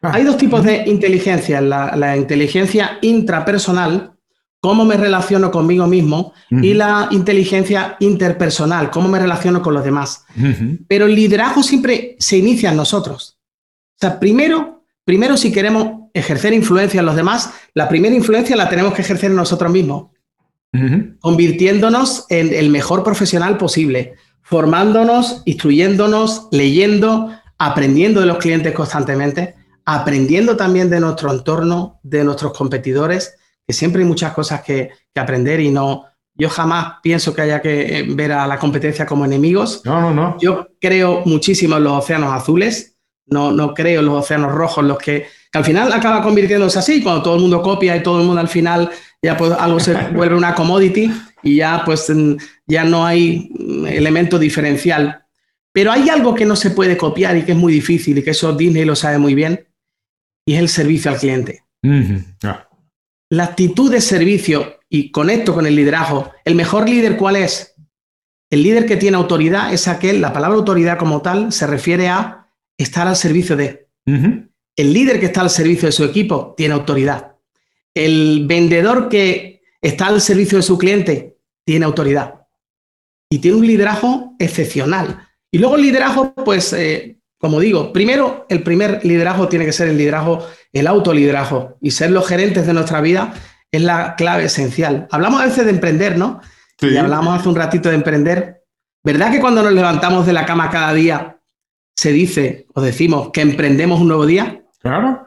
Ah. 0.00 0.12
Hay 0.14 0.24
dos 0.24 0.38
tipos 0.38 0.64
de 0.64 0.84
inteligencia, 0.86 1.60
la, 1.60 2.16
inteligencia 2.16 2.98
intrapersonal, 3.02 4.12
cómo 4.60 4.84
me 4.86 4.96
relaciono 4.96 5.50
conmigo 5.50 5.86
mismo, 5.86 6.32
y 6.50 6.72
la 6.72 7.08
inteligencia 7.10 7.96
interpersonal, 8.00 8.90
cómo 8.90 9.08
me 9.08 9.18
relaciono 9.18 9.60
con 9.60 9.74
los 9.74 9.84
demás. 9.84 10.24
Pero 10.88 11.04
el 11.04 11.14
liderazgo 11.14 11.62
siempre 11.62 12.16
se 12.18 12.38
inicia 12.38 12.70
en 12.70 12.76
nosotros. 12.76 13.38
O 13.96 13.98
sea, 14.00 14.18
primero, 14.18 14.84
primero 15.04 15.36
si 15.36 15.52
queremos 15.52 16.05
ejercer 16.18 16.52
influencia 16.52 17.00
en 17.00 17.06
los 17.06 17.16
demás, 17.16 17.50
la 17.74 17.88
primera 17.88 18.14
influencia 18.14 18.56
la 18.56 18.68
tenemos 18.68 18.94
que 18.94 19.02
ejercer 19.02 19.30
en 19.30 19.36
nosotros 19.36 19.70
mismos 19.70 20.06
convirtiéndonos 21.20 22.26
en 22.28 22.54
el 22.54 22.70
mejor 22.70 23.02
profesional 23.02 23.56
posible, 23.56 24.14
formándonos, 24.42 25.42
instruyéndonos, 25.44 26.48
leyendo, 26.50 27.30
aprendiendo 27.58 28.20
de 28.20 28.26
los 28.26 28.38
clientes 28.38 28.72
constantemente, 28.72 29.54
aprendiendo 29.84 30.56
también 30.56 30.90
de 30.90 31.00
nuestro 31.00 31.32
entorno, 31.32 32.00
de 32.02 32.24
nuestros 32.24 32.52
competidores, 32.56 33.36
que 33.66 33.72
siempre 33.72 34.02
hay 34.02 34.08
muchas 34.08 34.32
cosas 34.32 34.62
que, 34.62 34.90
aprender 35.14 35.60
y 35.60 35.70
no, 35.70 36.04
yo 36.34 36.50
jamás 36.50 36.96
pienso 37.02 37.32
que 37.32 37.40
haya 37.40 37.62
que 37.62 38.04
ver 38.10 38.32
a 38.32 38.46
la 38.46 38.58
competencia 38.58 39.06
como 39.06 39.24
enemigos. 39.24 39.80
No, 39.86 39.98
no, 39.98 40.12
no. 40.12 40.36
Yo 40.38 40.68
creo 40.78 41.22
muchísimo 41.24 41.78
en 41.78 41.84
los 41.84 42.04
océanos 42.04 42.34
azules, 42.34 42.98
no, 43.24 43.50
no 43.52 43.72
creo 43.72 44.00
en 44.00 44.06
los 44.06 44.24
océanos 44.24 44.52
rojos, 44.52 44.84
los 44.84 44.98
que, 44.98 45.26
que 45.45 45.45
al 45.56 45.64
final 45.64 45.92
acaba 45.92 46.22
convirtiéndose 46.22 46.78
así, 46.78 47.02
cuando 47.02 47.22
todo 47.22 47.36
el 47.36 47.40
mundo 47.42 47.62
copia 47.62 47.96
y 47.96 48.02
todo 48.02 48.20
el 48.20 48.26
mundo 48.26 48.40
al 48.40 48.48
final 48.48 48.90
ya 49.22 49.36
pues 49.36 49.52
algo 49.52 49.80
se 49.80 49.94
vuelve 50.14 50.36
una 50.36 50.54
commodity 50.54 51.10
y 51.42 51.56
ya 51.56 51.82
pues 51.84 52.12
ya 52.66 52.84
no 52.84 53.04
hay 53.04 53.50
mm, 53.58 53.86
elemento 53.86 54.38
diferencial. 54.38 55.24
Pero 55.72 55.92
hay 55.92 56.08
algo 56.08 56.34
que 56.34 56.46
no 56.46 56.56
se 56.56 56.70
puede 56.70 56.96
copiar 56.96 57.36
y 57.36 57.42
que 57.42 57.52
es 57.52 57.58
muy 57.58 57.72
difícil 57.72 58.18
y 58.18 58.22
que 58.22 58.30
eso 58.30 58.52
Disney 58.52 58.84
lo 58.84 58.96
sabe 58.96 59.18
muy 59.18 59.34
bien 59.34 59.66
y 60.46 60.54
es 60.54 60.60
el 60.60 60.68
servicio 60.68 61.10
al 61.10 61.18
cliente. 61.18 61.64
La 63.30 63.44
actitud 63.44 63.90
de 63.90 64.00
servicio 64.00 64.80
y 64.88 65.10
conecto 65.10 65.54
con 65.54 65.66
el 65.66 65.76
liderazgo. 65.76 66.32
¿El 66.44 66.54
mejor 66.54 66.88
líder 66.88 67.16
cuál 67.16 67.36
es? 67.36 67.74
El 68.50 68.62
líder 68.62 68.86
que 68.86 68.96
tiene 68.96 69.16
autoridad 69.16 69.72
es 69.72 69.88
aquel, 69.88 70.20
la 70.20 70.32
palabra 70.32 70.56
autoridad 70.56 70.98
como 70.98 71.20
tal 71.20 71.52
se 71.52 71.66
refiere 71.66 72.08
a 72.08 72.48
estar 72.78 73.08
al 73.08 73.16
servicio 73.16 73.56
de. 73.56 73.88
El 74.76 74.92
líder 74.92 75.18
que 75.18 75.26
está 75.26 75.40
al 75.40 75.50
servicio 75.50 75.86
de 75.86 75.92
su 75.92 76.04
equipo 76.04 76.54
tiene 76.56 76.74
autoridad. 76.74 77.36
El 77.94 78.44
vendedor 78.46 79.08
que 79.08 79.62
está 79.80 80.08
al 80.08 80.20
servicio 80.20 80.58
de 80.58 80.62
su 80.62 80.76
cliente 80.76 81.38
tiene 81.64 81.86
autoridad 81.86 82.46
y 83.30 83.38
tiene 83.38 83.56
un 83.56 83.66
liderazgo 83.66 84.34
excepcional. 84.38 85.26
Y 85.50 85.58
luego 85.58 85.76
el 85.76 85.82
liderazgo, 85.82 86.34
pues, 86.34 86.72
eh, 86.74 87.18
como 87.38 87.60
digo, 87.60 87.92
primero, 87.92 88.46
el 88.48 88.62
primer 88.62 89.04
liderazgo 89.04 89.48
tiene 89.48 89.64
que 89.64 89.72
ser 89.72 89.88
el 89.88 89.96
liderazgo, 89.96 90.46
el 90.72 90.86
autoliderazgo 90.86 91.78
y 91.80 91.90
ser 91.90 92.10
los 92.10 92.26
gerentes 92.28 92.66
de 92.66 92.74
nuestra 92.74 93.00
vida 93.00 93.34
es 93.72 93.82
la 93.82 94.14
clave 94.16 94.44
esencial. 94.44 95.08
Hablamos 95.10 95.40
a 95.40 95.46
veces 95.46 95.64
de 95.64 95.70
emprender, 95.70 96.18
¿no? 96.18 96.40
Y 96.80 96.96
hablamos 96.96 97.38
hace 97.38 97.48
un 97.48 97.56
ratito 97.56 97.88
de 97.88 97.94
emprender. 97.94 98.62
¿Verdad 99.02 99.32
que 99.32 99.40
cuando 99.40 99.62
nos 99.62 99.72
levantamos 99.72 100.26
de 100.26 100.32
la 100.32 100.44
cama 100.44 100.70
cada 100.70 100.92
día 100.92 101.40
se 101.94 102.12
dice 102.12 102.66
o 102.74 102.82
decimos 102.82 103.30
que 103.32 103.40
emprendemos 103.40 104.00
un 104.00 104.08
nuevo 104.08 104.26
día? 104.26 104.65
Claro 104.88 105.26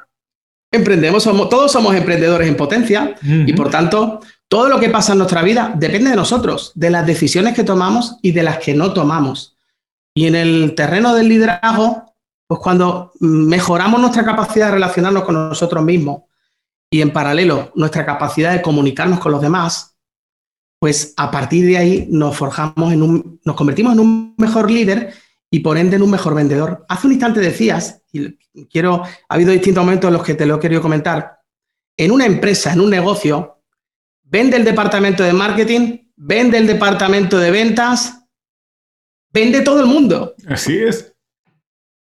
emprendemos, 0.71 1.23
somos, 1.23 1.49
todos 1.49 1.71
somos 1.71 1.95
emprendedores 1.95 2.47
en 2.47 2.55
potencia 2.55 3.15
y 3.21 3.53
por 3.53 3.69
tanto, 3.69 4.21
todo 4.47 4.67
lo 4.67 4.79
que 4.79 4.89
pasa 4.89 5.11
en 5.11 5.19
nuestra 5.19 5.43
vida 5.43 5.73
depende 5.75 6.09
de 6.09 6.15
nosotros, 6.15 6.71
de 6.75 6.89
las 6.89 7.05
decisiones 7.05 7.53
que 7.53 7.63
tomamos 7.63 8.17
y 8.21 8.31
de 8.31 8.43
las 8.43 8.57
que 8.57 8.73
no 8.73 8.93
tomamos. 8.93 9.55
Y 10.15 10.25
en 10.25 10.35
el 10.35 10.73
terreno 10.75 11.13
del 11.13 11.29
liderazgo, 11.29 12.15
pues 12.47 12.59
cuando 12.59 13.11
mejoramos 13.19 14.01
nuestra 14.01 14.25
capacidad 14.25 14.67
de 14.67 14.73
relacionarnos 14.73 15.23
con 15.23 15.35
nosotros 15.35 15.83
mismos 15.83 16.23
y 16.89 17.01
en 17.01 17.13
paralelo 17.13 17.71
nuestra 17.75 18.05
capacidad 18.05 18.51
de 18.53 18.61
comunicarnos 18.61 19.19
con 19.19 19.31
los 19.31 19.41
demás, 19.41 19.95
pues 20.79 21.13
a 21.17 21.29
partir 21.29 21.65
de 21.65 21.77
ahí 21.77 22.07
nos 22.09 22.35
forjamos 22.35 22.91
en 22.91 23.03
un, 23.03 23.39
nos 23.43 23.55
convertimos 23.55 23.93
en 23.93 23.99
un 23.99 24.35
mejor 24.37 24.71
líder 24.71 25.13
y 25.51 25.59
por 25.59 25.77
ende 25.77 25.97
en 25.97 26.01
un 26.01 26.09
mejor 26.09 26.33
vendedor. 26.33 26.85
Hace 26.89 27.05
un 27.05 27.13
instante 27.13 27.39
decías, 27.39 27.98
y 28.11 28.65
quiero, 28.65 29.03
ha 29.03 29.33
habido 29.33 29.51
distintos 29.51 29.83
momentos 29.83 30.07
en 30.07 30.13
los 30.13 30.23
que 30.23 30.35
te 30.35 30.45
lo 30.45 30.55
he 30.55 30.59
querido 30.59 30.81
comentar, 30.81 31.39
en 31.97 32.11
una 32.11 32.25
empresa, 32.25 32.73
en 32.73 32.81
un 32.81 32.89
negocio, 32.89 33.61
vende 34.23 34.57
el 34.57 34.63
departamento 34.63 35.23
de 35.23 35.33
marketing, 35.33 36.11
vende 36.15 36.57
el 36.57 36.67
departamento 36.67 37.37
de 37.37 37.51
ventas, 37.51 38.25
vende 39.31 39.61
todo 39.61 39.81
el 39.81 39.87
mundo. 39.87 40.35
Así 40.47 40.77
es. 40.77 41.13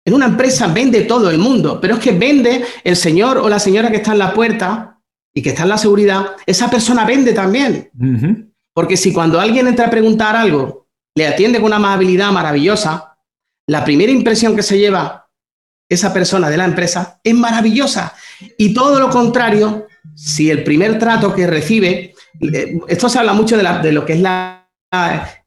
En 0.04 0.14
una 0.14 0.28
empresa 0.28 0.68
vende 0.68 1.02
todo 1.02 1.32
el 1.32 1.38
mundo, 1.38 1.80
pero 1.82 1.96
es 1.96 2.00
que 2.00 2.12
vende 2.12 2.64
el 2.84 2.96
señor 2.96 3.38
o 3.38 3.50
la 3.50 3.60
señora 3.60 3.90
que 3.90 3.98
está 3.98 4.12
en 4.12 4.20
la 4.20 4.34
puerta 4.34 5.02
y 5.34 5.42
que 5.42 5.50
está 5.50 5.64
en 5.64 5.70
la 5.70 5.78
seguridad, 5.78 6.36
esa 6.46 6.70
persona 6.70 7.06
vende 7.06 7.34
también. 7.34 7.92
Porque 8.74 8.98
si 8.98 9.12
cuando 9.12 9.40
alguien 9.40 9.68
entra 9.68 9.88
a 9.88 9.90
preguntar 9.90 10.36
algo, 10.36 10.88
le 11.16 11.28
atiende 11.28 11.60
con 11.60 11.68
una 11.68 11.78
amabilidad 11.78 12.32
maravillosa, 12.32 13.18
la 13.68 13.84
primera 13.84 14.12
impresión 14.12 14.56
que 14.56 14.64
se 14.64 14.78
lleva 14.78 15.25
esa 15.90 16.14
persona 16.14 16.50
de 16.50 16.58
la 16.58 16.66
empresa 16.66 17.20
es 17.24 17.34
maravillosa. 17.34 18.14
Y 18.58 18.74
todo 18.74 19.00
lo 19.00 19.10
contrario, 19.10 19.88
si 20.16 20.50
el 20.50 20.64
primer 20.64 20.98
trato 21.00 21.34
que 21.34 21.48
recibe, 21.48 22.14
eh, 22.42 22.80
esto 22.88 23.10
se 23.10 23.20
habla 23.20 23.34
mucho 23.34 23.58
de, 23.58 23.92
lo 23.92 24.06
que 24.06 24.14
es 24.14 24.20
la, 24.20 24.68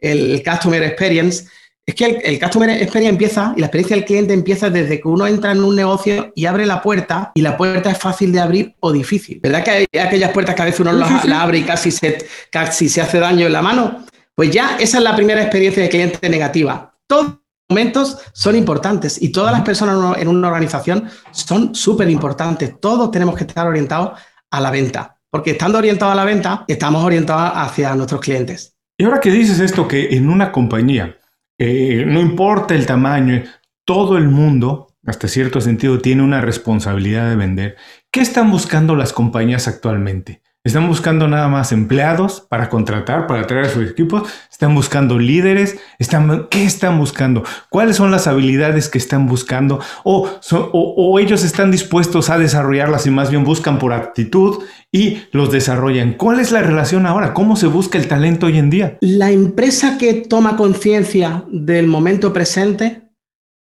el 0.01 0.43
Customer 0.45 0.83
Experience, 0.83 1.47
es 1.89 1.95
que 1.95 2.05
el, 2.05 2.39
Customer 2.39 2.69
Experience 2.69 3.09
empieza 3.09 3.55
y 3.57 3.61
la 3.61 3.67
experiencia 3.67 3.97
del 3.97 4.05
cliente 4.05 4.35
empieza 4.35 4.69
desde 4.69 5.01
que 5.01 5.09
uno 5.09 5.27
entra 5.27 5.53
en 5.53 5.65
un 5.65 5.75
negocio 5.75 6.33
y 6.37 6.45
abre 6.45 6.67
la 6.67 6.83
puerta 6.83 7.33
y 7.35 7.41
la 7.41 7.57
puerta 7.57 7.91
es 7.91 7.97
fácil 7.97 8.31
de 8.31 8.41
abrir 8.41 8.75
o 8.81 8.93
difícil. 8.93 9.41
¿Verdad 9.43 9.65
que 9.65 9.71
hay 9.71 9.87
aquellas 9.99 10.33
puertas 10.33 10.55
que 10.55 10.61
a 10.61 10.65
veces 10.67 10.81
uno 10.81 10.93
la, 10.93 11.41
abre 11.41 11.59
y 11.59 11.63
casi 11.63 11.91
se, 11.91 12.19
casi 12.51 12.91
se 12.91 13.01
hace 13.01 13.19
daño 13.19 13.47
en 13.47 13.53
la 13.55 13.63
mano? 13.63 14.05
Pues 14.35 14.51
ya 14.51 14.77
esa 14.79 14.99
es 14.99 15.03
la 15.03 15.17
primera 15.17 15.41
experiencia 15.41 15.83
de 15.83 15.89
cliente 15.89 16.29
negativa. 16.29 16.95
Todo 17.07 17.41
momentos 17.69 18.19
son 18.33 18.57
importantes 18.57 19.21
y 19.21 19.31
todas 19.31 19.53
las 19.53 19.63
personas 19.63 20.19
en 20.19 20.29
una 20.29 20.49
organización 20.49 21.09
son 21.31 21.75
súper 21.75 22.09
importantes. 22.09 22.81
Todos 22.81 23.11
tenemos 23.11 23.37
que 23.37 23.45
estar 23.45 23.67
orientados 23.67 24.19
a 24.51 24.61
la 24.61 24.71
venta, 24.71 25.19
porque 25.31 25.53
estando 25.53 25.79
orientados 25.79 26.13
a 26.13 26.17
la 26.17 26.25
venta, 26.25 26.65
estamos 26.67 27.05
orientados 27.05 27.53
hacia 27.55 27.95
nuestros 27.95 28.21
clientes. 28.21 28.77
Y 28.97 29.05
ahora 29.05 29.21
que 29.21 29.31
dices 29.31 29.61
esto, 29.61 29.87
que 29.87 30.17
en 30.17 30.29
una 30.29 30.51
compañía, 30.51 31.17
eh, 31.59 32.05
no 32.07 32.21
importa 32.21 32.75
el 32.75 32.87
tamaño, 32.87 33.45
todo 33.85 34.17
el 34.17 34.29
mundo, 34.29 34.95
hasta 35.07 35.29
cierto 35.29 35.61
sentido, 35.61 35.99
tiene 35.99 36.23
una 36.23 36.41
responsabilidad 36.41 37.29
de 37.29 37.37
vender. 37.37 37.77
¿Qué 38.11 38.21
están 38.21 38.51
buscando 38.51 38.97
las 38.97 39.13
compañías 39.13 39.69
actualmente? 39.69 40.43
Están 40.69 40.87
buscando 40.87 41.29
nada 41.29 41.49
más 41.49 41.73
empleados 41.73 42.43
para 42.47 42.69
contratar, 42.69 43.27
para 43.27 43.47
traer 43.47 43.65
a 43.65 43.69
sus 43.71 43.89
equipos. 43.89 44.29
Están 44.53 44.75
buscando 44.75 45.19
líderes. 45.19 45.79
Están, 45.99 46.47
¿Qué 46.51 46.65
están 46.65 46.99
buscando? 46.99 47.43
¿Cuáles 47.71 47.97
son 47.97 48.11
las 48.11 48.27
habilidades 48.27 48.91
que 48.91 48.99
están 48.99 49.27
buscando? 49.27 49.81
O, 50.05 50.29
o, 50.53 51.19
ellos 51.19 51.43
están 51.43 51.71
dispuestos 51.71 52.29
a 52.29 52.37
desarrollarlas 52.37 53.07
y 53.07 53.11
más 53.11 53.31
bien 53.31 53.45
buscan 53.45 53.79
por 53.79 53.95
actitud 53.95 54.63
y 54.93 55.23
los 55.33 55.51
desarrollan. 55.51 56.13
¿Cuál 56.13 56.39
es 56.39 56.53
la 56.53 56.61
relación 56.61 57.07
ahora? 57.07 57.33
¿Cómo 57.33 57.57
se 57.57 57.67
busca 57.67 57.97
el 57.97 58.07
talento 58.07 58.45
hoy 58.45 58.59
en 58.59 58.69
día? 58.69 58.99
La 59.01 59.31
empresa 59.31 59.97
que 59.97 60.13
toma 60.13 60.59
conciencia 60.59 61.45
del 61.51 61.87
momento 61.87 62.35
presente 62.35 63.09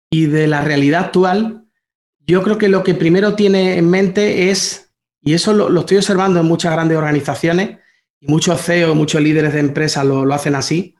y 0.09 0.27
de 0.27 0.47
la 0.47 0.61
realidad 0.61 1.07
actual, 1.07 1.65
yo 2.25 2.43
creo 2.43 2.57
que 2.57 2.69
lo 2.69 2.81
que 2.81 2.93
primero 2.93 3.35
tiene 3.35 3.77
en 3.77 3.89
mente 3.89 4.51
es 4.51 4.82
y 5.23 5.33
eso 5.33 5.53
lo, 5.53 5.79
estoy 5.79 5.97
observando 5.97 6.39
en 6.39 6.45
muchas 6.45 6.73
grandes 6.73 6.97
organizaciones 6.97 7.77
y 8.19 8.27
muchos 8.27 8.61
CEOs, 8.61 8.95
muchos 8.95 9.21
líderes 9.21 9.53
de 9.53 9.59
empresas 9.59 10.05
lo, 10.05 10.31
hacen 10.33 10.55
así. 10.55 10.95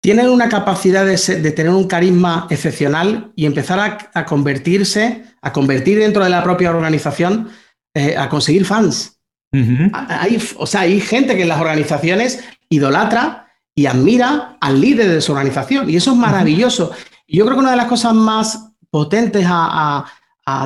Tienen 0.00 0.28
una 0.28 0.48
capacidad 0.48 1.04
de, 1.06 1.50
tener 1.52 1.72
un 1.72 1.88
carisma 1.88 2.46
excepcional 2.50 3.32
y 3.34 3.46
empezar 3.46 4.10
a, 4.12 4.24
convertirse, 4.26 5.24
a 5.40 5.52
convertir 5.52 5.98
dentro 5.98 6.22
de 6.22 6.30
la 6.30 6.42
propia 6.42 6.70
organización, 6.70 7.48
eh, 7.94 8.16
a 8.16 8.28
conseguir 8.28 8.64
fans. 8.66 9.18
hay, 9.92 10.42
o 10.56 10.66
sea, 10.66 10.82
hay 10.82 11.00
gente 11.00 11.36
que 11.36 11.42
en 11.42 11.48
las 11.48 11.60
organizaciones 11.60 12.44
idolatra 12.68 13.44
y 13.74 13.86
admira 13.86 14.56
al 14.60 14.80
líder 14.80 15.08
de 15.08 15.20
su 15.20 15.32
organización. 15.32 15.90
Y 15.90 15.96
eso 15.96 16.12
es 16.12 16.16
maravilloso. 16.16 16.92
Y 17.26 17.38
yo 17.38 17.44
creo 17.44 17.56
que 17.56 17.62
una 17.62 17.72
de 17.72 17.76
las 17.76 17.86
cosas 17.86 18.14
más 18.14 18.70
potentes 18.90 19.44
a, 19.48 20.04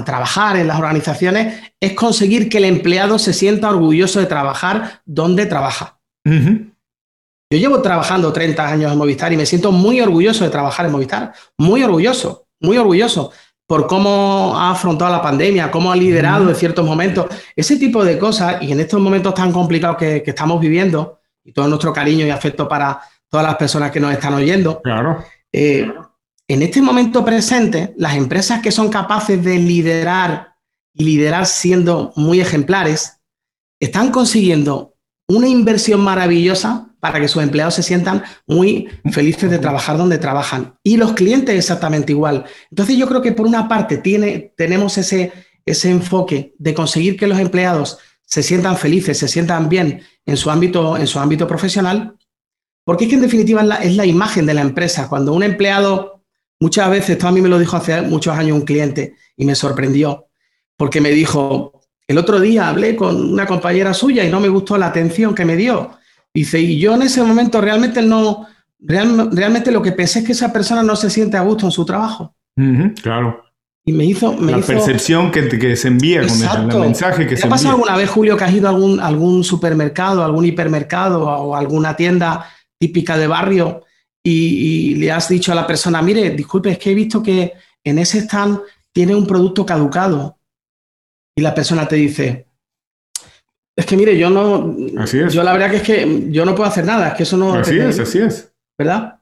trabajar 0.05 0.57
en 0.57 0.66
las 0.66 0.79
organizaciones 0.79 1.62
es 1.81 1.93
conseguir 1.93 2.49
que 2.49 2.59
el 2.59 2.64
empleado 2.64 3.18
se 3.18 3.33
sienta 3.33 3.70
orgulloso 3.70 4.20
de 4.20 4.26
trabajar 4.26 5.03
donde 5.05 5.47
trabaja. 5.47 5.99
Yo 6.24 7.59
llevo 7.59 7.81
trabajando 7.81 8.33
30 8.33 8.68
años 8.68 8.93
en 8.93 8.99
Movistar 8.99 9.33
y 9.33 9.37
me 9.37 9.47
siento 9.47 9.72
muy 9.72 10.01
orgulloso 10.01 10.45
de 10.45 10.51
trabajar 10.51 10.87
en 10.87 10.93
Movistar. 10.93 11.33
Muy 11.57 11.83
orgulloso, 11.83 12.47
muy 12.61 12.76
orgulloso 12.76 13.33
por 13.68 13.87
cómo 13.87 14.55
ha 14.57 14.70
afrontado 14.70 15.12
la 15.12 15.20
pandemia, 15.20 15.70
cómo 15.70 15.93
ha 15.93 15.97
liderado 15.97 16.49
en 16.49 16.55
ciertos 16.57 16.87
momentos, 16.87 17.26
ese 17.55 17.76
tipo 17.76 18.03
de 18.03 18.18
cosas, 18.18 18.62
y 18.62 18.72
en 18.72 18.81
estos 18.81 18.99
momentos 18.99 19.35
tan 19.35 19.53
complicados 19.53 19.99
que, 19.99 20.22
estamos 20.24 20.59
viviendo, 20.59 21.20
y 21.45 21.53
todo 21.53 21.68
nuestro 21.68 21.93
cariño 21.93 22.26
y 22.26 22.31
afecto 22.31 22.66
para 22.66 22.99
todas 23.29 23.45
las 23.45 23.57
personas 23.57 23.91
que 23.91 24.01
nos 24.01 24.11
están 24.12 24.33
oyendo, 24.33 24.81
claro. 24.81 25.22
Eh, 25.53 25.87
en 26.49 26.62
este 26.62 26.80
momento 26.80 27.24
presente, 27.24 27.94
las 27.99 28.16
empresas 28.16 28.62
que 28.62 28.72
son 28.72 28.88
capaces 28.88 29.44
de 29.44 29.59
liderar 29.59 30.55
y 30.94 31.05
liderar 31.05 31.46
siendo 31.46 32.12
muy 32.16 32.40
ejemplares, 32.40 33.20
están 33.78 34.11
consiguiendo 34.11 34.96
una 35.28 35.46
inversión 35.46 36.01
maravillosa 36.01 36.88
para 37.01 37.20
que 37.20 37.28
sus 37.28 37.42
empleados 37.42 37.74
se 37.74 37.82
sientan 37.82 38.24
muy 38.46 38.88
felices 39.12 39.51
de 39.51 39.59
trabajar 39.59 39.99
donde 39.99 40.18
trabajan. 40.18 40.74
Y 40.82 40.96
los 40.96 41.12
clientes 41.12 41.55
exactamente 41.55 42.12
igual. 42.12 42.44
Entonces 42.70 42.96
yo 42.96 43.07
creo 43.07 43.22
que 43.22 43.32
por 43.32 43.46
una 43.46 43.68
parte 43.68 43.99
tiene, 43.99 44.53
tenemos 44.57 44.99
ese, 44.99 45.32
ese 45.64 45.90
enfoque 45.90 46.55
de 46.59 46.74
conseguir 46.74 47.16
que 47.16 47.28
los 47.28 47.38
empleados 47.38 47.99
se 48.24 48.42
sientan 48.42 48.76
felices, 48.76 49.18
se 49.18 49.28
sientan 49.28 49.68
bien 49.68 50.03
en 50.26 50.36
su 50.36 50.51
ámbito, 50.51 50.96
en 50.96 51.07
su 51.07 51.20
ámbito 51.20 51.46
profesional, 51.46 52.16
porque 52.84 53.05
es 53.05 53.11
que 53.11 53.16
en 53.16 53.22
definitiva 53.22 53.61
es 53.61 53.66
la, 53.66 53.76
es 53.76 53.96
la 53.96 54.07
imagen 54.07 54.46
de 54.46 54.55
la 54.55 54.62
empresa. 54.62 55.09
Cuando 55.09 55.34
un 55.34 55.42
empleado, 55.42 56.18
muchas 56.61 56.91
veces, 56.91 57.11
esto 57.11 57.29
a 57.29 57.33
mí 57.33 57.41
me 57.41 57.49
lo 57.49 57.59
dijo 57.59 57.77
hace 57.77 58.03
muchos 58.03 58.37
años 58.37 58.57
un 58.57 58.65
cliente 58.65 59.15
y 59.37 59.45
me 59.45 59.55
sorprendió, 59.55 60.27
porque 60.77 61.01
me 61.01 61.11
dijo, 61.11 61.81
el 62.07 62.19
otro 62.19 62.41
día 62.41 62.69
hablé 62.69 62.97
con 62.97 63.33
una 63.33 63.47
compañera 63.47 63.95
suya 63.95 64.25
y 64.25 64.31
no 64.31 64.41
me 64.41 64.49
gustó 64.49 64.79
la 64.79 64.87
atención 64.87 65.35
que 65.35 65.45
me 65.45 65.57
dio. 65.57 65.93
Dice, 66.33 66.61
y 66.61 66.79
yo 66.79 66.95
en 66.95 67.03
ese 67.03 67.23
momento 67.23 67.61
realmente 67.61 68.03
no, 68.03 68.47
realmente 68.81 69.71
lo 69.71 69.83
que 69.83 69.93
pensé 69.93 70.21
es 70.21 70.27
que 70.27 70.33
esa 70.33 70.53
persona 70.53 70.83
no 70.83 70.97
se 70.97 71.11
siente 71.11 71.37
a 71.37 71.43
gusto 71.43 71.67
en 71.67 71.73
su 71.73 71.85
trabajo. 71.85 72.35
claro. 73.03 73.45
Y 73.85 73.93
me 73.93 74.05
hizo... 74.05 74.37
la 74.39 74.59
percepción 74.59 75.31
que, 75.31 75.49
que, 75.49 75.75
se 75.75 75.89
envía 75.89 76.21
con 76.21 76.71
el, 76.71 76.81
mensaje 76.81 77.27
que 77.27 77.37
¿Te 77.37 77.41
se 77.41 77.47
ha 77.47 77.51
pasado 77.51 77.71
alguna 77.77 77.97
vez, 77.97 78.11
Julio, 78.11 78.37
que 78.37 78.45
has 78.45 78.53
ido 78.53 78.69
a 78.69 78.71
algún, 78.71 79.01
algún 79.01 79.43
supermercado, 79.43 80.23
algún 80.23 80.45
hipermercado 80.45 81.25
o 81.25 81.57
alguna 81.57 81.97
tienda 81.97 82.45
típica 82.79 83.17
de 83.17 83.27
barrio 83.27 83.85
y, 84.23 84.95
le 84.97 85.11
has 85.11 85.29
dicho 85.29 85.53
a 85.53 85.55
la 85.55 85.66
persona, 85.66 86.03
mire, 86.03 86.31
disculpe, 86.31 86.71
es 86.71 86.79
que 86.79 86.91
he 86.91 86.95
visto 86.95 87.23
que 87.23 87.55
en 87.85 87.99
ese 87.99 88.19
stand 88.19 88.61
tiene 88.93 89.14
un 89.14 89.27
producto 89.27 89.64
caducado. 89.64 90.39
Y 91.37 91.41
la 91.41 91.55
persona 91.55 91.87
te 91.87 91.97
dice, 91.97 92.47
es 93.77 93.87
que 93.87 93.97
mire, 93.97 94.19
yo 94.19 94.29
no. 94.29 94.75
Así 95.01 95.21
es. 95.21 95.33
Yo 95.33 95.43
la 95.43 95.53
verdad 95.53 95.71
que 95.71 95.77
es 95.77 95.83
que 95.83 96.27
yo 96.31 96.45
no 96.45 96.55
puedo 96.55 96.69
hacer 96.69 96.85
nada, 96.85 97.09
es 97.09 97.14
que 97.14 97.23
eso 97.23 97.37
no. 97.37 97.55
Así 97.55 97.79
es, 97.79 97.99
así 97.99 98.19
es. 98.19 98.53
¿Verdad? 98.77 99.19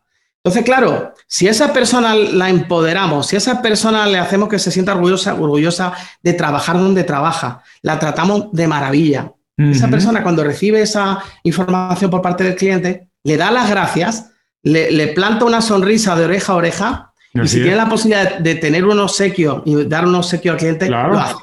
Entonces, 0.46 0.64
claro, 0.64 1.12
si 1.26 1.48
a 1.48 1.50
esa 1.50 1.72
persona 1.72 2.14
la 2.14 2.48
empoderamos, 2.48 3.26
si 3.26 3.34
a 3.34 3.38
esa 3.38 3.60
persona 3.60 4.06
le 4.06 4.16
hacemos 4.16 4.48
que 4.48 4.60
se 4.60 4.70
sienta 4.70 4.94
orgullosa, 4.94 5.34
orgullosa 5.34 5.92
de 6.22 6.34
trabajar 6.34 6.78
donde 6.78 7.02
trabaja, 7.02 7.64
la 7.82 7.98
tratamos 7.98 8.52
de 8.52 8.68
maravilla. 8.68 9.32
Esa 9.58 9.88
persona 9.88 10.22
cuando 10.22 10.44
recibe 10.44 10.82
esa 10.82 11.20
información 11.42 12.10
por 12.10 12.22
parte 12.22 12.44
del 12.44 12.54
cliente, 12.54 13.08
le 13.24 13.36
da 13.36 13.50
las 13.50 13.68
gracias, 13.68 14.30
le, 14.66 15.08
planta 15.08 15.44
una 15.44 15.62
sonrisa 15.62 16.16
de 16.16 16.24
oreja 16.24 16.52
a 16.52 16.56
oreja 16.56 17.12
y 17.32 17.46
si 17.48 17.60
tiene 17.60 17.76
la 17.76 17.88
posibilidad 17.88 18.38
de, 18.38 18.54
tener 18.56 18.84
un 18.84 18.98
obsequio 18.98 19.62
y 19.64 19.84
dar 19.84 20.06
un 20.06 20.14
obsequio 20.14 20.52
al 20.52 20.58
cliente, 20.58 20.88
lo 20.88 21.18
hace. 21.18 21.36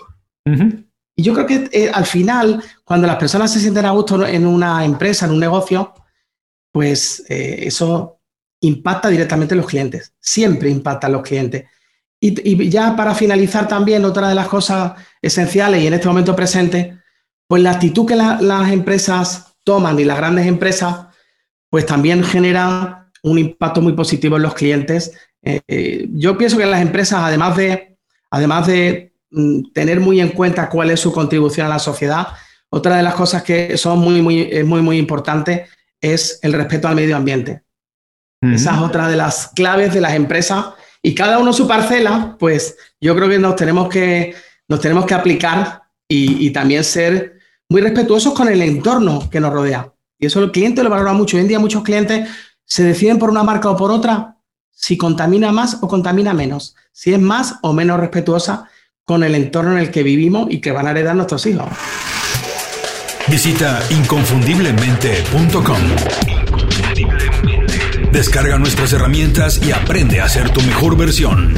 Y 1.16 1.22
yo 1.22 1.34
creo 1.34 1.46
que 1.46 1.70
eh, 1.72 1.92
al 1.94 2.06
final, 2.06 2.62
cuando 2.84 3.06
las 3.06 3.18
personas 3.18 3.54
se 3.54 3.60
sienten 3.60 3.86
a 3.86 3.92
gusto 3.92 4.26
en 4.26 4.48
una 4.48 4.84
empresa, 4.84 5.26
en 5.26 5.34
un 5.34 5.40
negocio, 5.40 5.94
pues 6.72 7.24
eh, 7.30 7.60
eso 7.68 8.20
impacta 8.62 9.10
directamente 9.10 9.54
en 9.54 9.62
los 9.62 9.70
clientes. 9.70 10.14
Siempre 10.20 10.70
impacta 10.72 11.08
en 11.08 11.14
los 11.14 11.22
clientes. 11.22 11.66
Y, 12.20 12.70
ya 12.70 12.96
para 12.96 13.14
finalizar 13.14 13.68
también, 13.68 14.06
otra 14.06 14.30
de 14.30 14.36
las 14.36 14.48
cosas 14.48 14.94
esenciales 15.22 15.84
y 15.84 15.88
en 15.88 15.94
este 15.94 16.08
momento 16.08 16.36
presente, 16.36 16.98
pues 17.48 17.62
la 17.62 17.72
actitud 17.72 18.08
que 18.08 18.16
las 18.16 18.72
empresas 18.72 19.56
toman 19.64 20.00
y 20.00 20.06
las 20.06 20.18
grandes 20.18 20.48
empresas, 20.48 21.08
pues 21.70 21.86
también 21.86 22.24
genera 22.24 23.03
un 23.24 23.40
impacto 23.40 23.82
muy 23.82 23.94
positivo 23.94 24.38
en 24.38 24.44
los 24.44 24.54
clientes. 24.54 25.12
Eh, 25.42 26.08
yo 26.12 26.38
pienso 26.38 26.58
que 26.58 26.66
las 26.66 26.82
empresas, 26.82 27.20
además 27.24 27.58
de, 27.58 27.98
además 28.30 28.68
de 28.68 29.14
Mm, 29.36 29.72
tener 29.74 30.00
muy 30.00 30.22
en 30.22 30.30
cuenta 30.30 30.70
cuál 30.70 30.92
es 30.92 31.00
su 31.00 31.12
contribución 31.12 31.66
a 31.66 31.70
la 31.70 31.80
sociedad. 31.80 32.28
Otra 32.70 32.98
de 32.98 33.04
las 33.04 33.16
cosas 33.16 33.42
que 33.42 33.78
son 33.78 33.98
muy, 33.98 34.22
muy, 34.22 34.64
muy, 34.64 34.82
muy 34.82 34.98
importantes 35.00 35.70
es 36.00 36.38
el 36.44 36.54
respeto 36.54 36.88
al 36.88 36.96
medio 36.96 37.18
ambiente. 37.18 37.64
Esa 38.42 38.76
es 38.76 38.82
otra 38.82 39.08
de 39.08 39.16
las 39.16 39.48
claves 39.56 39.94
de 39.94 40.02
las 40.02 40.14
empresas 40.16 40.66
y 41.02 41.16
cada 41.16 41.40
uno 41.40 41.54
su 41.54 41.66
parcela, 41.66 42.36
pues 42.38 42.76
yo 43.00 43.16
creo 43.16 43.30
que 43.30 43.40
nos 43.40 43.56
tenemos 43.56 43.88
que, 43.88 44.36
nos 44.68 44.82
tenemos 44.82 45.06
que 45.06 45.14
aplicar 45.14 45.84
y, 46.10 46.50
también 46.50 46.84
ser 46.84 47.40
muy 47.70 47.82
respetuosos 47.82 48.34
con 48.34 48.50
el 48.50 48.62
entorno 48.62 49.30
que 49.30 49.40
nos 49.40 49.54
rodea. 49.54 49.94
Y 50.20 50.26
eso 50.26 50.44
el 50.44 50.52
cliente 50.52 50.84
lo 50.84 50.90
valora 50.90 51.14
mucho. 51.14 51.38
Hoy 51.38 51.44
en 51.44 51.48
día 51.48 51.60
muchos 51.60 51.84
clientes 51.84 52.30
se 52.66 52.84
deciden 52.84 53.20
por 53.20 53.30
una 53.30 53.44
marca 53.44 53.70
o 53.70 53.78
por 53.78 53.92
otra 53.92 54.38
si 54.72 54.98
contamina 54.98 55.52
más 55.52 55.78
o 55.82 55.88
contamina 55.88 56.34
menos, 56.34 56.76
si 56.92 57.14
es 57.14 57.20
más 57.20 57.56
o 57.62 57.74
menos 57.74 58.00
respetuosa 58.00 58.70
con 59.06 59.24
el 59.24 59.36
entorno 59.36 59.74
en 59.74 59.80
el 59.80 59.92
que 59.92 60.04
vivimos 60.04 60.48
y 60.50 60.60
que 60.62 60.72
van 60.72 60.88
a 60.88 60.92
heredar 60.92 61.16
nuestros 61.16 61.46
hijos. 61.46 61.68
Visita 63.28 63.82
inconfundiblemente.com. 63.90 65.78
Descarga 68.12 68.58
nuestras 68.58 68.94
herramientas 68.94 69.62
y 69.66 69.72
aprende 69.72 70.22
a 70.22 70.30
ser 70.30 70.50
tu 70.52 70.62
mejor 70.62 70.98
versión. 70.98 71.56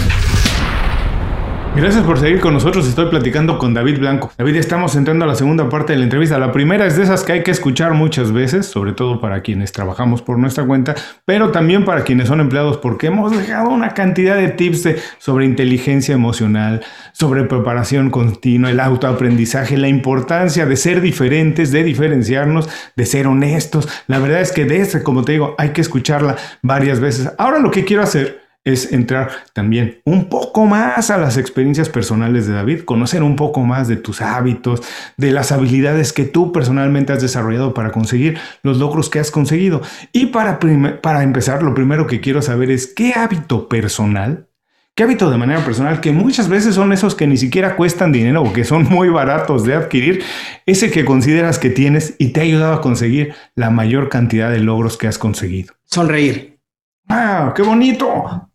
Gracias 1.76 2.06
por 2.06 2.18
seguir 2.18 2.40
con 2.40 2.54
nosotros. 2.54 2.88
Estoy 2.88 3.08
platicando 3.08 3.60
con 3.60 3.74
David 3.74 4.00
Blanco. 4.00 4.32
David, 4.38 4.56
estamos 4.56 4.96
entrando 4.96 5.26
a 5.26 5.28
la 5.28 5.36
segunda 5.36 5.68
parte 5.68 5.92
de 5.92 6.00
la 6.00 6.06
entrevista. 6.06 6.40
La 6.40 6.54
primera 6.54 6.86
es 6.86 6.96
de 6.96 7.04
esas 7.04 7.26
que 7.26 7.34
hay 7.34 7.44
que 7.44 7.52
escuchar 7.52 7.94
muchas 7.94 8.32
veces, 8.32 8.66
sobre 8.66 8.94
todo 8.94 9.20
para 9.20 9.42
quienes 9.42 9.74
trabajamos 9.74 10.22
por 10.22 10.40
nuestra 10.40 10.66
cuenta, 10.66 10.96
pero 11.26 11.52
también 11.52 11.84
para 11.84 12.06
quienes 12.06 12.30
son 12.30 12.40
empleados, 12.40 12.78
porque 12.78 13.08
hemos 13.08 13.38
dejado 13.38 13.72
una 13.72 13.94
cantidad 13.94 14.38
de 14.38 14.48
tips 14.48 14.88
sobre 15.18 15.44
inteligencia 15.44 16.16
emocional, 16.16 16.82
sobre 17.12 17.44
preparación 17.44 18.10
continua, 18.10 18.72
el 18.72 18.80
autoaprendizaje, 18.80 19.76
la 19.76 19.90
importancia 19.90 20.66
de 20.66 20.78
ser 20.78 21.02
diferentes, 21.02 21.74
de 21.74 21.84
diferenciarnos, 21.84 22.70
de 22.96 23.06
ser 23.06 23.28
honestos. 23.28 23.90
La 24.08 24.20
verdad 24.20 24.40
es 24.40 24.54
que 24.54 24.64
de 24.64 24.80
este, 24.80 25.04
como 25.04 25.26
te 25.26 25.34
digo, 25.34 25.56
hay 25.58 25.72
que 25.72 25.82
escucharla 25.82 26.38
varias 26.62 27.02
veces. 27.02 27.34
Ahora 27.38 27.60
lo 27.60 27.70
que 27.70 27.84
quiero 27.84 28.02
hacer 28.02 28.45
es 28.66 28.92
entrar 28.92 29.30
también 29.54 30.02
un 30.06 30.28
poco 30.28 30.66
más 30.66 31.12
a 31.12 31.18
las 31.18 31.38
experiencias 31.38 31.88
personales 31.88 32.48
de 32.48 32.54
David, 32.54 32.82
conocer 32.82 33.24
un 33.24 33.36
poco 33.36 33.62
más 33.62 33.88
de 33.88 33.96
tus 33.96 34.22
hábitos, 34.22 34.82
de 35.18 35.32
las 35.32 35.52
habilidades 35.52 36.12
que 36.12 36.26
tú 36.26 36.52
personalmente 36.52 37.14
has 37.14 37.22
desarrollado 37.22 37.74
para 37.76 37.92
conseguir 37.92 38.38
los 38.64 38.78
logros 38.78 39.10
que 39.10 39.20
has 39.20 39.30
conseguido. 39.30 39.82
Y 40.12 40.28
para, 40.28 40.60
para 41.02 41.24
empezar, 41.24 41.62
lo 41.62 41.76
primero 41.76 42.08
que 42.08 42.20
quiero 42.20 42.42
saber 42.42 42.72
es 42.72 42.88
qué 42.88 43.14
hábito 43.14 43.70
personal, 43.70 44.48
qué 44.96 45.04
hábito 45.04 45.30
de 45.30 45.38
manera 45.38 45.64
personal, 45.64 46.02
que 46.02 46.12
muchas 46.12 46.50
veces 46.50 46.74
son 46.74 46.92
esos 46.92 47.14
que 47.14 47.28
ni 47.28 47.38
siquiera 47.38 47.76
cuestan 47.76 48.12
dinero 48.12 48.42
o 48.42 48.52
que 48.52 48.64
son 48.64 48.86
muy 48.86 49.10
baratos 49.10 49.64
de 49.64 49.76
adquirir, 49.76 50.24
ese 50.66 50.90
que 50.90 51.06
consideras 51.06 51.60
que 51.60 51.70
tienes 51.70 52.16
y 52.18 52.30
te 52.30 52.40
ha 52.40 52.44
ayudado 52.44 52.74
a 52.74 52.82
conseguir 52.82 53.36
la 53.54 53.70
mayor 53.70 54.10
cantidad 54.10 54.50
de 54.50 54.60
logros 54.60 54.98
que 54.98 55.08
has 55.08 55.20
conseguido. 55.20 55.76
Sonreír. 55.84 56.60
¡Ah, 57.08 57.54
qué 57.56 57.62
bonito! 57.62 58.50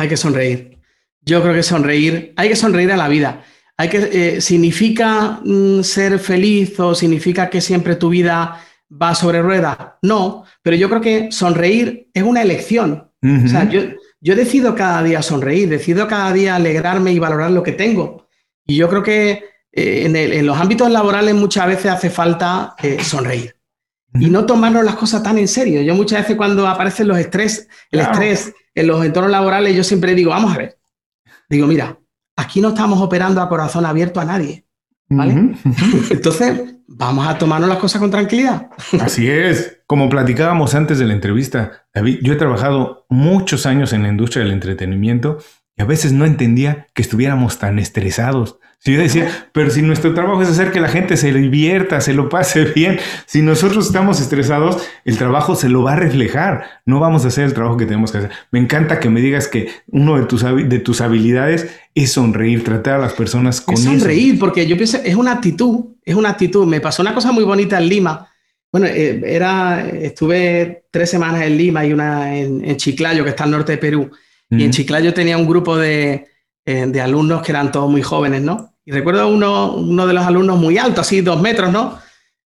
Hay 0.00 0.08
que 0.08 0.16
sonreír. 0.16 0.78
Yo 1.20 1.42
creo 1.42 1.52
que 1.52 1.62
sonreír, 1.62 2.32
hay 2.34 2.48
que 2.48 2.56
sonreír 2.56 2.90
a 2.90 2.96
la 2.96 3.06
vida. 3.06 3.44
Hay 3.76 3.90
que, 3.90 3.98
eh, 3.98 4.40
¿Significa 4.40 5.40
mm, 5.44 5.82
ser 5.82 6.18
feliz 6.18 6.80
o 6.80 6.94
significa 6.94 7.50
que 7.50 7.60
siempre 7.60 7.96
tu 7.96 8.08
vida 8.08 8.64
va 8.90 9.14
sobre 9.14 9.42
ruedas? 9.42 9.76
No, 10.00 10.44
pero 10.62 10.74
yo 10.76 10.88
creo 10.88 11.02
que 11.02 11.30
sonreír 11.30 12.08
es 12.14 12.22
una 12.22 12.40
elección. 12.40 13.10
O 13.22 13.48
sea, 13.48 13.68
yo, 13.68 13.82
yo 14.22 14.34
decido 14.34 14.74
cada 14.74 15.02
día 15.02 15.20
sonreír, 15.20 15.68
decido 15.68 16.08
cada 16.08 16.32
día 16.32 16.56
alegrarme 16.56 17.12
y 17.12 17.18
valorar 17.18 17.50
lo 17.50 17.62
que 17.62 17.72
tengo. 17.72 18.26
Y 18.66 18.76
yo 18.76 18.88
creo 18.88 19.02
que 19.02 19.44
eh, 19.70 20.06
en, 20.06 20.46
los 20.46 20.58
ámbitos 20.58 20.90
laborales 20.90 21.34
muchas 21.34 21.66
veces 21.66 21.92
hace 21.92 22.08
falta 22.08 22.74
eh, 22.82 23.04
sonreír 23.04 23.54
y 24.18 24.30
no 24.30 24.46
tomarnos 24.46 24.84
las 24.84 24.96
cosas 24.96 25.22
tan 25.22 25.36
en 25.36 25.48
serio. 25.48 25.82
Yo 25.82 25.94
muchas 25.94 26.22
veces 26.22 26.36
cuando 26.36 26.66
aparecen 26.66 27.08
los 27.08 27.18
estrés, 27.18 27.68
el 27.90 28.00
estrés 28.00 28.54
en 28.74 28.86
los 28.86 29.04
entornos 29.04 29.30
laborales, 29.30 29.76
yo 29.76 29.84
siempre 29.84 30.14
digo, 30.14 30.30
vamos 30.30 30.54
a 30.54 30.58
ver. 30.58 30.78
Digo, 31.48 31.66
mira, 31.66 31.98
aquí 32.36 32.60
no 32.60 32.68
estamos 32.68 33.00
operando 33.00 33.40
a 33.40 33.48
corazón 33.48 33.84
abierto 33.84 34.20
a 34.20 34.24
nadie. 34.24 34.66
¿vale? 35.10 35.54
Entonces, 36.10 36.76
vamos 36.86 37.26
a 37.26 37.36
tomarnos 37.36 37.68
las 37.68 37.78
cosas 37.78 38.00
con 38.00 38.10
tranquilidad. 38.10 38.70
Así 39.00 39.28
es. 39.28 39.82
Como 39.86 40.08
platicábamos 40.08 40.74
antes 40.74 40.98
de 40.98 41.04
la 41.04 41.12
entrevista, 41.12 41.84
David, 41.92 42.20
yo 42.22 42.32
he 42.32 42.36
trabajado 42.36 43.06
muchos 43.10 43.66
años 43.66 43.92
en 43.92 44.02
la 44.02 44.08
industria 44.08 44.44
del 44.44 44.52
entretenimiento 44.52 45.38
y 45.76 45.82
a 45.82 45.84
veces 45.84 46.12
no 46.12 46.24
entendía 46.24 46.86
que 46.94 47.02
estuviéramos 47.02 47.58
tan 47.58 47.78
estresados. 47.78 48.59
Si 48.82 48.94
yo 48.94 48.98
decía, 48.98 49.48
pero 49.52 49.68
si 49.68 49.82
nuestro 49.82 50.14
trabajo 50.14 50.40
es 50.40 50.48
hacer 50.48 50.72
que 50.72 50.80
la 50.80 50.88
gente 50.88 51.18
se 51.18 51.34
divierta, 51.34 52.00
se 52.00 52.14
lo 52.14 52.30
pase 52.30 52.64
bien, 52.74 52.98
si 53.26 53.42
nosotros 53.42 53.86
estamos 53.86 54.22
estresados, 54.22 54.82
el 55.04 55.18
trabajo 55.18 55.54
se 55.54 55.68
lo 55.68 55.82
va 55.82 55.92
a 55.92 55.96
reflejar. 55.96 56.64
No 56.86 56.98
vamos 56.98 57.26
a 57.26 57.28
hacer 57.28 57.44
el 57.44 57.52
trabajo 57.52 57.76
que 57.76 57.84
tenemos 57.84 58.10
que 58.10 58.18
hacer. 58.18 58.30
Me 58.50 58.58
encanta 58.58 58.98
que 58.98 59.10
me 59.10 59.20
digas 59.20 59.48
que 59.48 59.68
uno 59.88 60.16
de 60.16 60.24
tus, 60.24 60.42
de 60.42 60.78
tus 60.78 61.02
habilidades 61.02 61.68
es 61.94 62.12
sonreír, 62.12 62.64
tratar 62.64 62.94
a 62.94 62.98
las 62.98 63.12
personas 63.12 63.60
con 63.60 63.74
es 63.74 63.84
sonreír, 63.84 64.38
porque 64.38 64.66
yo 64.66 64.76
pienso, 64.76 64.98
es 65.04 65.14
una 65.14 65.32
actitud, 65.32 65.96
es 66.02 66.14
una 66.14 66.30
actitud. 66.30 66.66
Me 66.66 66.80
pasó 66.80 67.02
una 67.02 67.12
cosa 67.12 67.32
muy 67.32 67.44
bonita 67.44 67.76
en 67.76 67.86
Lima. 67.86 68.30
Bueno, 68.72 68.86
eh, 68.86 69.20
era, 69.26 69.86
estuve 69.90 70.84
tres 70.90 71.10
semanas 71.10 71.42
en 71.42 71.58
Lima 71.58 71.84
y 71.84 71.92
una 71.92 72.34
en, 72.34 72.76
Chiclayo, 72.78 73.24
que 73.24 73.30
está 73.30 73.44
al 73.44 73.50
norte 73.50 73.72
de 73.72 73.78
Perú. 73.78 74.10
Y 74.48 74.64
en 74.64 74.72
Chiclayo 74.72 75.14
tenía 75.14 75.36
un 75.36 75.46
grupo 75.46 75.76
de, 75.76 76.26
eh, 76.64 76.86
de 76.86 77.00
alumnos 77.00 77.42
que 77.42 77.52
eran 77.52 77.72
todos 77.72 77.90
muy 77.90 78.02
jóvenes, 78.02 78.42
¿no? 78.42 78.74
Y 78.84 78.92
recuerdo 78.92 79.28
uno, 79.28 79.74
uno 79.74 80.06
de 80.06 80.14
los 80.14 80.24
alumnos 80.24 80.58
muy 80.58 80.78
alto, 80.78 81.00
así 81.00 81.20
dos 81.20 81.40
metros, 81.40 81.70
¿no? 81.70 81.98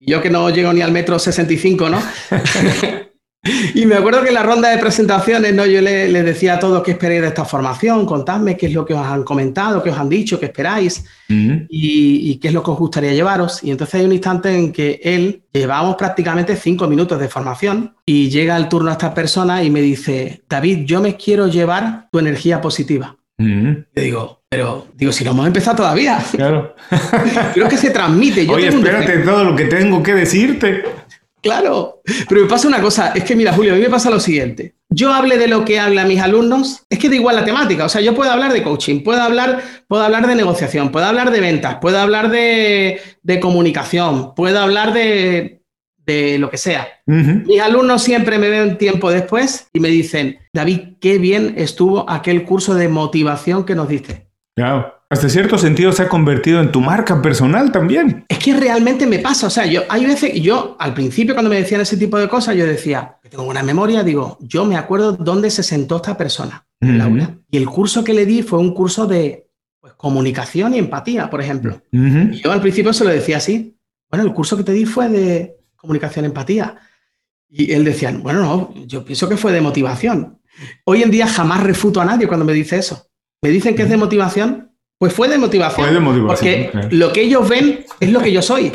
yo 0.01 0.23
que 0.23 0.31
no 0.31 0.49
llego 0.51 0.73
ni 0.73 0.81
al 0.81 0.93
metro 0.93 1.19
65, 1.19 1.89
¿no? 1.89 2.01
y 3.75 3.87
me 3.87 3.97
acuerdo 3.97 4.23
que 4.23 4.29
en 4.29 4.35
la 4.35 4.43
ronda 4.43 4.71
de 4.71 4.79
presentaciones, 4.79 5.55
¿no? 5.55 5.67
Yo 5.67 5.81
les 5.81 6.11
le 6.11 6.23
decía 6.23 6.55
a 6.55 6.59
todos 6.59 6.83
qué 6.83 6.93
esperáis 6.93 7.23
de 7.23 7.29
esta 7.29 7.45
formación, 7.45 8.07
contadme 8.07 8.57
qué 8.57 8.67
es 8.67 8.73
lo 8.73 8.85
que 8.85 8.95
os 8.95 9.05
han 9.05 9.25
comentado, 9.25 9.83
qué 9.83 9.91
os 9.91 9.99
han 9.99 10.09
dicho, 10.09 10.39
qué 10.39 10.47
esperáis 10.47 11.05
y, 11.29 12.37
qué 12.37 12.49
es 12.49 12.55
lo 12.55 12.63
que 12.63 12.71
os 12.71 12.79
gustaría 12.79 13.13
llevaros. 13.13 13.63
Y 13.65 13.71
entonces 13.71 13.97
hay 13.97 14.07
un 14.07 14.13
instante 14.13 14.57
en 14.57 14.73
que 14.73 15.01
él, 15.03 15.43
llevamos 15.53 15.97
prácticamente 15.97 16.55
cinco 16.57 16.87
minutos 16.87 17.19
de 17.19 17.29
formación 17.29 17.97
y 18.07 18.29
llega 18.31 18.57
el 18.57 18.69
turno 18.69 18.91
a 18.91 18.93
esta 18.93 19.13
persona 19.13 19.65
y 19.65 19.71
me 19.71 19.81
dice, 19.81 20.43
David, 20.49 20.85
yo 20.85 21.01
me 21.01 21.17
quiero 21.17 21.49
llevar 21.49 22.09
tu 22.13 22.21
energía 22.21 22.61
positiva. 22.61 23.18
Le 23.39 24.03
digo, 24.03 24.43
pero 24.49 24.89
digo, 24.95 25.13
si 25.13 25.25
no 25.25 25.31
hemos 25.31 25.47
empezado 25.47 25.77
todavía. 25.79 26.23
Claro. 26.33 26.75
Creo 27.55 27.69
que 27.69 27.77
se 27.77 27.91
transmite. 27.91 28.45
Yo 28.45 28.55
Oye, 28.55 28.69
espérate 28.69 29.19
todo 29.19 29.45
lo 29.45 29.57
que 29.57 29.67
tengo 29.67 30.03
que 30.03 30.15
decirte. 30.15 30.83
Claro, 31.41 32.03
pero 32.29 32.43
me 32.43 32.49
pasa 32.49 32.67
una 32.67 32.81
cosa, 32.81 33.13
es 33.15 33.23
que 33.23 33.37
mira, 33.37 33.53
Julio, 33.53 33.73
a 33.73 33.77
mí 33.77 33.83
me 33.83 33.91
pasa 33.91 34.11
lo 34.11 34.19
siguiente. 34.19 34.75
Yo 34.91 35.13
hable 35.13 35.39
de 35.39 35.47
lo 35.47 35.65
que 35.65 35.79
hablan 35.79 36.09
mis 36.09 36.21
alumnos, 36.21 36.83
es 36.91 36.99
que 36.99 37.09
da 37.09 37.15
igual 37.15 37.37
la 37.37 37.45
temática. 37.45 37.85
O 37.85 37.89
sea, 37.89 38.01
yo 38.01 38.15
puedo 38.15 38.31
hablar 38.31 38.53
de 38.53 38.63
coaching, 38.65 39.05
puedo 39.05 39.23
hablar, 39.23 39.63
puedo 39.87 40.03
hablar 40.03 40.27
de 40.27 40.35
negociación, 40.35 40.91
puedo 40.91 41.07
hablar 41.07 41.31
de 41.31 41.41
ventas, 41.41 41.77
puedo 41.81 41.99
hablar 41.99 42.31
de, 42.31 43.01
de 43.23 43.41
comunicación, 43.41 44.35
puedo 44.35 44.59
hablar 44.59 44.93
de 44.93 45.58
de 46.09 46.39
lo 46.39 46.51
que 46.51 46.57
sea. 46.57 46.89
Mis 47.07 47.61
alumnos 47.61 48.03
siempre 48.03 48.39
me 48.39 48.49
ven 48.49 48.79
tiempo 48.79 49.11
después 49.11 49.69
y 49.73 49.81
me 49.81 49.89
dicen, 49.89 50.39
David, 50.53 50.81
qué 51.01 51.19
bien 51.19 51.55
estuvo 51.57 52.09
aquel 52.11 52.45
curso 52.45 52.75
de 52.75 52.89
motivación 52.89 53.65
que 53.65 53.75
nos 53.75 53.89
diste. 53.89 54.29
Claro. 54.57 54.95
Hasta 55.11 55.31
cierto 55.31 55.57
sentido 55.57 55.91
se 55.93 56.03
ha 56.03 56.09
convertido 56.09 56.61
en 56.61 56.71
tu 56.71 56.83
marca 56.83 57.23
personal 57.23 57.73
también. 57.73 58.27
Es 58.29 58.39
que 58.39 58.55
realmente 58.55 59.07
me 59.07 59.21
pasa. 59.21 59.47
O 59.47 59.51
sea, 59.51 59.65
yo 59.65 59.83
hay 59.89 60.05
veces, 60.05 60.35
yo 60.43 60.77
al 60.79 60.93
principio 60.93 61.35
cuando 61.35 61.49
me 61.49 61.57
decían 61.57 61.81
ese 61.81 61.97
tipo 61.97 62.19
de 62.19 62.29
cosas, 62.29 62.57
yo 62.57 62.67
decía, 62.67 63.17
que 63.23 63.31
tengo 63.31 63.45
una 63.45 63.63
memoria, 63.63 64.03
digo, 64.03 64.37
yo 64.41 64.67
me 64.67 64.77
acuerdo 64.77 65.13
dónde 65.13 65.51
se 65.51 65.63
sentó 65.63 65.97
esta 65.97 66.19
persona 66.19 66.67
en 66.81 67.01
aula. 67.01 67.39
Y 67.51 67.57
el 67.57 67.67
curso 67.67 68.05
que 68.05 68.13
le 68.13 68.27
di 68.27 68.43
fue 68.43 68.59
un 68.59 68.75
curso 68.75 69.07
de 69.07 69.49
pues, 69.81 69.95
comunicación 69.95 70.75
y 70.75 70.79
empatía, 70.79 71.31
por 71.31 71.41
ejemplo. 71.41 71.81
Y 71.91 72.43
yo 72.43 72.53
al 72.53 72.61
principio 72.61 72.93
se 72.93 73.05
lo 73.05 73.11
decía 73.11 73.39
así. 73.39 73.79
Bueno, 74.11 74.27
el 74.27 74.35
curso 74.35 74.57
que 74.57 74.65
te 74.65 74.73
di 74.73 74.85
fue 74.85 75.09
de 75.09 75.58
comunicación, 75.79 76.27
empatía. 76.27 76.77
Y 77.49 77.73
él 77.73 77.85
decía, 77.85 78.13
bueno, 78.13 78.43
no, 78.43 78.75
yo 78.87 79.05
pienso 79.05 79.29
que 79.29 79.39
fue 79.39 79.53
de 79.53 79.63
motivación. 79.63 80.41
Hoy 80.85 81.03
en 81.03 81.11
día 81.11 81.27
jamás 81.27 81.63
refuto 81.63 82.01
a 82.01 82.05
nadie 82.05 82.29
cuando 82.29 82.45
me 82.45 82.53
dice 82.53 82.77
eso. 82.77 83.09
Me 83.41 83.49
dicen 83.49 83.75
que 83.75 83.83
es 83.85 83.89
de 83.89 83.97
motivación, 83.97 84.73
pues 84.99 85.13
fue 85.13 85.29
de 85.29 85.39
motivación. 85.39 85.87
Fue 85.87 85.95
de 85.95 86.01
motivación. 86.01 86.71
Porque 86.73 86.95
lo 86.95 87.13
que 87.13 87.23
ellos 87.23 87.49
ven 87.49 87.87
es 88.01 88.11
lo 88.11 88.21
que 88.21 88.33
yo 88.33 88.43
soy. 88.43 88.67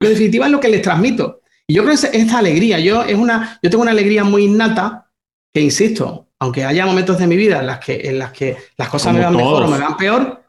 En 0.00 0.08
definitiva 0.08 0.46
es 0.46 0.52
lo 0.52 0.60
que 0.60 0.68
les 0.68 0.80
transmito. 0.80 1.42
Y 1.66 1.74
yo 1.74 1.84
creo 1.84 1.96
que 1.98 2.16
esta 2.16 2.38
alegría, 2.38 2.78
yo, 2.78 3.02
es 3.02 3.16
una, 3.16 3.58
yo 3.62 3.68
tengo 3.68 3.82
una 3.82 3.90
alegría 3.90 4.24
muy 4.24 4.44
innata 4.44 5.10
que, 5.52 5.60
insisto, 5.60 6.28
aunque 6.38 6.64
haya 6.64 6.86
momentos 6.86 7.18
de 7.18 7.26
mi 7.26 7.36
vida 7.36 7.58
en 7.58 7.66
las 7.66 7.80
que, 7.80 8.08
en 8.08 8.18
las, 8.18 8.32
que 8.32 8.56
las 8.76 8.88
cosas 8.88 9.12
me 9.12 9.20
van 9.20 9.36
mejor 9.36 9.64
o 9.64 9.68
me 9.68 9.78
van 9.78 9.96
peor, 9.96 10.44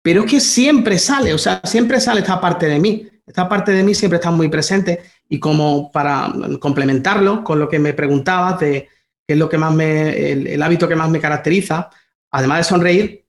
pero 0.00 0.24
es 0.24 0.30
que 0.30 0.40
siempre 0.40 0.98
sale, 0.98 1.34
o 1.34 1.38
sea, 1.38 1.60
siempre 1.64 2.00
sale 2.00 2.20
esta 2.20 2.40
parte 2.40 2.66
de 2.66 2.78
mí. 2.78 3.08
Esta 3.26 3.48
parte 3.48 3.72
de 3.72 3.82
mí 3.82 3.94
siempre 3.94 4.16
está 4.16 4.30
muy 4.30 4.48
presente 4.48 5.00
y 5.28 5.38
como 5.38 5.90
para 5.92 6.32
complementarlo 6.60 7.44
con 7.44 7.58
lo 7.58 7.68
que 7.68 7.78
me 7.78 7.92
preguntabas 7.92 8.60
de 8.60 8.88
qué 9.26 9.34
es 9.34 9.38
lo 9.38 9.48
que 9.48 9.58
más 9.58 9.72
me, 9.72 10.32
el, 10.32 10.62
hábito 10.62 10.88
que 10.88 10.96
más 10.96 11.08
me 11.08 11.20
caracteriza, 11.20 11.88
además 12.30 12.58
de 12.58 12.64
sonreír, 12.64 13.24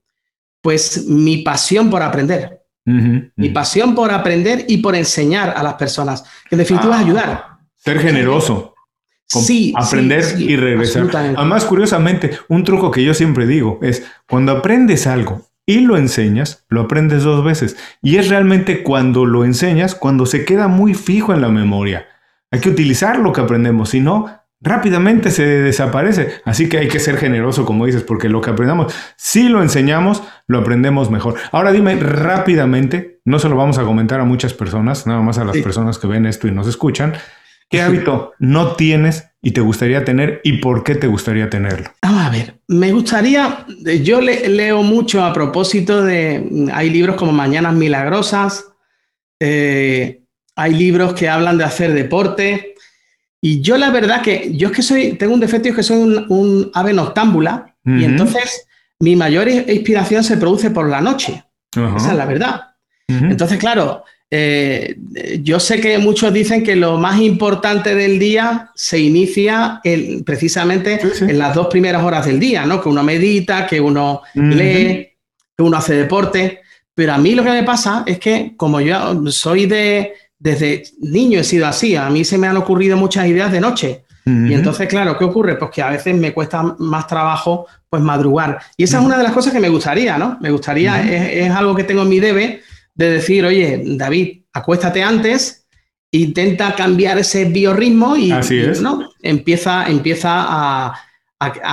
pues 0.61 1.05
mi 1.05 1.37
pasión 1.37 1.89
por 1.89 2.01
aprender. 2.01 2.61
Mi 2.85 3.49
pasión 3.49 3.95
por 3.95 4.11
aprender 4.11 4.65
y 4.67 4.77
por 4.77 4.95
enseñar 4.95 5.53
a 5.55 5.63
las 5.63 5.75
personas, 5.75 6.23
que 6.49 6.55
en 6.55 6.59
definitiva 6.59 6.95
es 6.95 6.99
ah, 6.99 7.05
ayudar. 7.05 7.45
Ser 7.77 7.99
generoso. 7.99 8.73
Sí, 9.25 9.73
aprender 9.75 10.23
y 10.37 10.57
regresar. 10.57 11.09
Además, 11.15 11.63
curiosamente, 11.65 12.37
un 12.49 12.63
truco 12.63 12.91
que 12.91 13.03
yo 13.03 13.13
siempre 13.13 13.47
digo 13.47 13.79
es, 13.81 14.03
cuando 14.27 14.51
aprendes 14.51 15.07
algo 15.07 15.45
y 15.65 15.81
lo 15.81 15.97
enseñas, 15.97 16.65
lo 16.69 16.81
aprendes 16.81 17.23
dos 17.23 17.43
veces. 17.43 17.77
Y 18.01 18.17
es 18.17 18.29
realmente 18.29 18.83
cuando 18.83 19.25
lo 19.25 19.45
enseñas, 19.45 19.95
cuando 19.95 20.25
se 20.25 20.45
queda 20.45 20.67
muy 20.67 20.93
fijo 20.93 21.33
en 21.33 21.41
la 21.41 21.49
memoria. 21.49 22.07
Hay 22.51 22.59
que 22.59 22.69
utilizar 22.69 23.19
lo 23.19 23.31
que 23.31 23.41
aprendemos, 23.41 23.89
si 23.89 23.99
no, 23.99 24.27
rápidamente 24.63 25.31
se 25.31 25.45
desaparece. 25.45 26.41
Así 26.45 26.69
que 26.69 26.77
hay 26.77 26.87
que 26.87 26.99
ser 26.99 27.17
generoso, 27.17 27.65
como 27.65 27.85
dices, 27.85 28.03
porque 28.03 28.29
lo 28.29 28.41
que 28.41 28.49
aprendamos, 28.49 28.93
si 29.15 29.49
lo 29.49 29.61
enseñamos, 29.61 30.23
lo 30.47 30.59
aprendemos 30.59 31.11
mejor. 31.11 31.35
Ahora 31.51 31.71
dime 31.71 31.95
rápidamente, 31.95 33.21
no 33.25 33.39
se 33.39 33.49
lo 33.49 33.55
vamos 33.55 33.77
a 33.77 33.83
comentar 33.83 34.19
a 34.19 34.25
muchas 34.25 34.53
personas, 34.53 35.05
nada 35.07 35.21
más 35.21 35.37
a 35.37 35.45
las 35.45 35.57
personas 35.57 35.97
que 35.97 36.07
ven 36.07 36.25
esto 36.25 36.47
y 36.47 36.51
nos 36.51 36.67
escuchan. 36.67 37.13
¿Qué 37.69 37.81
hábito 37.81 38.33
no 38.39 38.75
tienes 38.75 39.25
y 39.41 39.51
te 39.51 39.61
gustaría 39.61 40.05
tener 40.05 40.41
y 40.43 40.59
por 40.59 40.83
qué 40.83 40.95
te 40.95 41.07
gustaría 41.07 41.49
tenerlo? 41.49 41.89
a 42.01 42.29
ver, 42.29 42.55
me 42.67 42.91
gustaría, 42.91 43.65
yo 44.01 44.21
leo 44.21 44.83
mucho 44.83 45.23
a 45.23 45.33
propósito 45.33 46.03
de, 46.03 46.69
hay 46.73 46.89
libros 46.89 47.17
como 47.17 47.31
Mañanas 47.31 47.73
Milagrosas, 47.73 48.65
eh, 49.39 50.23
hay 50.55 50.73
libros 50.73 51.13
que 51.13 51.27
hablan 51.27 51.57
de 51.57 51.65
hacer 51.65 51.93
deporte 51.93 52.75
y 53.41 53.61
yo 53.61 53.77
la 53.77 53.89
verdad 53.89 54.21
que 54.21 54.55
yo 54.55 54.69
es 54.69 54.73
que 54.73 54.81
soy, 54.81 55.13
tengo 55.13 55.33
un 55.33 55.39
defecto 55.41 55.67
y 55.67 55.71
es 55.71 55.75
que 55.75 55.83
soy 55.83 55.97
un, 56.29 56.71
ave 56.73 56.93
noctámbula 56.93 57.75
y 57.85 58.05
entonces 58.05 58.65
mi 58.99 59.17
mayor 59.17 59.49
inspiración 59.49 60.23
se 60.23 60.37
produce 60.37 60.69
por 60.69 60.87
la 60.87 61.01
noche. 61.01 61.43
Esa 61.75 62.11
es 62.11 62.17
la 62.17 62.25
verdad. 62.25 62.61
Entonces, 63.07 63.57
claro, 63.57 64.05
eh, 64.35 64.97
yo 65.43 65.59
sé 65.59 65.79
que 65.79 65.99
muchos 65.99 66.33
dicen 66.33 66.63
que 66.63 66.75
lo 66.75 66.97
más 66.97 67.21
importante 67.21 67.93
del 67.93 68.17
día 68.17 68.71
se 68.73 68.97
inicia 68.97 69.79
precisamente 70.25 70.99
en 71.21 71.37
las 71.37 71.53
dos 71.53 71.67
primeras 71.67 72.03
horas 72.03 72.25
del 72.25 72.39
día, 72.39 72.65
¿no? 72.65 72.81
Que 72.81 72.89
uno 72.89 73.03
medita, 73.03 73.67
que 73.67 73.79
uno 73.79 74.23
lee, 74.33 75.07
que 75.55 75.63
uno 75.63 75.77
hace 75.77 75.93
deporte. 75.93 76.61
Pero 76.95 77.13
a 77.13 77.19
mí 77.19 77.35
lo 77.35 77.43
que 77.43 77.51
me 77.51 77.61
pasa 77.61 78.03
es 78.07 78.17
que 78.17 78.55
como 78.57 78.81
yo 78.81 79.21
soy 79.29 79.67
de, 79.67 80.13
desde 80.39 80.81
niño 81.01 81.39
he 81.39 81.43
sido 81.43 81.67
así, 81.67 81.95
a 81.95 82.09
mí 82.09 82.25
se 82.25 82.39
me 82.39 82.47
han 82.47 82.57
ocurrido 82.57 82.97
muchas 82.97 83.27
ideas 83.27 83.51
de 83.51 83.61
noche. 83.61 84.03
Y 84.25 84.53
entonces, 84.53 84.87
claro, 84.87 85.17
¿qué 85.17 85.25
ocurre? 85.25 85.57
Pues 85.57 85.69
que 85.69 85.81
a 85.81 85.89
veces 85.89 86.15
me 86.15 86.33
cuesta 86.33 86.63
más 86.79 87.05
trabajo 87.05 87.67
pues 87.87 88.01
madrugar. 88.01 88.57
Y 88.77 88.85
esa 88.85 88.97
es 88.97 89.05
una 89.05 89.17
de 89.17 89.23
las 89.23 89.33
cosas 89.33 89.53
que 89.53 89.59
me 89.59 89.69
gustaría, 89.69 90.17
¿no? 90.17 90.37
Me 90.39 90.49
gustaría, 90.49 91.03
es, 91.03 91.45
es 91.45 91.51
algo 91.51 91.75
que 91.75 91.83
tengo 91.83 92.01
en 92.01 92.09
mi 92.09 92.19
debe 92.19 92.61
de 92.95 93.09
decir, 93.11 93.45
oye, 93.45 93.81
David, 93.83 94.43
acuéstate 94.53 95.01
antes, 95.03 95.67
intenta 96.11 96.75
cambiar 96.75 97.17
ese 97.17 97.45
biorritmo 97.45 98.15
y, 98.15 98.33
¿no? 98.81 99.09
empieza, 99.21 99.87
empieza 99.87 100.45
a, 100.47 100.99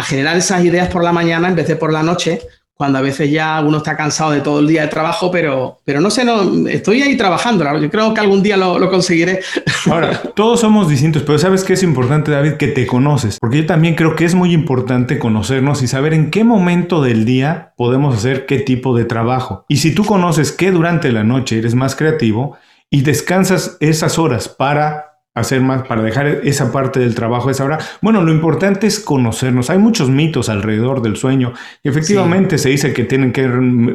generar 0.05 0.37
esas 0.37 0.65
ideas 0.65 0.89
por 0.89 1.05
la 1.05 1.13
mañana 1.13 1.47
en 1.49 1.55
vez 1.55 1.69
de 1.69 1.77
por 1.77 1.93
la 1.93 2.03
noche, 2.03 2.41
cuando 2.81 2.99
a 2.99 3.03
veces 3.03 3.31
ya 3.31 3.61
uno 3.61 3.77
está 3.77 3.95
cansado 3.95 4.31
de 4.31 4.41
todo 4.41 4.61
el 4.61 4.67
día 4.67 4.81
de 4.81 4.89
trabajo, 4.89 5.31
pero, 5.31 5.81
pero 5.85 6.01
no 6.01 6.09
sé, 6.09 6.25
no, 6.25 6.67
estoy 6.67 7.03
ahí 7.03 7.15
trabajando. 7.15 7.63
Yo 7.79 7.91
creo 7.91 8.15
que 8.15 8.23
algún 8.23 8.43
día 8.43 8.57
lo, 8.57 8.79
lo, 8.79 8.91
conseguiré. 8.91 9.41
Ahora, 9.91 10.19
todos 10.35 10.61
somos 10.61 10.89
distintos, 10.89 11.23
pero 11.23 11.39
¿sabes 11.39 11.63
qué 11.63 11.75
es 11.75 11.83
importante, 11.83 12.31
David? 12.31 12.55
Que 12.55 12.69
te 12.69 12.87
conoces. 12.87 13.37
Porque 13.39 13.59
yo 13.59 13.67
también 13.67 13.97
creo 13.97 14.17
que 14.17 14.25
es 14.25 14.35
muy 14.35 14.55
importante 14.55 15.19
conocernos 15.19 15.83
y 15.83 15.89
saber 15.89 16.15
en 16.15 16.31
qué 16.31 16.43
momento 16.43 17.03
del 17.03 17.27
día 17.27 17.75
podemos 17.77 18.17
hacer 18.17 18.47
qué 18.47 18.61
tipo 18.61 18.97
de 18.97 19.05
trabajo. 19.05 19.67
Y 19.69 19.77
si 19.77 19.95
tú 19.95 20.07
conoces 20.07 20.51
que 20.51 20.71
durante 20.71 21.13
la 21.13 21.23
noche 21.23 21.59
eres 21.59 21.75
más 21.75 21.95
creativo 21.95 22.57
y 22.89 23.03
descansas 23.03 23.77
esas 23.81 24.19
horas 24.19 24.49
para 24.49 25.10
hacer 25.35 25.61
más, 25.61 25.87
para 25.87 26.03
dejar 26.03 26.27
esa 26.27 26.73
parte 26.73 27.01
del 27.01 27.15
trabajo 27.15 27.51
esa 27.51 27.65
hora. 27.65 27.79
Bueno, 28.03 28.23
lo 28.23 28.33
importante 28.33 28.87
es 28.87 28.99
conocernos. 28.99 29.71
Hay 29.71 29.79
muchos 29.79 30.11
mitos 30.11 30.49
alrededor 30.49 31.03
del 31.03 31.17
sueño. 31.17 31.53
Y 31.83 31.89
efectivamente 31.89 32.59
se 32.59 32.71
dice 32.71 32.93
que 32.93 33.05
tienen 33.05 33.33
que 33.33 33.49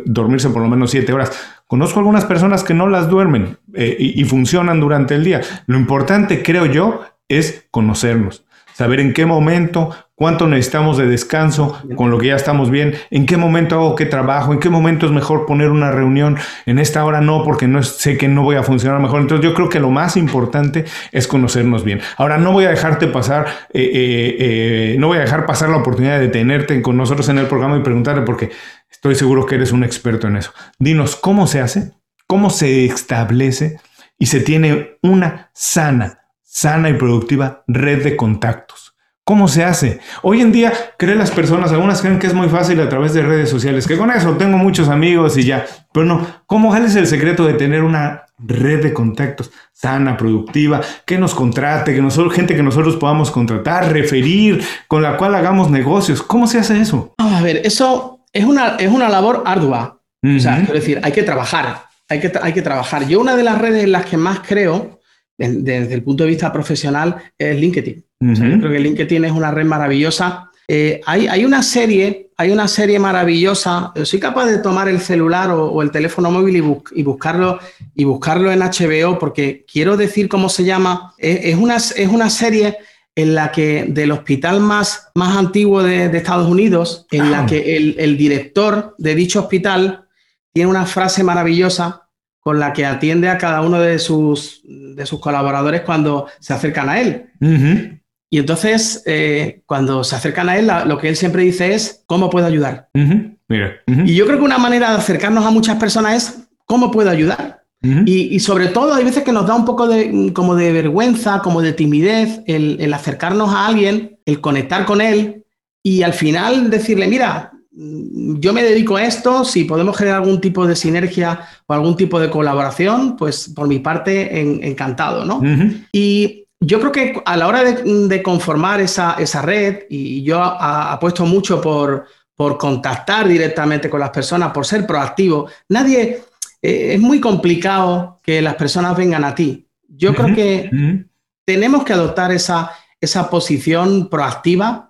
dormirse 0.05 0.49
por 0.49 0.61
lo 0.61 0.69
menos 0.69 0.91
siete 0.91 1.13
horas. 1.13 1.31
Conozco 1.67 1.99
algunas 1.99 2.25
personas 2.25 2.63
que 2.63 2.73
no 2.73 2.87
las 2.87 3.09
duermen 3.09 3.57
eh, 3.73 3.95
y, 3.99 4.21
y 4.21 4.23
funcionan 4.25 4.79
durante 4.79 5.15
el 5.15 5.23
día. 5.23 5.41
Lo 5.67 5.77
importante, 5.77 6.41
creo 6.41 6.65
yo, 6.65 7.01
es 7.27 7.67
conocernos, 7.71 8.44
saber 8.75 8.99
en 8.99 9.13
qué 9.13 9.25
momento, 9.25 9.95
cuánto 10.15 10.47
necesitamos 10.47 10.97
de 10.97 11.07
descanso 11.07 11.81
con 11.95 12.11
lo 12.11 12.17
que 12.17 12.27
ya 12.27 12.35
estamos 12.35 12.69
bien, 12.69 12.95
en 13.09 13.25
qué 13.25 13.37
momento 13.37 13.75
hago 13.75 13.95
qué 13.95 14.05
trabajo, 14.05 14.51
en 14.51 14.59
qué 14.59 14.69
momento 14.69 15.05
es 15.05 15.13
mejor 15.13 15.45
poner 15.45 15.69
una 15.69 15.91
reunión, 15.91 16.37
en 16.65 16.79
esta 16.79 17.05
hora 17.05 17.21
no, 17.21 17.45
porque 17.45 17.69
no 17.69 17.81
sé 17.83 18.17
que 18.17 18.27
no 18.27 18.43
voy 18.43 18.57
a 18.57 18.63
funcionar 18.63 18.99
mejor. 18.99 19.21
Entonces 19.21 19.45
yo 19.45 19.53
creo 19.53 19.69
que 19.69 19.79
lo 19.79 19.91
más 19.91 20.17
importante 20.17 20.83
es 21.13 21.25
conocernos 21.25 21.85
bien. 21.85 22.01
Ahora 22.17 22.37
no 22.37 22.51
voy 22.51 22.65
a 22.65 22.69
dejarte 22.69 23.07
pasar, 23.07 23.45
eh, 23.73 23.81
eh, 23.81 24.35
eh, 24.39 24.95
no 24.99 25.07
voy 25.07 25.19
a 25.19 25.21
dejar 25.21 25.45
pasar 25.45 25.69
la 25.69 25.77
oportunidad 25.77 26.19
de 26.19 26.27
tenerte 26.27 26.81
con 26.81 26.97
nosotros 26.97 27.29
en 27.29 27.37
el 27.37 27.47
programa 27.47 27.77
y 27.77 27.81
preguntarle, 27.81 28.23
porque 28.23 28.51
estoy 28.91 29.15
seguro 29.15 29.45
que 29.45 29.55
eres 29.55 29.71
un 29.71 29.85
experto 29.85 30.27
en 30.27 30.35
eso. 30.35 30.51
Dinos, 30.79 31.15
¿cómo 31.15 31.47
se 31.47 31.61
hace? 31.61 31.93
¿Cómo 32.27 32.49
se 32.49 32.83
establece 32.83 33.79
y 34.19 34.25
se 34.25 34.41
tiene 34.41 34.97
una 35.01 35.49
sana, 35.53 36.24
sana 36.55 36.89
y 36.89 36.93
productiva 36.93 37.65
red 37.67 38.01
de 38.01 38.15
contactos? 38.15 38.95
¿Cómo 39.25 39.49
se 39.49 39.65
hace? 39.65 39.99
Hoy 40.21 40.39
en 40.39 40.53
día 40.53 40.71
creen 40.97 41.17
las 41.17 41.31
personas, 41.31 41.71
algunas 41.73 41.99
creen 41.99 42.17
que 42.17 42.27
es 42.27 42.33
muy 42.33 42.47
fácil 42.47 42.79
a 42.79 42.87
través 42.87 43.13
de 43.13 43.23
redes 43.23 43.49
sociales, 43.49 43.87
que 43.87 43.97
con 43.97 44.09
eso 44.09 44.37
tengo 44.37 44.57
muchos 44.57 44.87
amigos 44.87 45.35
y 45.35 45.43
ya. 45.43 45.65
Pero 45.91 46.05
no, 46.05 46.25
¿cómo 46.45 46.73
es 46.73 46.95
el 46.95 47.07
secreto 47.07 47.45
de 47.45 47.55
tener 47.55 47.83
una 47.83 48.23
red 48.37 48.83
de 48.83 48.93
contactos 48.93 49.51
sana, 49.73 50.15
productiva, 50.15 50.79
que 51.05 51.17
nos 51.17 51.35
contrate, 51.35 51.93
que 51.93 52.01
nosotros, 52.01 52.33
gente 52.33 52.55
que 52.55 52.63
nosotros 52.63 52.95
podamos 52.95 53.31
contratar, 53.31 53.91
referir, 53.91 54.63
con 54.87 55.01
la 55.01 55.17
cual 55.17 55.35
hagamos 55.35 55.69
negocios? 55.69 56.21
¿Cómo 56.21 56.47
se 56.47 56.59
hace 56.59 56.79
eso? 56.79 57.15
a 57.17 57.41
ver, 57.41 57.61
eso 57.65 58.21
es 58.31 58.45
una, 58.45 58.77
es 58.77 58.89
una 58.89 59.09
labor 59.09 59.43
ardua. 59.45 59.99
O 60.23 60.39
sea, 60.39 60.55
quiero 60.57 60.73
decir, 60.73 61.01
hay 61.03 61.11
que 61.11 61.23
trabajar, 61.23 61.87
hay 62.07 62.21
que, 62.21 62.31
hay 62.41 62.53
que 62.53 62.61
trabajar. 62.61 63.07
Yo 63.07 63.19
una 63.19 63.35
de 63.35 63.43
las 63.43 63.59
redes 63.59 63.83
en 63.83 63.91
las 63.91 64.05
que 64.05 64.17
más 64.17 64.39
creo, 64.39 65.01
desde 65.37 65.93
el 65.93 66.03
punto 66.03 66.23
de 66.23 66.29
vista 66.29 66.51
profesional, 66.51 67.15
es 67.37 67.59
LinkedIn. 67.59 68.03
yo 68.19 68.59
creo 68.59 68.71
que 68.71 68.79
LinkedIn 68.79 69.25
es 69.25 69.31
una 69.31 69.51
red 69.51 69.65
maravillosa. 69.65 70.51
Eh, 70.67 71.01
hay, 71.05 71.27
hay, 71.27 71.45
una 71.45 71.61
serie, 71.61 72.31
hay 72.37 72.51
una 72.51 72.67
serie 72.67 72.97
maravillosa. 72.97 73.91
Soy 74.03 74.19
capaz 74.19 74.47
de 74.47 74.57
tomar 74.59 74.87
el 74.87 74.99
celular 74.99 75.51
o, 75.51 75.65
o 75.65 75.81
el 75.81 75.91
teléfono 75.91 76.31
móvil 76.31 76.57
y, 76.57 76.99
y, 76.99 77.03
buscarlo, 77.03 77.59
y 77.93 78.03
buscarlo 78.03 78.51
en 78.51 78.59
HBO 78.59 79.19
porque 79.19 79.65
quiero 79.71 79.97
decir 79.97 80.27
cómo 80.27 80.49
se 80.49 80.63
llama. 80.63 81.13
Es, 81.17 81.45
es, 81.45 81.55
una, 81.55 81.75
es 81.75 82.07
una 82.09 82.29
serie 82.29 82.77
en 83.15 83.35
la 83.35 83.51
que 83.51 83.85
del 83.87 84.11
hospital 84.11 84.59
más, 84.59 85.09
más 85.15 85.37
antiguo 85.37 85.83
de, 85.83 86.09
de 86.09 86.17
Estados 86.17 86.49
Unidos, 86.49 87.05
en 87.11 87.31
la 87.31 87.45
que 87.45 87.77
el, 87.77 87.95
el 87.97 88.17
director 88.17 88.95
de 88.97 89.15
dicho 89.15 89.39
hospital 89.41 90.07
tiene 90.51 90.69
una 90.69 90.85
frase 90.85 91.23
maravillosa 91.23 92.04
con 92.45 92.59
la 92.59 92.73
que 92.73 92.85
atiende 92.85 93.27
a 93.27 93.39
cada 93.39 93.61
uno 93.61 93.79
de 93.79 93.97
sus, 93.97 94.61
de 94.63 95.03
sus 95.07 95.19
colaboradores 95.19 95.81
cuando 95.81 96.27
se 96.39 96.53
acercan 96.53 96.89
a 96.89 97.01
él. 97.01 97.25
Uh 97.41 97.47
-huh. 97.47 98.01
Y 98.29 98.37
entonces, 98.37 99.01
eh, 99.07 99.63
cuando 99.65 100.03
se 100.03 100.15
acercan 100.15 100.49
a 100.49 100.55
él, 100.55 100.67
la, 100.67 100.85
lo 100.85 100.99
que 100.99 101.09
él 101.09 101.15
siempre 101.15 101.41
dice 101.41 101.73
es, 101.73 102.03
¿cómo 102.05 102.29
puedo 102.29 102.45
ayudar? 102.45 102.87
Uh 102.93 102.99
-huh. 102.99 103.37
Mira. 103.47 103.71
Uh 103.87 103.91
-huh. 103.91 104.07
Y 104.07 104.13
yo 104.13 104.27
creo 104.27 104.37
que 104.37 104.45
una 104.45 104.59
manera 104.59 104.91
de 104.91 104.97
acercarnos 104.97 105.43
a 105.43 105.49
muchas 105.49 105.77
personas 105.77 106.13
es, 106.15 106.47
¿cómo 106.67 106.91
puedo 106.91 107.09
ayudar? 107.09 107.63
Y, 108.05 108.35
y, 108.35 108.39
sobre 108.39 108.67
todo 108.67 108.93
hay 108.95 109.03
veces 109.03 109.23
que 109.23 109.31
nos 109.31 109.45
da 109.45 109.53
un 109.55 109.65
poco 109.65 109.87
de, 109.87 110.31
como 110.33 110.55
de 110.55 110.71
vergüenza, 110.71 111.39
como 111.43 111.61
de 111.61 111.73
timidez, 111.73 112.41
el, 112.47 112.77
el 112.79 112.91
acercarnos 112.93 113.49
a 113.53 113.67
alguien, 113.67 114.19
el 114.25 114.39
conectar 114.41 114.85
con 114.85 115.01
él 115.01 115.45
y 115.83 116.01
al 116.01 116.13
final 116.13 116.71
decirle, 116.71 117.07
mira, 117.07 117.54
yo 117.77 118.53
me 118.53 118.63
dedico 118.63 118.95
a 118.95 119.03
esto, 119.03 119.43
si 119.43 119.65
podemos 119.65 119.97
generar 119.97 120.21
algún 120.21 120.39
tipo 120.39 120.65
de 120.65 120.75
sinergia 120.75 121.47
o 121.67 121.73
algún 121.73 121.97
tipo 121.97 122.19
de 122.19 122.29
colaboración, 122.29 123.17
pues 123.17 123.49
por 123.53 123.67
mi 123.67 123.79
parte 123.79 124.39
en, 124.39 124.63
encantado, 124.63 125.25
¿no? 125.25 125.37
Uh 125.39 125.43
-huh. 125.43 125.87
Y 125.91 126.45
yo 126.61 126.79
creo 126.79 126.91
que 126.93 127.21
a 127.25 127.35
la 127.35 127.47
hora 127.47 127.63
de, 127.63 128.07
de 128.07 128.23
conformar 128.23 128.79
esa, 128.79 129.15
esa, 129.19 129.41
red, 129.41 129.83
y 129.89 130.23
yo 130.23 130.41
apuesto 130.41 131.25
mucho 131.25 131.59
por, 131.59 132.05
por 132.33 132.57
contactar 132.57 133.27
directamente 133.27 133.89
con 133.89 133.99
las 133.99 134.11
personas, 134.11 134.53
por 134.53 134.65
ser 134.65 134.87
proactivo, 134.87 135.49
nadie, 135.67 136.21
eh, 136.61 136.93
es 136.93 136.99
muy 136.99 137.19
complicado 137.19 138.19
que 138.23 138.41
las 138.41 138.55
personas 138.55 138.95
vengan 138.95 139.25
a 139.25 139.35
ti. 139.35 139.67
Yo 139.87 140.11
uh 140.11 140.13
-huh. 140.13 140.15
creo 140.15 140.35
que 140.35 140.69
uh 140.71 140.75
-huh. 140.75 141.07
tenemos 141.45 141.83
que 141.83 141.93
adoptar 141.93 142.31
esa, 142.31 142.71
esa 143.01 143.29
posición 143.29 144.07
proactiva 144.09 144.89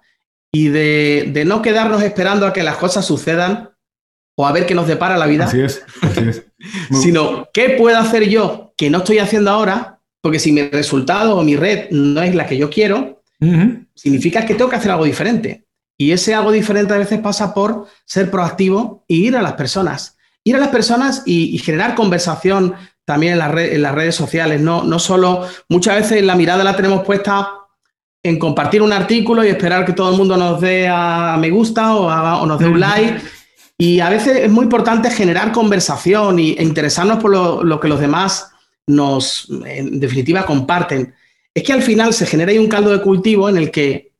y 0.55 0.69
de, 0.69 1.29
de, 1.33 1.43
no 1.43 1.61
quedarnos 1.61 2.01
esperando 2.01 2.47
a 2.47 2.53
que 2.53 2.63
las 2.63 2.77
cosas 2.77 3.05
sucedan 3.05 3.71
o 4.37 4.47
a 4.47 4.53
ver 4.53 4.65
qué 4.65 4.73
nos 4.73 4.87
depara 4.87 5.17
la 5.17 5.25
vida. 5.25 5.43
Así 5.43 5.59
es, 5.59 5.83
así 6.01 6.29
es. 6.29 6.45
sino 7.01 7.49
qué 7.53 7.71
puedo 7.71 7.97
hacer 7.97 8.29
yo 8.29 8.73
que 8.77 8.89
no 8.89 8.99
estoy 8.99 9.19
haciendo 9.19 9.51
ahora, 9.51 9.99
porque 10.21 10.39
si 10.39 10.53
mi 10.53 10.61
resultado 10.69 11.35
o 11.35 11.43
mi 11.43 11.57
red 11.57 11.89
no 11.91 12.21
es 12.21 12.33
la 12.35 12.45
que 12.47 12.55
yo 12.55 12.69
quiero, 12.69 13.21
uh 13.41 13.45
-huh. 13.45 13.87
significa 13.95 14.45
que 14.45 14.55
tengo 14.55 14.69
que 14.69 14.77
hacer 14.77 14.91
algo 14.91 15.03
diferente. 15.03 15.65
Y 15.97 16.11
ese 16.11 16.33
algo 16.33 16.53
diferente 16.53 16.93
a 16.93 16.99
veces 16.99 17.19
pasa 17.19 17.53
por 17.53 17.87
ser 18.05 18.31
proactivo 18.31 19.03
e 19.09 19.15
ir 19.15 19.35
a 19.35 19.41
las 19.41 19.53
personas. 19.53 20.17
Ir 20.45 20.55
a 20.55 20.59
las 20.59 20.69
personas 20.69 21.23
y, 21.25 21.53
y 21.53 21.57
generar 21.57 21.95
conversación 21.95 22.75
también 23.03 23.33
en, 23.33 23.39
la 23.39 23.49
red, 23.49 23.73
en, 23.73 23.81
las 23.81 23.93
redes 23.93 24.15
sociales. 24.15 24.61
No, 24.61 24.85
no 24.85 24.99
solo, 24.99 25.49
muchas 25.67 25.95
veces 25.95 26.23
la 26.23 26.35
mirada 26.35 26.63
la 26.63 26.77
tenemos 26.77 27.03
puesta 27.03 27.64
en 28.25 28.39
compartir 28.39 28.81
un 28.81 28.91
artículo 28.91 29.45
y 29.45 29.49
esperar 29.49 29.85
que 29.85 29.93
todo 29.93 30.09
el 30.09 30.17
mundo 30.17 30.35
nos 30.35 30.59
dé 30.59 30.87
a 30.87 31.37
me 31.39 31.51
gusta 31.51 31.95
o, 31.95 32.09
a, 32.09 32.41
o 32.41 32.47
nos 32.47 32.57
dé 32.57 32.65
un 32.65 32.79
like. 32.79 33.21
Y 33.77 33.99
a 33.99 34.09
veces 34.09 34.37
es 34.37 34.51
muy 34.51 34.63
importante 34.63 35.11
generar 35.11 35.51
conversación 35.51 36.39
y, 36.39 36.53
e 36.53 36.63
interesarnos 36.63 37.19
por 37.19 37.29
lo, 37.29 37.63
lo, 37.63 37.79
que 37.79 37.87
los 37.87 37.99
demás 37.99 38.51
nos, 38.87 39.47
en 39.67 39.99
definitiva, 39.99 40.43
comparten. 40.43 41.13
Es 41.53 41.61
que 41.61 41.73
al 41.73 41.83
final 41.83 42.13
se 42.15 42.25
genera 42.25 42.51
ahí 42.51 42.57
un 42.57 42.67
caldo 42.67 42.89
de 42.89 43.01
cultivo 43.03 43.47
en 43.47 43.57
el 43.57 43.69
que 43.69 44.11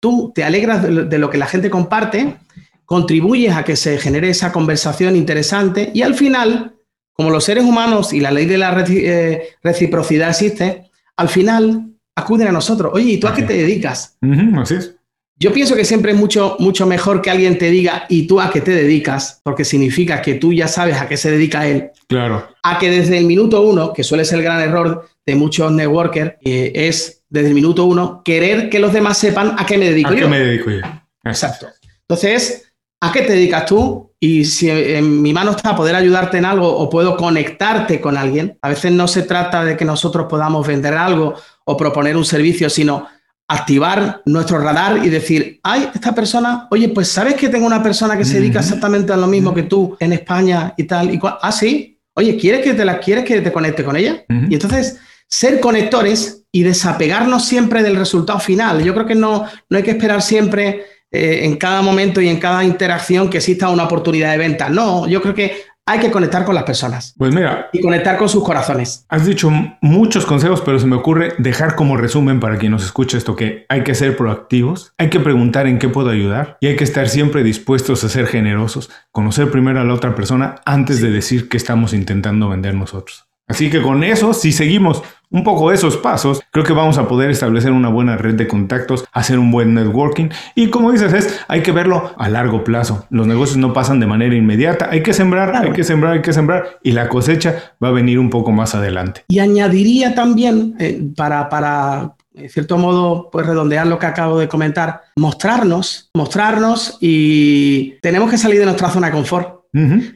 tú 0.00 0.32
te 0.34 0.42
alegras 0.42 0.82
de, 0.82 1.04
de 1.04 1.18
lo 1.18 1.30
que 1.30 1.38
la 1.38 1.46
gente 1.46 1.70
comparte, 1.70 2.36
contribuyes 2.84 3.54
a 3.54 3.62
que 3.62 3.76
se 3.76 3.96
genere 3.98 4.30
esa 4.30 4.50
conversación 4.50 5.14
interesante 5.14 5.92
y 5.94 6.02
al 6.02 6.16
final, 6.16 6.74
como 7.12 7.30
los 7.30 7.44
seres 7.44 7.62
humanos 7.62 8.12
y 8.12 8.18
la 8.18 8.32
ley 8.32 8.46
de 8.46 8.58
la 8.58 8.84
eh, 8.88 9.50
reciprocidad 9.62 10.30
existe, 10.30 10.90
al 11.16 11.28
final 11.28 11.90
acuden 12.16 12.48
a 12.48 12.52
nosotros. 12.52 12.92
Oye, 12.94 13.12
¿y 13.12 13.20
tú 13.20 13.26
a 13.26 13.34
qué 13.34 13.42
te 13.42 13.54
dedicas? 13.54 14.16
Uh 14.22 14.26
-huh, 14.26 14.62
así 14.62 14.74
es. 14.74 14.94
Yo 15.42 15.54
pienso 15.54 15.74
que 15.74 15.86
siempre 15.86 16.12
es 16.12 16.18
mucho, 16.18 16.56
mucho 16.58 16.86
mejor 16.86 17.22
que 17.22 17.30
alguien 17.30 17.56
te 17.56 17.70
diga, 17.70 18.04
¿y 18.10 18.26
tú 18.26 18.42
a 18.42 18.50
qué 18.50 18.60
te 18.60 18.72
dedicas? 18.72 19.40
Porque 19.42 19.64
significa 19.64 20.20
que 20.20 20.34
tú 20.34 20.52
ya 20.52 20.68
sabes 20.68 21.00
a 21.00 21.08
qué 21.08 21.16
se 21.16 21.30
dedica 21.30 21.66
él. 21.66 21.90
Claro. 22.08 22.46
A 22.62 22.78
que 22.78 22.90
desde 22.90 23.16
el 23.16 23.24
minuto 23.24 23.62
uno, 23.62 23.94
que 23.94 24.04
suele 24.04 24.26
ser 24.26 24.40
el 24.40 24.44
gran 24.44 24.60
error 24.60 25.08
de 25.24 25.34
muchos 25.36 25.72
networkers, 25.72 26.34
eh, 26.44 26.72
es 26.74 27.22
desde 27.30 27.48
el 27.48 27.54
minuto 27.54 27.86
uno 27.86 28.20
querer 28.22 28.68
que 28.68 28.78
los 28.80 28.92
demás 28.92 29.16
sepan 29.16 29.54
a 29.56 29.64
qué 29.64 29.78
me 29.78 29.88
dedico 29.88 30.10
¿A 30.10 30.12
yo. 30.12 30.18
qué 30.18 30.26
me 30.26 30.40
dedico 30.40 30.70
yo? 30.70 30.80
Exacto. 31.24 31.68
Entonces, 32.02 32.70
¿a 33.00 33.10
qué 33.10 33.22
te 33.22 33.32
dedicas 33.32 33.64
tú? 33.64 34.12
Y 34.20 34.44
si 34.44 34.68
en 34.68 35.22
mi 35.22 35.32
mano 35.32 35.52
está 35.52 35.74
poder 35.74 35.94
ayudarte 35.94 36.36
en 36.36 36.44
algo 36.44 36.68
o 36.68 36.90
puedo 36.90 37.16
conectarte 37.16 37.98
con 37.98 38.18
alguien, 38.18 38.58
a 38.60 38.68
veces 38.68 38.92
no 38.92 39.08
se 39.08 39.22
trata 39.22 39.64
de 39.64 39.78
que 39.78 39.86
nosotros 39.86 40.26
podamos 40.28 40.66
vender 40.66 40.92
algo 40.92 41.36
o 41.70 41.76
proponer 41.76 42.16
un 42.16 42.24
servicio, 42.24 42.68
sino 42.68 43.06
activar 43.48 44.22
nuestro 44.26 44.58
radar 44.58 45.04
y 45.04 45.08
decir, 45.08 45.60
ay, 45.62 45.88
esta 45.94 46.14
persona, 46.14 46.68
oye, 46.70 46.88
pues 46.88 47.08
sabes 47.08 47.34
que 47.34 47.48
tengo 47.48 47.66
una 47.66 47.82
persona 47.82 48.16
que 48.16 48.24
se 48.24 48.38
dedica 48.38 48.60
exactamente 48.60 49.12
a 49.12 49.16
lo 49.16 49.26
mismo 49.26 49.52
que 49.52 49.64
tú 49.64 49.96
en 49.98 50.12
España 50.12 50.72
y 50.76 50.84
tal, 50.84 51.12
y 51.12 51.18
cual? 51.18 51.36
ah, 51.42 51.52
sí, 51.52 51.98
oye, 52.14 52.36
¿quieres 52.36 52.62
que 52.62 52.74
te 52.74 52.84
la 52.84 52.98
quieres 52.98 53.24
que 53.24 53.40
te 53.40 53.52
conecte 53.52 53.82
con 53.82 53.96
ella? 53.96 54.24
Uh 54.28 54.34
-huh. 54.34 54.50
Y 54.50 54.54
entonces, 54.54 54.98
ser 55.28 55.60
conectores 55.60 56.44
y 56.52 56.62
desapegarnos 56.62 57.44
siempre 57.44 57.82
del 57.82 57.96
resultado 57.96 58.40
final. 58.40 58.82
Yo 58.82 58.92
creo 58.94 59.06
que 59.06 59.14
no, 59.14 59.46
no 59.68 59.76
hay 59.76 59.84
que 59.84 59.92
esperar 59.92 60.22
siempre 60.22 60.84
eh, 61.12 61.40
en 61.44 61.56
cada 61.56 61.82
momento 61.82 62.20
y 62.20 62.28
en 62.28 62.38
cada 62.38 62.62
interacción 62.64 63.28
que 63.28 63.38
exista 63.38 63.68
una 63.68 63.84
oportunidad 63.84 64.30
de 64.30 64.38
venta. 64.38 64.68
No, 64.68 65.08
yo 65.08 65.20
creo 65.20 65.34
que 65.34 65.64
hay 65.86 65.98
que 65.98 66.10
conectar 66.10 66.44
con 66.44 66.54
las 66.54 66.64
personas. 66.64 67.14
Pues 67.18 67.34
mira. 67.34 67.68
Y 67.72 67.80
conectar 67.80 68.16
con 68.16 68.28
sus 68.28 68.44
corazones. 68.44 69.04
Has 69.08 69.26
dicho 69.26 69.50
muchos 69.80 70.24
consejos, 70.24 70.60
pero 70.60 70.78
se 70.78 70.86
me 70.86 70.96
ocurre 70.96 71.34
dejar 71.38 71.74
como 71.74 71.96
resumen 71.96 72.38
para 72.38 72.58
quien 72.58 72.72
nos 72.72 72.84
escuche 72.84 73.18
esto 73.18 73.34
que 73.34 73.66
hay 73.68 73.82
que 73.82 73.94
ser 73.94 74.16
proactivos, 74.16 74.92
hay 74.98 75.10
que 75.10 75.20
preguntar 75.20 75.66
en 75.66 75.78
qué 75.78 75.88
puedo 75.88 76.10
ayudar 76.10 76.58
y 76.60 76.68
hay 76.68 76.76
que 76.76 76.84
estar 76.84 77.08
siempre 77.08 77.42
dispuestos 77.42 78.04
a 78.04 78.08
ser 78.08 78.26
generosos, 78.26 78.90
conocer 79.10 79.50
primero 79.50 79.80
a 79.80 79.84
la 79.84 79.94
otra 79.94 80.14
persona 80.14 80.56
antes 80.64 81.00
de 81.00 81.10
decir 81.10 81.48
que 81.48 81.56
estamos 81.56 81.92
intentando 81.92 82.48
vender 82.48 82.74
nosotros. 82.74 83.26
Así 83.48 83.68
que 83.68 83.82
con 83.82 84.04
eso, 84.04 84.32
si 84.32 84.52
seguimos 84.52 85.02
un 85.30 85.44
poco 85.44 85.72
esos 85.72 85.96
pasos, 85.96 86.42
creo 86.50 86.64
que 86.64 86.72
vamos 86.72 86.98
a 86.98 87.08
poder 87.08 87.30
establecer 87.30 87.72
una 87.72 87.88
buena 87.88 88.16
red 88.16 88.34
de 88.34 88.48
contactos, 88.48 89.04
hacer 89.12 89.38
un 89.38 89.50
buen 89.50 89.74
networking 89.74 90.28
y 90.54 90.68
como 90.68 90.92
dices, 90.92 91.12
es, 91.12 91.40
hay 91.48 91.62
que 91.62 91.72
verlo 91.72 92.12
a 92.18 92.28
largo 92.28 92.64
plazo. 92.64 93.06
Los 93.10 93.26
negocios 93.26 93.58
no 93.58 93.72
pasan 93.72 94.00
de 94.00 94.06
manera 94.06 94.34
inmediata, 94.34 94.88
hay 94.90 95.02
que 95.02 95.12
sembrar, 95.12 95.50
claro. 95.50 95.68
hay 95.68 95.72
que 95.72 95.84
sembrar, 95.84 96.12
hay 96.14 96.22
que 96.22 96.32
sembrar 96.32 96.78
y 96.82 96.92
la 96.92 97.08
cosecha 97.08 97.74
va 97.82 97.88
a 97.88 97.92
venir 97.92 98.18
un 98.18 98.30
poco 98.30 98.50
más 98.50 98.74
adelante. 98.74 99.24
Y 99.28 99.38
añadiría 99.38 100.14
también, 100.14 100.74
eh, 100.78 101.00
para, 101.16 101.48
para 101.48 102.14
en 102.34 102.48
cierto 102.48 102.78
modo, 102.78 103.28
pues 103.30 103.46
redondear 103.46 103.86
lo 103.86 103.98
que 103.98 104.06
acabo 104.06 104.38
de 104.38 104.48
comentar, 104.48 105.02
mostrarnos, 105.16 106.10
mostrarnos 106.14 106.98
y 107.00 107.98
tenemos 108.02 108.30
que 108.30 108.38
salir 108.38 108.58
de 108.58 108.66
nuestra 108.66 108.90
zona 108.90 109.08
de 109.08 109.12
confort. 109.12 109.60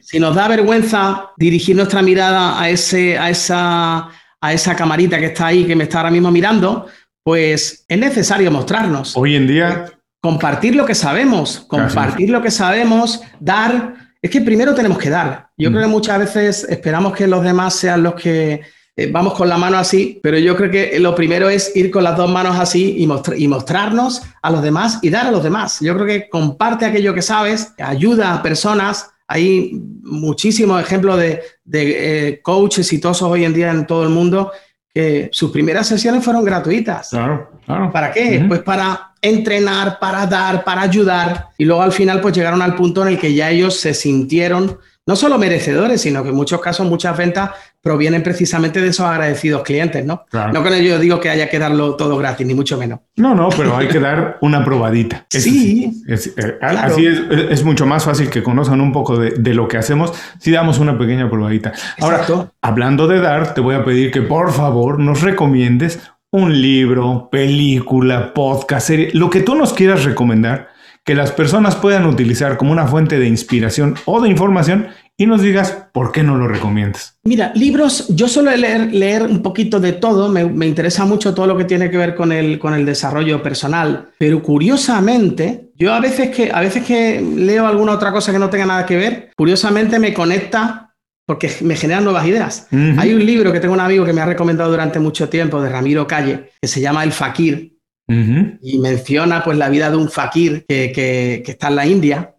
si 0.01 0.19
nos 0.19 0.35
da 0.35 0.49
vergüenza 0.49 1.31
dirigir 1.37 1.77
nuestra 1.77 2.01
mirada 2.01 2.59
a, 2.59 2.69
ese, 2.69 3.17
a, 3.17 3.29
esa, 3.29 4.09
a 4.41 4.53
esa 4.53 4.75
camarita 4.75 5.19
que 5.19 5.27
está 5.27 5.47
ahí, 5.47 5.65
que 5.65 5.75
me 5.75 5.85
está 5.85 5.99
ahora 5.99 6.11
mismo 6.11 6.31
mirando, 6.31 6.87
pues 7.23 7.85
es 7.87 7.97
necesario 7.97 8.51
mostrarnos. 8.51 9.15
Hoy 9.17 9.35
en 9.35 9.47
día... 9.47 9.85
Compartir 10.21 10.75
lo 10.75 10.85
que 10.85 10.95
sabemos, 10.95 11.59
compartir 11.67 12.29
lo 12.29 12.41
que 12.41 12.49
sabemos, 12.49 13.21
dar... 13.39 13.93
Es 14.21 14.31
que 14.31 14.41
primero 14.41 14.73
tenemos 14.73 14.97
que 14.97 15.11
dar. 15.11 15.49
Yo 15.55 15.69
creo 15.69 15.83
que 15.83 15.87
muchas 15.87 16.17
veces 16.17 16.65
esperamos 16.67 17.15
que 17.15 17.27
los 17.27 17.43
demás 17.43 17.75
sean 17.75 18.01
los 18.01 18.15
que 18.15 18.61
eh, 18.97 19.09
vamos 19.11 19.33
con 19.33 19.49
la 19.49 19.57
mano 19.57 19.77
así, 19.77 20.19
pero 20.23 20.37
yo 20.37 20.55
creo 20.55 20.71
que 20.71 20.99
lo 20.99 21.13
primero 21.13 21.49
es 21.49 21.75
ir 21.75 21.91
con 21.91 22.03
las 22.03 22.15
dos 22.15 22.31
manos 22.31 22.57
así 22.57 22.95
y, 22.97 23.03
y, 23.37 23.47
mostrarnos 23.47 24.21
a 24.41 24.49
los 24.49 24.63
demás 24.63 24.99
y 25.01 25.09
dar 25.09 25.27
a 25.27 25.31
los 25.31 25.43
demás. 25.43 25.79
Yo 25.81 25.93
creo 25.95 26.07
que 26.07 26.29
comparte 26.29 26.85
aquello 26.85 27.13
que 27.13 27.21
sabes, 27.21 27.73
ayuda 27.77 28.33
a 28.33 28.41
personas. 28.41 29.11
Hay 29.27 29.71
muchísimos 30.03 30.81
ejemplos 30.81 31.17
de, 31.17 31.41
eh, 31.73 32.39
coaches 32.43 32.85
exitosos 32.85 33.27
hoy 33.27 33.43
en 33.43 33.53
día 33.53 33.71
en 33.71 33.87
todo 33.87 34.03
el 34.03 34.09
mundo 34.09 34.51
que 34.93 35.29
sus 35.31 35.51
primeras 35.51 35.87
sesiones 35.87 36.23
fueron 36.23 36.45
gratuitas. 36.45 37.09
Claro, 37.09 37.51
claro. 37.65 37.91
¿Para 37.91 38.11
qué? 38.13 38.45
Pues 38.47 38.61
para 38.61 39.13
entrenar, 39.21 39.99
para 39.99 40.25
dar, 40.25 40.63
para 40.63 40.83
ayudar. 40.83 41.49
Y 41.57 41.65
luego 41.65 41.81
al 41.81 41.91
final 41.91 42.21
pues 42.21 42.35
llegaron 42.35 42.61
al 42.61 42.75
punto 42.75 43.01
en 43.01 43.09
el 43.09 43.19
que 43.19 43.33
ya 43.33 43.49
ellos 43.49 43.77
se 43.79 43.93
sintieron 43.93 44.77
no 45.07 45.15
solo 45.15 45.37
merecedores, 45.37 46.01
sino 46.01 46.23
que 46.23 46.29
en 46.29 46.35
muchos 46.35 46.61
casos 46.61 46.87
muchas 46.87 47.15
ventas 47.15 47.51
provienen 47.85 48.23
precisamente 48.23 48.81
de 48.81 48.87
esos 48.87 49.05
agradecidos 49.05 49.61
clientes, 49.61 50.03
¿no? 50.03 50.25
No 50.51 50.63
con 50.63 50.73
ello 50.73 50.97
digo 50.97 51.19
que 51.19 51.29
haya 51.29 51.47
que 51.47 51.59
darlo 51.59 51.95
todo 51.95 52.17
gratis, 52.17 52.47
ni 52.47 52.55
mucho 52.55 52.79
menos. 52.79 53.01
No, 53.15 53.35
no, 53.35 53.49
pero 53.49 53.77
hay 53.77 53.87
que 53.87 53.99
dar 53.99 54.39
una 54.41 54.65
probadita. 54.65 55.27
sí. 55.29 56.03
Eh, 56.07 56.57
así 56.61 57.05
es, 57.05 57.63
mucho 57.63 57.85
más 57.85 58.03
fácil 58.03 58.31
que 58.31 58.41
conozcan 58.41 58.81
un 58.81 58.91
poco 58.91 59.17
de, 59.17 59.53
lo 59.53 59.67
que 59.67 59.77
hacemos 59.77 60.13
si 60.39 60.49
damos 60.49 60.79
una 60.79 60.97
pequeña 60.97 61.29
probadita. 61.29 61.73
Ahora, 62.01 62.25
hablando 62.59 63.07
de 63.07 63.21
dar, 63.21 63.53
te 63.53 63.61
voy 63.61 63.75
a 63.75 63.85
pedir 63.85 64.09
que 64.09 64.23
por 64.23 64.51
favor 64.51 64.97
nos 64.97 65.21
recomiendes 65.21 65.99
un 66.31 66.59
libro, 66.59 67.29
película, 67.31 68.33
podcast, 68.33 68.87
serie, 68.87 69.11
lo 69.13 69.29
que 69.29 69.41
tú 69.41 69.53
nos 69.53 69.73
quieras 69.73 70.05
recomendar 70.05 70.69
que 71.05 71.13
las 71.13 71.31
personas 71.31 71.75
puedan 71.75 72.07
utilizar 72.07 72.57
como 72.57 72.71
una 72.71 72.87
fuente 72.87 73.19
de 73.19 73.27
inspiración 73.27 73.93
o 74.05 74.21
de 74.21 74.29
información 74.29 74.87
y 75.17 75.25
nos 75.25 75.41
digas 75.41 75.87
por 75.93 76.11
qué 76.11 76.23
no 76.23 76.37
lo 76.37 76.47
recomiendas. 76.47 77.17
Mira, 77.23 77.51
libros, 77.55 78.07
yo 78.09 78.27
suelo 78.27 78.55
leer, 78.55 78.93
leer 78.93 79.23
un 79.23 79.41
poquito 79.41 79.79
de 79.79 79.93
todo, 79.93 80.29
me, 80.29 80.65
interesa 80.65 81.05
mucho 81.05 81.33
todo 81.33 81.47
lo 81.47 81.57
que 81.57 81.63
tiene 81.63 81.89
que 81.89 81.97
ver 81.97 82.15
con 82.15 82.31
el, 82.31 82.59
con 82.59 82.73
el 82.73 82.85
desarrollo 82.85 83.41
personal, 83.41 84.09
pero 84.17 84.41
curiosamente, 84.43 85.69
yo 85.75 85.93
a 85.93 85.99
veces, 85.99 86.29
que, 86.29 86.51
a 86.51 86.59
veces 86.59 86.83
que 86.83 87.21
leo 87.21 87.65
alguna 87.65 87.93
otra 87.93 88.11
cosa 88.11 88.31
que 88.31 88.39
no 88.39 88.49
tenga 88.49 88.65
nada 88.65 88.85
que 88.85 88.97
ver, 88.97 89.31
curiosamente 89.35 89.99
me 89.99 90.13
conecta 90.13 90.93
porque 91.25 91.51
me 91.61 91.75
generan 91.75 92.03
nuevas 92.03 92.27
ideas. 92.27 92.67
Hay 92.71 93.13
un 93.13 93.25
libro 93.25 93.51
que 93.51 93.59
tengo 93.59 93.73
un 93.73 93.79
amigo 93.79 94.05
que 94.05 94.13
me 94.13 94.21
ha 94.21 94.25
recomendado 94.25 94.69
durante 94.69 94.99
mucho 94.99 95.27
tiemo 95.27 95.59
de 95.59 95.69
Ramiro 95.69 96.05
Calle, 96.05 96.51
que 96.61 96.67
se 96.67 96.81
llama 96.81 97.03
El 97.03 97.11
Fakir, 97.11 97.75
y 98.07 98.79
menciona 98.79 99.43
pues 99.43 99.57
la 99.57 99.69
vida 99.69 99.89
de 99.89 99.97
un 99.97 100.09
fakir 100.09 100.65
que, 100.67 101.43
está 101.45 101.69
en 101.69 101.75
la 101.75 101.87
India 101.87 102.35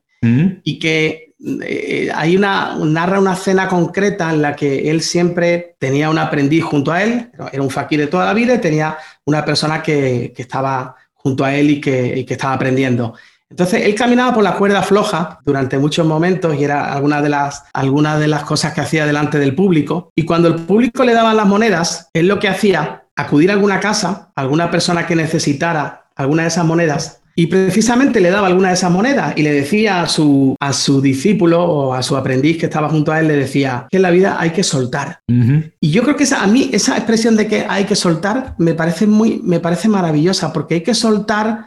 y 0.62 0.79
que 0.79 1.26
eh, 1.39 2.11
hay 2.14 2.37
una, 2.37 2.76
narra 2.76 3.20
una 3.20 3.37
cena 3.37 3.68
concreta 3.68 4.30
en 4.30 4.41
la 4.41 4.57
que 4.57 4.91
él 4.91 5.03
siempre 5.03 5.76
tenía 5.78 6.09
un 6.09 6.18
aprendiz 6.18 6.64
junto 6.64 6.93
a 6.93 7.03
él, 7.03 7.30
era 7.53 7.62
un 7.62 7.70
fakir 7.70 8.01
de 8.01 8.07
toda 8.07 8.24
la 8.24 8.32
vida 8.32 8.55
y 8.55 8.59
tenía 8.59 8.97
una 9.26 9.45
persona 9.45 9.82
que, 9.82 10.32
estaba 10.37 10.97
junto 11.14 11.45
a 11.45 11.55
él 11.55 11.70
y 11.70 11.80
que, 11.80 12.24
estaba 12.26 12.55
aprendiendo. 12.55 13.14
Entonces 13.51 13.82
él 13.84 13.95
caminaba 13.95 14.34
por 14.34 14.43
la 14.43 14.55
cuerda 14.55 14.82
floja 14.82 15.39
durante 15.45 15.78
muchos 15.78 16.07
momentos 16.07 16.57
y 16.59 16.64
era 16.64 16.93
alguna 16.93 17.22
de 17.22 17.28
las, 17.28 17.64
algunas 17.72 18.18
de 18.18 18.28
las 18.28 18.43
cosas 18.43 18.72
que 18.72 18.80
hacía 18.80 19.07
delante 19.07 19.39
del 19.39 19.55
público. 19.55 20.11
Y 20.16 20.24
cuando 20.24 20.49
el 20.49 20.57
público 20.57 21.05
le 21.05 21.12
daba 21.12 21.32
las 21.32 21.47
monedas, 21.47 22.09
él 22.12 22.26
lo 22.26 22.41
que 22.41 22.49
hacía 22.49 23.05
acudir 23.14 23.51
a 23.51 23.55
alguna 23.55 23.78
casa, 23.78 24.32
a 24.34 24.41
alguna 24.41 24.70
persona 24.70 25.07
que 25.07 25.14
necesitara 25.14 26.07
alguna 26.16 26.43
de 26.43 26.49
esas 26.49 26.64
monedas, 26.64 27.20
y 27.39 27.49
precisamente 27.49 28.20
le 28.20 28.30
daba 28.30 28.47
alguna 28.47 28.68
de 28.68 28.74
esas 28.74 28.91
monedas 28.91 29.34
y 29.37 29.43
le 29.43 29.53
decía 29.53 30.01
a 30.01 30.09
su, 30.09 30.57
a 30.59 30.72
su 30.72 31.03
discípulo 31.03 31.62
o 31.62 31.93
a 31.93 32.03
su 32.03 32.16
aprendiz 32.16 32.57
que 32.57 32.64
estaba 32.64 32.89
junto 32.89 33.12
a 33.12 33.20
él, 33.20 33.28
le 33.28 33.37
decía 33.37 33.87
que 33.91 33.99
en 33.99 34.03
la 34.03 34.11
vida 34.11 34.37
hay 34.41 34.51
que 34.51 34.64
soltar. 34.64 35.20
Y 35.28 35.91
yo 35.91 36.03
creo 36.03 36.16
que 36.16 36.24
esa, 36.24 36.43
a 36.43 36.47
mí 36.47 36.70
esa 36.72 36.97
expresión 36.97 37.37
de 37.37 37.47
que 37.47 37.66
hay 37.68 37.84
que 37.84 37.95
soltar 37.95 38.55
me 38.57 38.72
parece, 38.72 39.07
muy, 39.07 39.41
me 39.45 39.61
parece 39.61 39.87
maravillosa, 39.89 40.51
porque 40.51 40.76
hay 40.76 40.82
que 40.82 40.95
soltar 40.95 41.66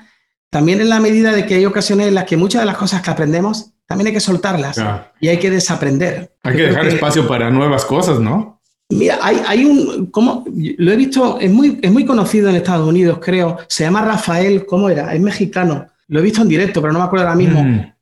también 0.49 0.81
en 0.81 0.89
la 0.89 0.99
medida 0.99 1.31
de 1.31 1.45
que 1.45 1.55
hay 1.55 1.65
ocasiones 1.67 2.07
en 2.07 2.15
las 2.15 2.25
que 2.25 2.35
muchas 2.35 2.63
de 2.63 2.65
las 2.65 2.77
cosas 2.77 3.03
que 3.03 3.11
aprendemos 3.11 3.73
también 3.85 4.07
hay 4.07 4.13
que 4.13 4.19
soltarlas 4.19 4.81
y 5.19 5.27
hay 5.27 5.37
que 5.37 5.51
desaprender. 5.51 6.33
Hay 6.43 6.55
que 6.55 6.63
dejar 6.63 6.87
espacio 6.87 7.27
para 7.27 7.51
nuevas 7.51 7.85
cosas, 7.85 8.19
¿no? 8.19 8.58
Mira, 8.91 9.19
hay, 9.21 9.65
un, 9.65 10.07
¿cómo? 10.07 10.43
Lo 10.47 10.91
he 10.91 10.95
visto, 10.95 11.39
es 11.39 11.51
muy, 11.51 11.79
es 11.81 11.91
muy 11.91 12.05
conocido 12.05 12.49
en 12.49 12.55
Estados 12.55 12.87
Unidos, 12.87 13.19
creo. 13.21 13.57
Se 13.67 13.83
llama 13.83 14.03
Rafael, 14.03 14.65
¿cómo 14.65 14.89
era? 14.89 15.13
Es 15.13 15.21
mexicano. 15.21 15.87
Lo 16.07 16.19
he 16.19 16.23
visto 16.23 16.41
en 16.41 16.47
directo, 16.47 16.81
pero 16.81 16.91
no 16.91 16.99
me 16.99 17.05
acuerdo 17.05 17.27
ahora 17.27 17.37
mismo. 17.37 17.63
Mm. 17.63 17.93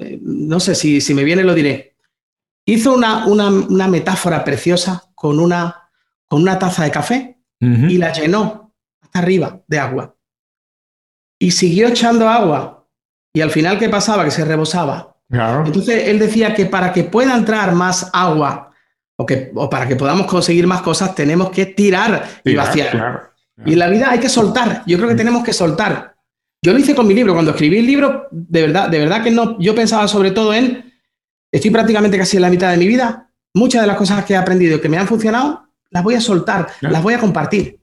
Eh, 0.00 0.18
no 0.22 0.58
sé 0.58 0.74
si, 0.74 1.02
si 1.02 1.12
me 1.12 1.24
viene, 1.24 1.44
lo 1.44 1.54
diré. 1.54 1.96
Hizo 2.64 2.94
una, 2.94 3.26
una, 3.26 3.88
metáfora 3.88 4.42
preciosa 4.42 5.04
con 5.14 5.38
una, 5.38 5.90
con 6.26 6.40
una 6.40 6.58
taza 6.58 6.84
de 6.84 6.90
café 6.90 7.38
y 7.60 7.96
la 7.98 8.12
llenó 8.12 8.72
hasta 9.00 9.18
arriba 9.18 9.60
de 9.68 9.78
agua. 9.78 10.16
Y 11.38 11.50
siguió 11.50 11.88
echando 11.88 12.28
agua. 12.28 12.88
Y 13.34 13.40
al 13.40 13.50
final, 13.50 13.78
¿qué 13.78 13.88
pasaba? 13.88 14.24
Que 14.24 14.30
se 14.30 14.44
rebosaba. 14.44 15.16
Entonces, 15.30 16.08
él 16.08 16.18
decía 16.18 16.54
que 16.54 16.66
para 16.66 16.92
que 16.92 17.04
pueda 17.04 17.36
entrar 17.36 17.74
más 17.74 18.10
agua 18.12 18.71
o, 19.54 19.70
para 19.70 19.86
que 19.86 19.96
podamos 19.96 20.26
conseguir 20.26 20.66
más 20.66 20.82
cosas 20.82 21.14
tenemos 21.14 21.50
que 21.50 21.66
tirar, 21.66 22.28
y 22.44 22.54
vaciar. 22.54 23.32
Y 23.64 23.74
en 23.74 23.78
la 23.78 23.88
vida 23.88 24.10
hay 24.10 24.18
que 24.18 24.28
soltar. 24.28 24.82
Yo 24.86 24.96
creo 24.96 25.08
que 25.08 25.14
tenemos 25.14 25.44
que 25.44 25.52
soltar. 25.52 26.14
Yo 26.62 26.72
lo 26.72 26.78
hice 26.78 26.94
con 26.94 27.06
mi 27.06 27.14
libro. 27.14 27.34
Cuando 27.34 27.52
escribí 27.52 27.78
el 27.78 27.86
libro, 27.86 28.28
de 28.30 28.62
verdad, 28.62 28.88
de 28.88 28.98
verdad 28.98 29.22
que 29.22 29.30
no. 29.30 29.58
Yo 29.58 29.74
pensaba 29.74 30.08
sobre 30.08 30.30
todo 30.30 30.54
en. 30.54 30.92
Estoy 31.50 31.70
prácticamente 31.70 32.16
casi 32.16 32.36
en 32.36 32.42
la 32.42 32.50
mitad 32.50 32.70
de 32.70 32.78
mi 32.78 32.86
vida. 32.86 33.28
Muchas 33.54 33.82
de 33.82 33.86
las 33.86 33.96
cosas 33.96 34.24
que 34.24 34.32
he 34.32 34.36
aprendido 34.36 34.80
que 34.80 34.88
me 34.88 34.96
han 34.96 35.06
funcionado, 35.06 35.68
las 35.90 36.02
voy 36.02 36.14
a 36.14 36.20
soltar, 36.20 36.68
las 36.80 37.02
voy 37.02 37.14
a 37.14 37.18
compartir. 37.18 37.78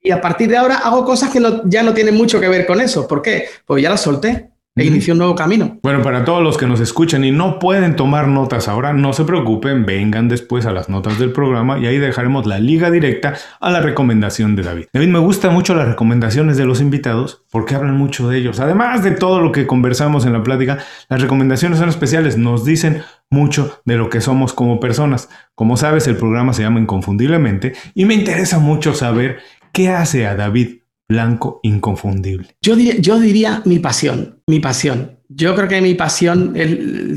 Y 0.00 0.10
a 0.10 0.20
partir 0.20 0.48
de 0.48 0.56
ahora 0.56 0.78
hago 0.78 1.04
cosas 1.04 1.30
que 1.30 1.42
ya 1.66 1.82
no 1.82 1.92
tienen 1.92 2.14
mucho 2.14 2.40
que 2.40 2.48
ver 2.48 2.66
con 2.66 2.80
eso. 2.80 3.06
¿Por 3.06 3.20
qué? 3.20 3.46
Pues 3.66 3.82
ya 3.82 3.90
las 3.90 4.00
solté 4.00 4.50
e 4.76 4.84
inició 4.84 5.14
un 5.14 5.18
nuevo 5.18 5.34
camino. 5.34 5.78
Bueno, 5.82 6.02
para 6.02 6.24
todos 6.24 6.42
los 6.42 6.58
que 6.58 6.66
nos 6.66 6.80
escuchan 6.80 7.24
y 7.24 7.30
no 7.30 7.58
pueden 7.58 7.96
tomar 7.96 8.28
notas 8.28 8.68
ahora, 8.68 8.92
no 8.92 9.14
se 9.14 9.24
preocupen, 9.24 9.86
vengan 9.86 10.28
después 10.28 10.66
a 10.66 10.72
las 10.72 10.90
notas 10.90 11.18
del 11.18 11.32
programa 11.32 11.78
y 11.78 11.86
ahí 11.86 11.98
dejaremos 11.98 12.44
la 12.44 12.58
liga 12.58 12.90
directa 12.90 13.34
a 13.58 13.70
la 13.70 13.80
recomendación 13.80 14.54
de 14.54 14.62
David. 14.62 14.86
David, 14.92 15.08
me 15.08 15.18
gustan 15.18 15.54
mucho 15.54 15.74
las 15.74 15.88
recomendaciones 15.88 16.58
de 16.58 16.66
los 16.66 16.82
invitados 16.82 17.44
porque 17.50 17.74
hablan 17.74 17.96
mucho 17.96 18.28
de 18.28 18.36
ellos. 18.38 18.60
Además 18.60 19.02
de 19.02 19.12
todo 19.12 19.40
lo 19.40 19.50
que 19.50 19.66
conversamos 19.66 20.26
en 20.26 20.34
la 20.34 20.42
plática, 20.42 20.78
las 21.08 21.22
recomendaciones 21.22 21.78
son 21.78 21.88
especiales, 21.88 22.36
nos 22.36 22.66
dicen 22.66 23.02
mucho 23.30 23.80
de 23.86 23.96
lo 23.96 24.10
que 24.10 24.20
somos 24.20 24.52
como 24.52 24.78
personas. 24.78 25.30
Como 25.54 25.78
sabes, 25.78 26.06
el 26.06 26.16
programa 26.16 26.52
se 26.52 26.62
llama 26.62 26.80
Inconfundiblemente 26.80 27.72
y 27.94 28.04
me 28.04 28.14
interesa 28.14 28.58
mucho 28.58 28.92
saber 28.92 29.38
qué 29.72 29.88
hace 29.88 30.26
a 30.26 30.36
David 30.36 30.80
blanco 31.08 31.60
inconfundible? 31.62 32.56
Yo 32.60 32.76
diría, 32.76 32.96
yo 32.98 33.18
diría 33.18 33.62
mi 33.64 33.78
pasión, 33.78 34.42
mi 34.46 34.60
pasión. 34.60 35.18
Yo 35.28 35.54
creo 35.56 35.68
que 35.68 35.80
mi 35.80 35.94
pasión 35.94 36.54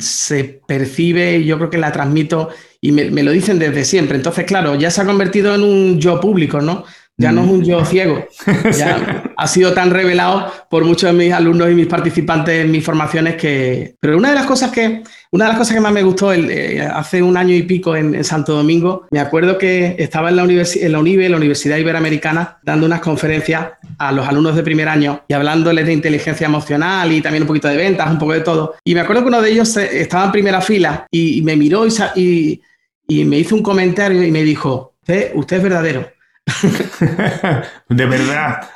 se 0.01 0.61
percibe, 0.67 1.43
yo 1.43 1.57
creo 1.57 1.69
que 1.69 1.77
la 1.77 1.91
transmito 1.91 2.49
y 2.81 2.91
me, 2.91 3.23
lo 3.23 3.31
dicen 3.31 3.59
desde 3.59 3.85
siempre. 3.85 4.17
Entonces, 4.17 4.45
claro, 4.45 4.75
ya 4.75 4.89
se 4.89 5.01
ha 5.01 5.05
convertido 5.05 5.53
en 5.53 5.63
un 5.63 5.99
yo 5.99 6.19
público, 6.19 6.59
¿no? 6.59 6.85
Ya 7.19 7.33
no 7.33 7.43
es 7.43 7.49
un 7.49 7.63
yo 7.63 7.83
ciego, 7.83 8.25
ya 8.77 9.23
ha 9.35 9.47
sido 9.47 9.73
tan 9.73 9.91
revelado 9.91 10.51
por 10.69 10.85
muchos 10.85 11.11
de 11.11 11.17
mis 11.17 11.33
alumnos 11.33 11.69
y 11.69 11.75
mis 11.75 11.87
participantes 11.87 12.63
en 12.63 12.71
mis 12.71 12.83
formaciones 12.83 13.35
que... 13.35 13.95
Pero 13.99 14.17
una 14.17 14.29
de 14.29 14.35
las 14.35 14.45
cosas 14.45 14.71
que, 14.71 15.03
una 15.31 15.45
de 15.45 15.49
las 15.49 15.57
cosas 15.57 15.75
que 15.75 15.81
más 15.81 15.91
me 15.91 16.01
gustó 16.01 16.31
el, 16.31 16.49
eh, 16.49 16.81
hace 16.81 17.21
un 17.21 17.35
año 17.35 17.53
y 17.53 17.63
pico 17.63 17.93
en, 17.93 18.23
Santo 18.23 18.53
Domingo, 18.53 19.05
me 19.11 19.19
acuerdo 19.19 19.57
que 19.57 19.97
estaba 19.99 20.29
en 20.29 20.37
la, 20.37 20.43
en 20.43 20.91
la 20.91 20.99
UNIBE, 20.99 21.27
la 21.27 21.37
Universidad 21.37 21.77
Iberoamericana, 21.77 22.57
dando 22.63 22.85
unas 22.85 23.01
conferencias 23.01 23.67
a 23.97 24.13
los 24.13 24.25
alumnos 24.25 24.55
de 24.55 24.63
primer 24.63 24.87
año 24.87 25.23
y 25.27 25.33
hablándoles 25.33 25.85
de 25.85 25.93
inteligencia 25.93 26.47
emocional 26.47 27.11
y 27.11 27.21
también 27.21 27.43
un 27.43 27.47
poquito 27.47 27.67
de 27.67 27.75
ventas, 27.75 28.09
un 28.09 28.17
poco 28.17 28.31
de 28.31 28.41
todo. 28.41 28.75
Y 28.85 28.95
me 28.95 29.01
acuerdo 29.01 29.23
que 29.23 29.27
uno 29.27 29.41
de 29.41 29.51
ellos 29.51 29.75
estaba 29.75 30.25
en 30.25 30.31
primera 30.31 30.61
fila 30.61 31.05
y, 31.11 31.41
me 31.41 31.57
miró 31.57 31.85
y, 32.15 32.61
y, 33.07 33.25
me 33.25 33.39
hizo 33.39 33.55
un 33.55 33.63
comentario 33.63 34.23
y 34.23 34.31
me 34.31 34.41
dijo, 34.41 34.93
usted, 35.01 35.31
usted 35.35 35.57
es 35.57 35.63
verdadero 35.63 36.18
de 37.89 38.05
verdad. 38.05 38.69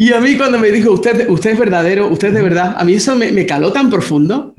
Y 0.00 0.12
a 0.12 0.20
mí 0.20 0.36
cuando 0.36 0.60
me 0.60 0.70
dijo, 0.70 0.92
usted, 0.92 1.28
usted 1.28 1.50
es 1.50 1.58
verdadero, 1.58 2.06
usted 2.06 2.28
es 2.28 2.34
de 2.34 2.42
verdad, 2.42 2.76
a 2.78 2.84
mí 2.84 2.94
eso 2.94 3.16
me, 3.16 3.44
caló 3.46 3.72
tan 3.72 3.90
profundo 3.90 4.54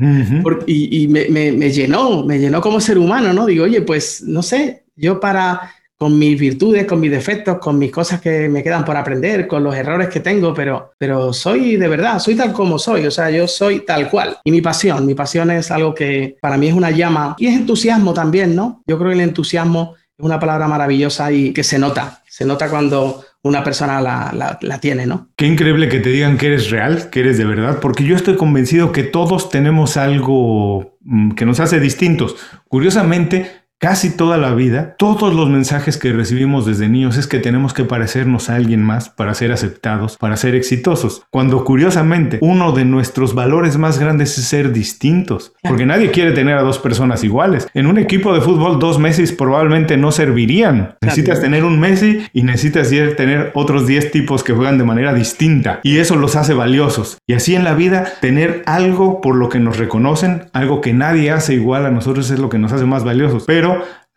y, 0.67 1.07
me, 1.07 1.71
llenó, 1.71 2.25
me 2.25 2.39
llenó 2.39 2.59
como 2.59 2.81
ser 2.81 2.97
humano, 2.97 3.31
¿no? 3.31 3.45
Digo, 3.45 3.63
oye, 3.63 3.81
pues 3.81 4.21
no 4.21 4.43
sé, 4.43 4.83
yo 4.97 5.21
para 5.21 5.71
con 5.99 6.17
mis 6.17 6.39
virtudes, 6.39 6.85
con 6.85 7.01
mis 7.01 7.11
defectos, 7.11 7.57
con 7.59 7.77
mis 7.77 7.91
cosas 7.91 8.21
que 8.21 8.47
me 8.47 8.63
quedan 8.63 8.85
por 8.85 8.95
aprender, 8.95 9.47
con 9.47 9.63
los 9.65 9.75
errores 9.75 10.07
que 10.07 10.21
tengo, 10.21 10.53
pero, 10.53 10.93
pero 10.97 11.33
soy 11.33 11.75
de 11.75 11.89
verdad, 11.89 12.19
soy 12.19 12.35
tal 12.35 12.53
como 12.53 12.79
soy, 12.79 13.05
o 13.05 13.11
sea, 13.11 13.29
yo 13.29 13.49
soy 13.49 13.81
tal 13.81 14.09
cual. 14.09 14.37
Y 14.45 14.51
mi 14.51 14.61
pasión, 14.61 15.05
mi 15.05 15.13
pasión 15.13 15.51
es 15.51 15.71
algo 15.71 15.93
que 15.93 16.37
para 16.41 16.57
mí 16.57 16.69
es 16.69 16.73
una 16.73 16.91
llama 16.91 17.35
y 17.37 17.47
es 17.47 17.55
entusiasmo 17.55 18.13
también, 18.13 18.55
¿no? 18.55 18.81
Yo 18.87 18.97
creo 18.97 19.09
que 19.09 19.15
el 19.15 19.21
entusiasmo 19.21 19.95
es 20.19 20.25
una 20.25 20.39
palabra 20.39 20.67
maravillosa 20.67 21.31
y 21.31 21.53
que 21.53 21.63
se 21.63 21.79
nota, 21.79 22.21
se 22.27 22.43
nota 22.45 22.69
cuando 22.69 23.23
una 23.41 23.63
persona 23.63 24.01
la, 24.01 24.57
la, 24.61 24.79
tiene, 24.79 25.05
¿no? 25.05 25.29
Qué 25.37 25.45
increíble 25.47 25.87
que 25.87 26.01
te 26.01 26.09
digan 26.09 26.37
que 26.37 26.47
eres 26.47 26.69
real, 26.69 27.09
que 27.09 27.21
eres 27.21 27.37
de 27.37 27.45
verdad, 27.45 27.79
porque 27.79 28.03
yo 28.03 28.17
estoy 28.17 28.35
convencido 28.35 28.91
que 28.91 29.03
todos 29.03 29.49
tenemos 29.49 29.95
algo 29.95 30.97
mm, 31.01 31.31
que 31.31 31.45
nos 31.45 31.61
hace 31.61 31.79
distintos. 31.79 32.35
Curiosamente, 32.67 33.58
Casi 33.81 34.09
toda 34.09 34.37
la 34.37 34.53
vida, 34.55 34.95
todos 34.97 35.33
los 35.33 35.49
mensajes 35.49 35.95
que 35.95 36.11
recibimos 36.11 36.65
desde 36.65 36.89
niños 36.89 37.15
es 37.15 37.27
que 37.27 37.39
tenemos 37.39 37.73
que 37.73 37.85
parecernos 37.85 38.49
a 38.49 38.55
alguien 38.55 38.83
más 38.83 39.07
para 39.07 39.33
ser 39.33 39.53
aceptados, 39.53 40.17
para 40.17 40.35
ser 40.35 40.53
exitosos. 40.53 41.23
Cuando 41.29 41.63
curiosamente 41.63 42.39
uno 42.41 42.73
de 42.73 42.83
nuestros 42.83 43.33
valores 43.33 43.77
más 43.77 43.97
grandes 43.97 44.37
es 44.37 44.43
ser 44.43 44.73
distintos. 44.73 45.53
Porque 45.63 45.85
nadie 45.85 46.11
quiere 46.11 46.33
tener 46.33 46.57
a 46.57 46.61
dos 46.61 46.77
personas 46.77 47.23
iguales. 47.23 47.69
En 47.73 47.87
un 47.87 47.97
equipo 47.97 48.33
de 48.33 48.41
fútbol 48.41 48.79
dos 48.79 48.99
Messi 48.99 49.25
probablemente 49.33 49.95
no 49.95 50.11
servirían. 50.11 50.95
Necesitas 50.99 51.39
tener 51.39 51.63
un 51.63 51.79
Messi 51.79 52.27
y 52.33 52.43
necesitas 52.43 52.89
tener 52.89 53.51
otros 53.53 53.87
10 53.87 54.11
tipos 54.11 54.43
que 54.43 54.51
juegan 54.51 54.77
de 54.77 54.83
manera 54.83 55.13
distinta. 55.13 55.79
Y 55.83 55.99
eso 55.99 56.17
los 56.17 56.35
hace 56.35 56.53
valiosos. 56.53 57.19
Y 57.25 57.33
así 57.33 57.55
en 57.55 57.63
la 57.63 57.75
vida, 57.75 58.05
tener 58.19 58.61
algo 58.65 59.21
por 59.21 59.37
lo 59.37 59.47
que 59.47 59.59
nos 59.59 59.77
reconocen, 59.77 60.49
algo 60.51 60.81
que 60.81 60.91
nadie 60.91 61.31
hace 61.31 61.53
igual 61.53 61.85
a 61.85 61.91
nosotros 61.91 62.29
es 62.29 62.39
lo 62.39 62.49
que 62.49 62.59
nos 62.59 62.73
hace 62.73 62.83
más 62.83 63.05
valiosos. 63.05 63.45
Pero 63.47 63.68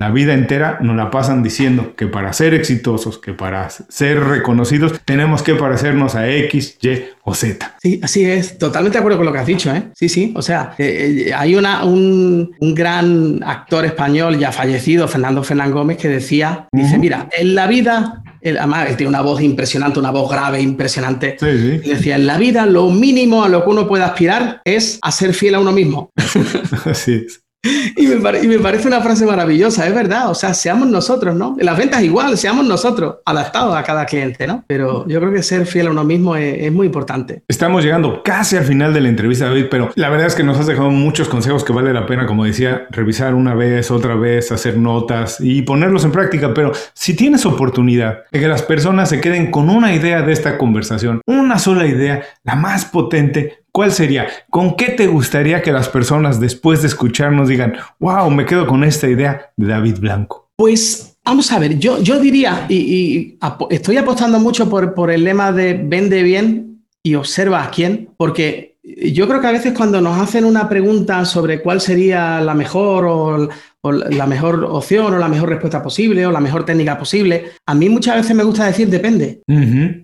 la 0.02 0.10
vida 0.10 0.34
entera 0.34 0.78
nos 0.80 0.96
la 0.96 1.12
pasan 1.12 1.44
diciendo 1.44 1.94
que 1.94 2.08
para 2.08 2.32
ser 2.32 2.54
exitosos, 2.54 3.18
que 3.18 3.34
para 3.34 3.70
ser 3.70 4.18
reconocidos, 4.18 5.00
tenemos 5.04 5.44
que 5.44 5.54
parecernos 5.54 6.16
a 6.16 6.28
X, 6.28 6.76
Y 6.82 7.04
o 7.22 7.36
Z. 7.36 7.76
Sí, 7.80 8.00
así 8.02 8.24
es. 8.24 8.58
Totalmente 8.58 8.98
de 8.98 8.98
acuerdo 8.98 9.18
con 9.18 9.26
lo 9.26 9.32
que 9.32 9.38
has 9.38 9.46
dicho, 9.46 9.72
¿eh? 9.72 9.84
Sí, 9.94 10.08
sí. 10.08 10.32
O 10.34 10.42
sea, 10.42 10.74
eh, 10.76 11.26
eh, 11.28 11.32
hay 11.32 11.54
una, 11.54 11.84
un, 11.84 12.50
gran 12.60 13.44
actor 13.44 13.84
español 13.84 14.40
ya 14.40 14.50
fallecido, 14.50 15.06
Fernando 15.06 15.44
Fernán 15.44 15.70
Gómez, 15.70 15.98
que 15.98 16.08
decía, 16.08 16.66
dice, 16.72 16.98
mira, 16.98 17.28
en 17.38 17.54
la 17.54 17.68
vida 17.68 18.24
además 18.44 18.90
él 18.90 18.96
tiene 18.96 19.08
una 19.08 19.20
voz 19.20 19.40
impresionante, 19.40 20.00
una 20.00 20.10
voz 20.10 20.28
grave, 20.28 20.60
impresionante. 20.60 21.36
Sí, 21.38 21.46
sí. 21.46 21.90
decía, 21.90 22.16
en 22.16 22.26
la 22.26 22.38
vida 22.38 22.66
lo 22.66 22.90
mínimo 22.90 23.44
a 23.44 23.48
lo 23.48 23.62
que 23.62 23.70
uno 23.70 23.86
puede 23.86 24.02
aspirar 24.02 24.62
es 24.64 24.98
a 25.00 25.12
ser 25.12 25.32
fiel 25.32 25.54
a 25.54 25.60
uno 25.60 25.70
mismo. 25.70 26.10
Así 26.86 27.24
es. 27.24 27.41
Y 27.64 28.08
me, 28.48 28.58
parece 28.58 28.88
una 28.88 29.00
frase 29.00 29.24
maravillosa, 29.24 29.86
es 29.86 29.94
verdad, 29.94 30.30
o 30.30 30.34
sea, 30.34 30.52
seamos 30.52 30.88
nosotros, 30.88 31.36
¿no? 31.36 31.56
Las 31.60 31.78
ventas 31.78 32.02
igual, 32.02 32.36
seamos 32.36 32.66
nosotros, 32.66 33.16
adaptados 33.24 33.76
a 33.76 33.84
cada 33.84 34.04
cliente, 34.04 34.48
¿no? 34.48 34.64
Pero 34.66 35.06
yo 35.06 35.20
creo 35.20 35.32
que 35.32 35.42
ser 35.44 35.64
fiel 35.66 35.86
a 35.86 35.90
uno 35.90 36.02
mismo 36.02 36.34
es, 36.34 36.72
muy 36.72 36.86
importante. 36.86 37.42
Estamos 37.46 37.84
llegando 37.84 38.22
casi 38.24 38.56
al 38.56 38.64
final 38.64 38.92
de 38.94 39.00
la 39.00 39.08
entrevista, 39.08 39.46
David, 39.46 39.66
pero 39.70 39.90
la 39.94 40.08
verdad 40.08 40.26
es 40.26 40.34
que 40.34 40.42
nos 40.42 40.58
has 40.58 40.66
dejado 40.66 40.90
muchos 40.90 41.28
consejos 41.28 41.64
que 41.64 41.72
vale 41.72 41.92
la 41.92 42.06
pena, 42.06 42.26
como 42.26 42.44
decía, 42.44 42.86
revisar 42.90 43.34
una 43.34 43.54
vez, 43.54 43.90
otra 43.90 44.14
vez, 44.14 44.50
hacer 44.50 44.76
notas 44.78 45.36
y 45.40 45.62
ponerlos 45.62 46.04
en 46.04 46.12
práctica, 46.12 46.52
pero 46.54 46.72
si 46.94 47.14
tienes 47.14 47.46
oportunidad 47.46 48.24
de 48.32 48.40
que 48.40 48.48
las 48.48 48.62
personas 48.62 49.08
se 49.08 49.20
queden 49.20 49.50
con 49.50 49.70
una 49.70 49.94
idea 49.94 50.22
de 50.22 50.32
esta 50.32 50.58
conversación, 50.58 51.20
una 51.26 51.58
sola 51.58 51.86
idea, 51.86 52.22
la 52.42 52.56
más 52.56 52.86
potente, 52.86 53.61
¿Cuál 53.72 53.90
sería? 53.90 54.28
¿Con 54.50 54.76
qué 54.76 54.90
te 54.90 55.06
gustaría 55.06 55.62
que 55.62 55.72
las 55.72 55.88
personas 55.88 56.38
después 56.38 56.82
de 56.82 56.88
escucharnos 56.88 57.48
digan, 57.48 57.74
wow, 57.98 58.30
me 58.30 58.44
quedo 58.44 58.66
con 58.66 58.84
esta 58.84 59.08
idea 59.08 59.50
de 59.56 59.66
David 59.66 59.98
Blanco? 59.98 60.50
Pues 60.56 61.16
vamos 61.24 61.50
a 61.52 61.58
ver, 61.58 61.78
yo, 61.78 61.98
yo 61.98 62.20
diría, 62.20 62.66
y, 62.68 63.38
estoy 63.70 63.96
apostando 63.96 64.38
mucho 64.38 64.68
por, 64.68 64.92
por 64.92 65.10
el 65.10 65.24
lema 65.24 65.52
de 65.52 65.72
vende 65.72 66.22
bien 66.22 66.84
y 67.02 67.14
observa 67.14 67.64
a 67.64 67.70
quién, 67.70 68.10
porque 68.18 68.71
yo 68.82 69.28
creo 69.28 69.40
que 69.40 69.46
a 69.46 69.52
veces 69.52 69.72
cuando 69.72 70.00
nos 70.00 70.20
hacen 70.20 70.44
una 70.44 70.68
pregunta 70.68 71.24
sobre 71.24 71.62
cuál 71.62 71.80
sería 71.80 72.40
la 72.40 72.54
mejor 72.54 73.06
o 73.06 73.48
o 73.84 73.90
la 73.90 74.26
mejor 74.26 74.64
opción 74.64 75.12
o 75.12 75.18
la 75.18 75.28
mejor 75.28 75.48
respuesta 75.48 75.82
posible 75.82 76.24
o 76.24 76.30
la 76.30 76.40
mejor 76.40 76.64
técnica 76.64 76.96
posible. 76.96 77.50
A 77.66 77.74
mí 77.74 77.88
muchas 77.88 78.16
veces 78.16 78.34
me 78.36 78.44
gusta 78.44 78.66
decir 78.66 78.88
depende, 78.88 79.42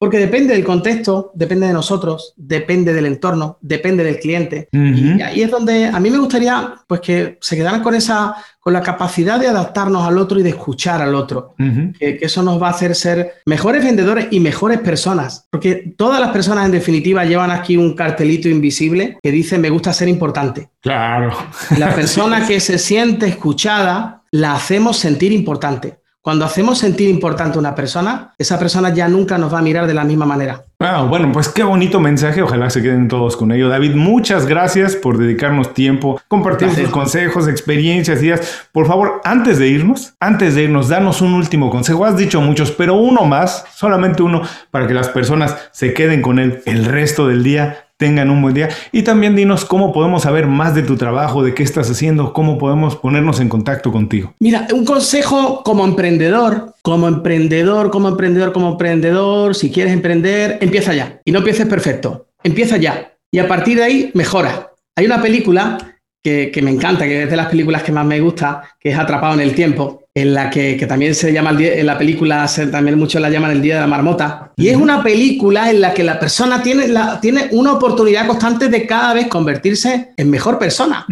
porque 0.01 0.18
depende 0.18 0.55
del 0.55 0.64
contexto, 0.64 1.31
depende 1.35 1.68
de 1.68 1.72
nosotros, 1.72 2.35
depende 2.37 2.93
del 2.93 3.07
entorno, 3.07 3.59
depende 3.61 4.03
del 4.03 4.18
cliente. 4.18 4.68
Y 4.72 5.22
ahí 5.22 5.43
es 5.43 5.51
donde 5.51 5.87
a 5.87 6.01
mí 6.01 6.11
me 6.11 6.18
gustaría 6.18 6.74
pues 6.89 7.01
que 7.01 7.39
se 7.41 7.57
quedaran 7.57 7.83
con 7.83 7.95
esa 7.95 8.35
con 8.68 8.74
la 8.74 8.82
capacidad 8.82 9.40
de 9.40 9.48
adaptarnos 9.48 10.06
al 10.06 10.18
otro 10.18 10.38
y 10.38 10.42
de 10.42 10.50
escuchar 10.50 11.00
al 11.00 11.14
otro. 11.14 11.54
que, 11.98 12.18
eso 12.20 12.42
nos 12.42 12.60
va 12.62 12.66
a 12.66 12.72
hacer 12.72 12.94
ser 12.94 13.36
mejores 13.46 13.82
vendedores 13.82 14.28
y 14.30 14.40
mejores 14.40 14.78
personas. 14.80 15.46
Porque 15.50 15.94
todas 15.96 16.20
las 16.20 16.32
personas, 16.32 16.66
en 16.66 16.72
definitiva, 16.72 17.24
llevan 17.24 17.50
aquí 17.50 17.78
un 17.78 17.94
cartelito 17.94 18.46
invisible 18.46 19.16
que 19.22 19.32
dice 19.32 19.56
me 19.56 19.70
gusta 19.70 19.94
ser 19.94 20.06
importante. 20.08 20.68
Claro. 20.82 21.34
La 21.78 21.94
persona 21.94 22.46
que 22.46 22.60
se 22.60 22.76
siente 22.76 23.26
escuchada, 23.26 24.24
la 24.32 24.52
hacemos 24.52 24.98
sentir 24.98 25.32
importante. 25.32 26.00
Cuando 26.29 26.45
hacemos 26.45 26.76
sentir 26.76 27.09
importante 27.09 27.57
a 27.57 27.59
una 27.59 27.74
persona, 27.74 28.35
esa 28.37 28.59
persona 28.59 28.93
ya 28.93 29.09
nunca 29.09 29.39
nos 29.39 29.55
va 29.55 29.61
a 29.61 29.62
mirar 29.62 29.87
de 29.87 29.95
la 29.95 30.05
misma 30.05 30.26
manera. 30.26 30.62
Wow, 30.79 31.09
bueno, 31.09 31.33
pues 31.33 31.49
qué 31.49 31.62
bonito 31.62 32.01
mensaje. 32.01 32.43
Ojalá 32.43 32.68
se 32.68 32.83
queden 32.83 33.09
todos 33.09 33.35
con 33.35 33.51
ello. 33.51 33.70
David, 33.70 33.95
muchas 33.95 34.45
gracias 34.45 34.95
por 34.95 35.16
dedicarnos 35.16 35.72
tiempo, 35.72 36.20
compartir 36.29 36.70
sus 36.74 36.91
consejos, 36.91 37.49
experiencias, 37.49 38.22
ideas. 38.22 38.68
Por 38.72 38.87
favor, 38.87 39.22
antes 39.24 39.59
de 39.59 39.68
irnos, 39.68 40.16
antes 40.20 40.55
de 40.55 40.64
irnos, 40.64 40.91
danos 40.91 41.22
un 41.22 41.33
último 41.33 41.70
consejo. 41.70 42.05
Has 42.05 42.18
dicho 42.18 42.43
muchos, 42.43 42.72
pero 42.72 42.97
uno 42.97 43.24
más, 43.24 43.64
solamente 43.74 44.22
uno, 44.22 44.43
para 44.70 44.87
que 44.87 44.93
las 44.93 45.09
personas 45.09 45.57
se 45.72 45.95
queden 45.95 46.20
con 46.20 46.39
él 46.39 46.61
el 46.66 46.85
resto 46.85 47.26
del 47.26 47.43
día 47.43 47.88
tengan 47.99 48.30
un 48.30 48.40
buen 48.40 48.55
día. 48.55 48.70
Y 48.92 49.03
también 49.03 49.36
dinos 49.36 49.66
cómo 49.66 49.92
podemos 49.92 50.22
saber 50.22 50.46
más 50.46 50.74
de 50.74 50.82
tu 50.82 50.96
trabajo, 50.96 51.42
de 51.42 51.53
qué 51.53 51.62
estás 51.62 51.90
haciendo, 51.90 52.32
cómo 52.32 52.57
podemos 52.57 52.96
ponernos 52.96 53.40
en 53.40 53.51
contacto 53.51 53.92
contigo. 53.92 54.32
Mira, 54.38 54.66
un 54.72 54.86
consejo 54.86 55.62
como 55.62 55.84
emprendedor, 55.84 56.74
como 56.82 57.09
emprendedor, 57.09 57.90
como 57.90 58.09
emprendedor, 58.09 58.53
como 58.53 58.70
emprendedor, 58.70 59.55
si 59.55 59.70
quieres 59.70 59.92
emprender, 59.92 60.59
empieza 60.62 60.94
ya. 60.94 61.20
Y 61.24 61.32
no 61.32 61.40
empieces 61.40 61.66
perfecto, 61.66 62.28
empieza 62.42 62.76
ya. 62.78 63.12
Y 63.30 63.40
a 63.40 63.49
partir 63.49 63.76
de 63.76 63.84
ahí, 63.84 64.11
mejora. 64.14 64.72
Hay 64.96 65.05
una 65.05 65.20
película 65.20 65.78
que, 66.22 66.61
me 66.62 66.70
encanta, 66.70 67.05
que 67.05 67.24
es 67.24 67.30
de 67.30 67.36
las 67.36 67.49
películas 67.49 67.82
que 67.82 67.92
más 67.92 68.05
me 68.05 68.20
gusta, 68.20 68.62
que 68.78 68.90
es 68.90 68.99
Atrapado 68.99 69.34
en 69.34 69.40
el 69.40 69.55
Tiempo, 69.55 70.05
en 70.20 70.34
la 70.34 70.50
que, 70.50 70.74
también 70.88 71.14
se 71.14 71.32
llama, 71.32 71.50
el 71.50 71.62
en 71.62 71.86
la 71.86 71.96
película 71.96 72.50
también 72.72 72.98
muchos 72.98 73.20
la 73.20 73.30
llaman 73.30 73.52
el 73.52 73.62
Día 73.62 73.76
de 73.76 73.80
la 73.82 73.86
Marmota. 73.86 74.52
Y 74.56 74.68
es 74.68 74.76
una 74.76 75.02
película 75.02 75.70
en 75.70 75.80
la 75.80 75.94
que 75.94 76.02
la 76.02 76.18
persona 76.18 76.62
tiene, 76.62 76.88
la, 76.88 77.20
tiene 77.20 77.48
una 77.52 77.72
oportunidad 77.72 78.26
constante 78.26 78.68
de 78.68 78.86
cada 78.86 79.14
vez 79.14 79.28
convertirse 79.28 80.10
en 80.16 80.30
mejor 80.30 80.58
persona. 80.58 81.06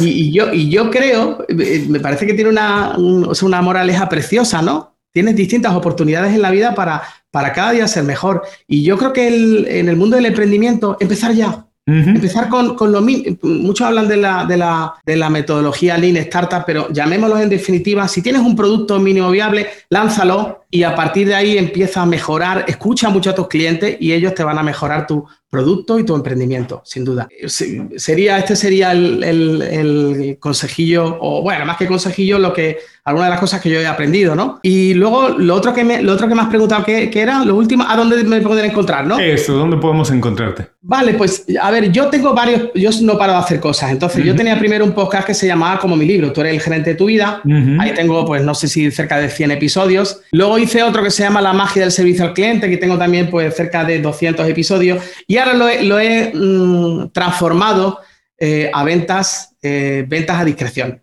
y, 0.00 0.32
yo, 0.32 0.52
y 0.52 0.70
yo 0.70 0.90
creo, 0.90 1.44
eh, 1.48 1.84
me 1.88 2.00
parece 2.00 2.26
que 2.26 2.34
tiene 2.34 2.50
una, 2.50 2.96
una 2.96 3.62
moraleja 3.62 4.08
preciosa, 4.08 4.62
¿no? 4.62 4.96
Tienes 5.12 5.36
distintas 5.36 5.74
oportunidades 5.74 6.34
en 6.34 6.42
la 6.42 6.50
vida 6.50 6.74
para, 6.74 7.02
para 7.30 7.52
cada 7.52 7.72
día 7.72 7.86
ser 7.86 8.04
mejor. 8.04 8.42
Y 8.66 8.82
yo 8.82 8.96
creo 8.96 9.12
que 9.12 9.28
en 9.28 9.88
el 9.88 9.96
mundo 9.96 10.16
del 10.16 10.26
emprendimiento, 10.26 10.96
empezar 10.98 11.32
ya. 11.32 11.66
Empezar 11.86 12.48
con, 12.48 12.76
con 12.76 12.92
lo 12.92 13.02
mismo. 13.02 13.36
Muchos 13.42 13.86
hablan 13.86 14.08
de 14.08 14.16
la, 14.16 14.46
de, 14.46 14.56
la, 14.56 14.94
de 15.04 15.16
la 15.16 15.28
metodología 15.28 15.98
Lean 15.98 16.16
Startup, 16.16 16.62
pero 16.66 16.90
llamémoslo 16.90 17.38
en 17.38 17.50
definitiva. 17.50 18.08
Si 18.08 18.22
tienes 18.22 18.40
un 18.40 18.56
producto 18.56 18.98
mínimo 18.98 19.30
viable, 19.30 19.68
lánzalo 19.90 20.63
y 20.74 20.82
a 20.82 20.92
partir 20.92 21.28
de 21.28 21.36
ahí 21.36 21.56
empieza 21.56 22.02
a 22.02 22.04
mejorar. 22.04 22.64
Escucha 22.66 23.08
mucho 23.08 23.30
a 23.30 23.34
tus 23.36 23.46
clientes 23.46 23.96
y 24.00 24.12
ellos 24.12 24.34
te 24.34 24.42
van 24.42 24.58
a 24.58 24.62
mejorar 24.64 25.06
tu 25.06 25.24
producto 25.48 26.00
y 26.00 26.04
tu 26.04 26.16
emprendimiento, 26.16 26.82
sin 26.84 27.04
duda. 27.04 27.28
Sería, 27.46 28.38
este 28.38 28.56
sería 28.56 28.90
el, 28.90 29.22
el, 29.22 29.62
el 29.62 30.36
consejillo, 30.40 31.16
o 31.20 31.42
bueno, 31.42 31.64
más 31.64 31.76
que 31.76 31.86
consejillo, 31.86 32.40
lo 32.40 32.52
que 32.52 32.78
algunas 33.04 33.28
de 33.28 33.30
las 33.32 33.40
cosas 33.40 33.60
que 33.60 33.68
yo 33.68 33.78
he 33.78 33.86
aprendido, 33.86 34.34
¿no? 34.34 34.60
Y 34.62 34.94
luego 34.94 35.28
lo 35.28 35.54
otro 35.54 35.74
que 35.74 35.84
me, 35.84 36.02
lo 36.02 36.14
otro 36.14 36.26
que 36.26 36.34
me 36.34 36.40
has 36.40 36.48
preguntado, 36.48 36.84
¿qué, 36.84 37.10
era? 37.14 37.44
Lo 37.44 37.54
último, 37.54 37.84
¿a 37.86 37.96
dónde 37.96 38.24
me 38.24 38.40
pueden 38.40 38.64
encontrar, 38.64 39.06
no? 39.06 39.18
Eso, 39.18 39.52
¿dónde 39.52 39.76
podemos 39.76 40.10
encontrarte? 40.10 40.68
Vale, 40.80 41.14
pues 41.14 41.44
a 41.60 41.70
ver, 41.70 41.92
yo 41.92 42.08
tengo 42.08 42.34
varios, 42.34 42.70
yo 42.74 42.90
no 43.02 43.18
paro 43.18 43.34
de 43.34 43.38
hacer 43.38 43.60
cosas. 43.60 43.90
Entonces, 43.90 44.24
yo 44.24 44.34
tenía 44.34 44.58
primero 44.58 44.84
un 44.84 44.92
podcast 44.92 45.26
que 45.26 45.34
se 45.34 45.46
llamaba 45.46 45.78
como 45.78 45.96
mi 45.96 46.06
libro, 46.06 46.32
Tú 46.32 46.40
eres 46.40 46.54
el 46.54 46.60
gerente 46.60 46.90
de 46.90 46.96
tu 46.96 47.06
vida. 47.06 47.42
Ahí 47.78 47.92
tengo, 47.94 48.24
pues 48.24 48.42
no 48.42 48.54
sé 48.54 48.68
si 48.68 48.90
cerca 48.90 49.18
de 49.18 49.28
100 49.28 49.52
episodios. 49.52 50.20
Luego 50.32 50.56
hice 50.64 50.82
otro 50.82 51.02
que 51.02 51.10
se 51.10 51.22
llama 51.22 51.40
La 51.40 51.52
magia 51.52 51.82
del 51.82 51.92
servicio 51.92 52.24
al 52.24 52.34
cliente, 52.34 52.68
que 52.68 52.76
tengo 52.76 52.98
también 52.98 53.30
pues 53.30 53.54
cerca 53.54 53.84
de 53.84 54.00
200 54.00 54.48
episodios. 54.48 55.02
Y 55.26 55.36
ahora 55.36 55.54
lo 55.82 55.98
he, 55.98 56.32
mm, 56.34 57.10
transformado 57.12 58.00
eh, 58.38 58.70
a 58.72 58.84
ventas, 58.84 59.56
eh, 59.62 60.04
ventas 60.06 60.38
a 60.38 60.44
discreción. 60.44 61.00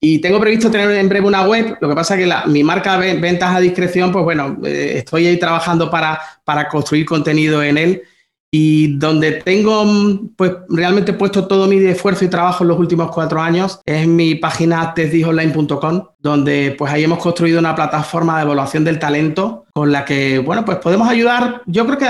Y 0.00 0.20
tengo 0.20 0.40
previsto 0.40 0.70
tener 0.70 0.90
en 0.90 1.08
breve 1.08 1.26
una 1.26 1.46
web, 1.46 1.76
lo 1.80 1.88
que 1.88 1.94
pasa 1.94 2.16
es 2.16 2.26
que 2.26 2.50
mi 2.50 2.64
marca 2.64 2.96
Ventas 2.96 3.54
a 3.54 3.60
Discreción, 3.60 4.10
pues 4.10 4.24
bueno, 4.24 4.58
eh, 4.64 4.94
estoy 4.96 5.26
ahí 5.26 5.38
trabajando 5.38 5.90
para, 5.90 6.20
para 6.44 6.68
construir 6.68 7.04
contenido 7.04 7.62
en 7.62 7.78
él 7.78 8.02
Y 8.50 8.96
donde 8.96 9.32
tengo 9.32 9.84
mm, 9.84 10.30
pues 10.36 10.52
realmente 10.70 11.12
puesto 11.12 11.46
todo 11.46 11.66
mi 11.66 11.76
esfuerzo 11.84 12.24
y 12.24 12.28
trabajo 12.28 12.64
en 12.64 12.68
los 12.68 12.78
últimos 12.78 13.10
cuatro 13.10 13.40
años 13.40 13.80
es 13.84 14.06
mi 14.06 14.36
página 14.36 14.94
testdisonline.com, 14.94 16.02
donde 16.18 16.74
pues 16.78 16.90
ahí 16.90 17.04
hemos 17.04 17.18
construido 17.18 17.58
una 17.58 17.74
plataforma 17.74 18.36
de 18.36 18.44
evaluación 18.44 18.84
del 18.84 18.98
talento 18.98 19.66
con 19.74 19.92
la 19.92 20.04
que, 20.04 20.38
bueno, 20.38 20.64
pues 20.64 20.78
podemos 20.78 21.08
ayudar, 21.08 21.62
yo 21.66 21.86
creo 21.86 21.98
que 21.98 22.08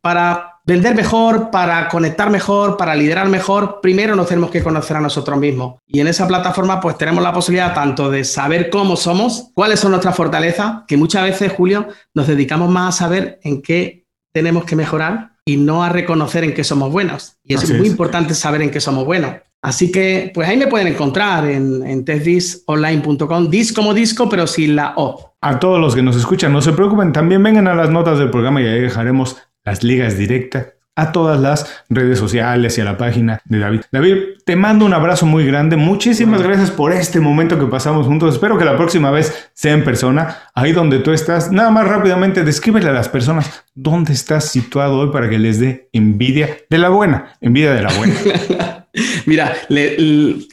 para 0.00 0.60
vender 0.64 0.94
mejor, 0.94 1.50
para 1.50 1.88
conectar 1.88 2.30
mejor, 2.30 2.76
para 2.76 2.94
liderar 2.94 3.28
mejor, 3.28 3.80
primero 3.82 4.16
nos 4.16 4.28
tenemos 4.28 4.50
que 4.50 4.62
conocer 4.62 4.96
a 4.96 5.00
nosotros 5.00 5.38
mismos. 5.38 5.80
Y 5.86 6.00
en 6.00 6.06
esa 6.06 6.26
plataforma 6.26 6.80
pues 6.80 6.96
tenemos 6.96 7.22
la 7.22 7.32
posibilidad 7.32 7.74
tanto 7.74 8.10
de 8.10 8.24
saber 8.24 8.70
cómo 8.70 8.96
somos, 8.96 9.50
cuáles 9.54 9.80
son 9.80 9.90
nuestras 9.90 10.16
fortalezas, 10.16 10.82
que 10.86 10.96
muchas 10.96 11.24
veces, 11.24 11.52
Julio, 11.52 11.88
nos 12.14 12.28
dedicamos 12.28 12.70
más 12.70 12.94
a 12.94 12.98
saber 13.04 13.40
en 13.42 13.60
qué 13.60 14.06
tenemos 14.32 14.64
que 14.64 14.76
mejorar 14.76 15.33
y 15.44 15.56
no 15.56 15.84
a 15.84 15.88
reconocer 15.88 16.44
en 16.44 16.54
qué 16.54 16.64
somos 16.64 16.90
buenos. 16.90 17.36
Y 17.44 17.54
es 17.54 17.70
muy 17.70 17.86
importante 17.86 18.34
saber 18.34 18.62
en 18.62 18.70
qué 18.70 18.80
somos 18.80 19.04
buenos. 19.04 19.36
Así 19.62 19.90
que, 19.90 20.30
pues 20.34 20.48
ahí 20.48 20.58
me 20.58 20.66
pueden 20.66 20.88
encontrar 20.88 21.46
en, 21.46 21.86
en 21.86 22.04
testdisonline.com, 22.04 23.48
dis 23.48 23.72
como 23.72 23.94
disco, 23.94 24.28
pero 24.28 24.46
sin 24.46 24.76
la 24.76 24.92
O. 24.96 25.36
A 25.40 25.58
todos 25.58 25.80
los 25.80 25.94
que 25.94 26.02
nos 26.02 26.16
escuchan, 26.16 26.52
no 26.52 26.60
se 26.60 26.72
preocupen, 26.72 27.12
también 27.12 27.42
vengan 27.42 27.68
a 27.68 27.74
las 27.74 27.90
notas 27.90 28.18
del 28.18 28.30
programa 28.30 28.60
y 28.60 28.66
ahí 28.66 28.80
dejaremos 28.80 29.38
las 29.64 29.82
ligas 29.82 30.18
directas 30.18 30.66
a 30.96 31.12
todas 31.12 31.40
las 31.40 31.84
redes 31.88 32.18
sociales 32.18 32.78
y 32.78 32.80
a 32.80 32.84
la 32.84 32.96
página 32.96 33.40
de 33.44 33.58
David. 33.58 33.80
David, 33.90 34.16
te 34.44 34.54
mando 34.54 34.84
un 34.84 34.94
abrazo 34.94 35.26
muy 35.26 35.44
grande. 35.44 35.76
Muchísimas 35.76 36.42
gracias 36.42 36.70
por 36.70 36.92
este 36.92 37.20
momento 37.20 37.58
que 37.58 37.66
pasamos 37.66 38.06
juntos. 38.06 38.34
Espero 38.34 38.58
que 38.58 38.64
la 38.64 38.76
próxima 38.76 39.10
vez 39.10 39.50
sea 39.54 39.72
en 39.72 39.82
persona, 39.82 40.38
ahí 40.54 40.72
donde 40.72 41.00
tú 41.00 41.10
estás. 41.10 41.50
Nada 41.50 41.70
más 41.70 41.88
rápidamente, 41.88 42.44
descríbele 42.44 42.90
a 42.90 42.92
las 42.92 43.08
personas 43.08 43.63
dónde 43.74 44.12
estás 44.12 44.50
situado 44.50 44.98
hoy 45.00 45.10
para 45.10 45.28
que 45.28 45.38
les 45.38 45.58
dé 45.58 45.88
envidia 45.92 46.56
de 46.70 46.78
la 46.78 46.88
buena, 46.88 47.36
envidia 47.40 47.74
de 47.74 47.82
la 47.82 47.92
buena. 47.92 48.14
Mira, 49.26 49.56
le, 49.70 49.96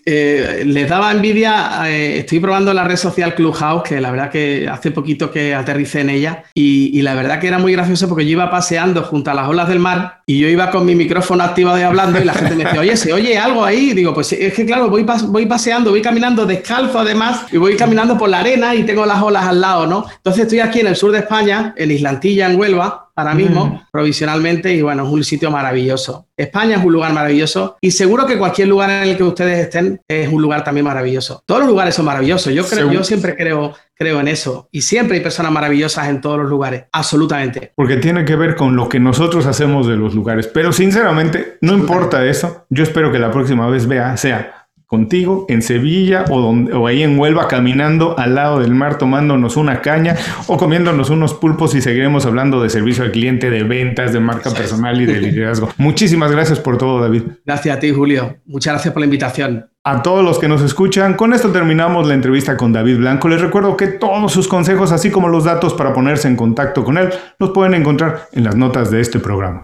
eh, 0.05 0.63
les 0.65 0.89
daba 0.89 1.11
envidia. 1.11 1.87
Eh, 1.87 2.19
estoy 2.19 2.39
probando 2.39 2.73
la 2.73 2.83
red 2.83 2.95
social 2.95 3.35
Clubhouse, 3.35 3.83
que 3.83 4.01
la 4.01 4.09
verdad 4.09 4.31
que 4.31 4.67
hace 4.67 4.89
poquito 4.89 5.29
que 5.29 5.53
aterricé 5.53 6.01
en 6.01 6.09
ella. 6.09 6.43
Y, 6.55 7.01
la 7.03 7.13
verdad 7.13 7.39
que 7.39 7.47
era 7.47 7.59
muy 7.59 7.73
gracioso 7.73 8.07
porque 8.07 8.25
yo 8.25 8.31
iba 8.31 8.49
paseando 8.49 9.03
junto 9.03 9.29
a 9.29 9.33
las 9.33 9.47
olas 9.47 9.67
del 9.67 9.79
mar 9.79 10.21
y 10.25 10.39
yo 10.39 10.47
iba 10.47 10.71
con 10.71 10.85
mi 10.85 10.95
micrófono 10.95 11.43
activado 11.43 11.77
y 11.77 11.81
hablando. 11.83 12.19
Y 12.19 12.23
la 12.23 12.33
gente 12.33 12.55
me 12.55 12.63
decía, 12.63 12.79
oye, 12.79 12.97
¿se 12.97 13.13
oye 13.13 13.37
algo 13.37 13.63
ahí? 13.63 13.93
digo, 13.93 14.13
pues 14.13 14.33
es 14.33 14.53
que 14.53 14.65
claro, 14.65 14.89
voy, 14.89 15.05
voy 15.27 15.45
paseando, 15.45 15.91
voy 15.91 16.01
caminando 16.01 16.45
descalzo 16.45 16.99
además 16.99 17.45
y 17.51 17.57
voy 17.57 17.75
caminando 17.75 18.17
por 18.17 18.29
la 18.29 18.39
arena 18.39 18.73
y 18.73 18.83
tengo 18.83 19.05
las 19.05 19.21
olas 19.21 19.45
al 19.45 19.61
lado, 19.61 19.85
¿no? 19.85 20.05
Entonces 20.17 20.43
estoy 20.43 20.59
aquí 20.59 20.79
en 20.79 20.87
el 20.87 20.95
sur 20.95 21.11
de 21.11 21.19
España, 21.19 21.75
en 21.77 21.91
Islantilla, 21.91 22.49
en 22.49 22.59
Huelva 22.59 23.10
ahora 23.15 23.33
mismo, 23.33 23.83
provisionalmente, 23.91 24.73
y 24.73 24.81
bueno, 24.81 25.05
es 25.05 25.11
un 25.11 25.23
sitio 25.23 25.51
maravilloso. 25.51 26.27
España 26.37 26.77
es 26.77 26.83
un 26.83 26.91
lugar 26.91 27.13
maravilloso 27.13 27.77
y 27.81 27.91
seguro 27.91 28.25
que 28.25 28.37
cualquier 28.37 28.67
lugar 28.67 28.89
en 28.89 29.09
el 29.09 29.17
que 29.17 29.23
ustedes 29.23 29.59
estén 29.59 30.01
es 30.07 30.27
un 30.27 30.41
lugar 30.41 30.63
también 30.63 30.85
maravilloso. 30.85 31.43
Todos 31.45 31.61
los 31.61 31.69
lugares 31.69 31.93
son 31.95 32.05
maravillosos, 32.05 32.53
yo, 32.53 32.65
creo, 32.65 32.91
yo 32.91 33.03
siempre 33.03 33.35
creo, 33.35 33.73
creo 33.93 34.19
en 34.19 34.27
eso 34.27 34.67
y 34.71 34.81
siempre 34.81 35.17
hay 35.17 35.23
personas 35.23 35.51
maravillosas 35.51 36.09
en 36.09 36.21
todos 36.21 36.39
los 36.39 36.49
lugares, 36.49 36.85
absolutamente. 36.91 37.71
Porque 37.75 37.97
tiene 37.97 38.25
que 38.25 38.35
ver 38.35 38.55
con 38.55 38.75
lo 38.75 38.89
que 38.89 38.99
nosotros 38.99 39.45
hacemos 39.45 39.87
de 39.87 39.97
los 39.97 40.15
lugares, 40.15 40.47
pero 40.47 40.71
sinceramente, 40.71 41.57
no 41.61 41.73
importa 41.73 42.25
eso, 42.25 42.65
yo 42.69 42.83
espero 42.83 43.11
que 43.11 43.19
la 43.19 43.31
próxima 43.31 43.67
vez 43.67 43.85
vea, 43.87 44.17
sea 44.17 44.60
contigo 44.91 45.45
en 45.47 45.61
Sevilla 45.61 46.25
o, 46.29 46.41
donde, 46.41 46.73
o 46.73 46.85
ahí 46.85 47.01
en 47.01 47.17
Huelva 47.17 47.47
caminando 47.47 48.19
al 48.19 48.35
lado 48.35 48.59
del 48.59 48.75
mar 48.75 48.97
tomándonos 48.97 49.55
una 49.55 49.81
caña 49.81 50.17
o 50.47 50.57
comiéndonos 50.57 51.09
unos 51.09 51.33
pulpos 51.33 51.73
y 51.75 51.81
seguiremos 51.81 52.25
hablando 52.25 52.61
de 52.61 52.69
servicio 52.69 53.05
al 53.05 53.11
cliente, 53.11 53.49
de 53.49 53.63
ventas, 53.63 54.11
de 54.11 54.19
marca 54.19 54.51
personal 54.51 55.01
y 55.01 55.05
de 55.05 55.21
liderazgo. 55.21 55.69
Muchísimas 55.77 56.33
gracias 56.33 56.59
por 56.59 56.77
todo, 56.77 56.99
David. 56.99 57.23
Gracias 57.45 57.77
a 57.77 57.79
ti, 57.79 57.91
Julio. 57.91 58.35
Muchas 58.45 58.73
gracias 58.73 58.93
por 58.93 58.99
la 58.99 59.05
invitación. 59.05 59.65
A 59.85 60.03
todos 60.03 60.25
los 60.25 60.37
que 60.37 60.49
nos 60.49 60.61
escuchan, 60.61 61.13
con 61.13 61.31
esto 61.31 61.53
terminamos 61.53 62.05
la 62.05 62.13
entrevista 62.13 62.57
con 62.57 62.73
David 62.73 62.97
Blanco. 62.97 63.29
Les 63.29 63.39
recuerdo 63.39 63.77
que 63.77 63.87
todos 63.87 64.33
sus 64.33 64.49
consejos, 64.49 64.91
así 64.91 65.09
como 65.09 65.29
los 65.29 65.45
datos 65.45 65.73
para 65.73 65.93
ponerse 65.93 66.27
en 66.27 66.35
contacto 66.35 66.83
con 66.83 66.97
él, 66.97 67.11
los 67.39 67.51
pueden 67.51 67.75
encontrar 67.75 68.27
en 68.33 68.43
las 68.43 68.57
notas 68.57 68.91
de 68.91 68.99
este 68.99 69.19
programa. 69.19 69.63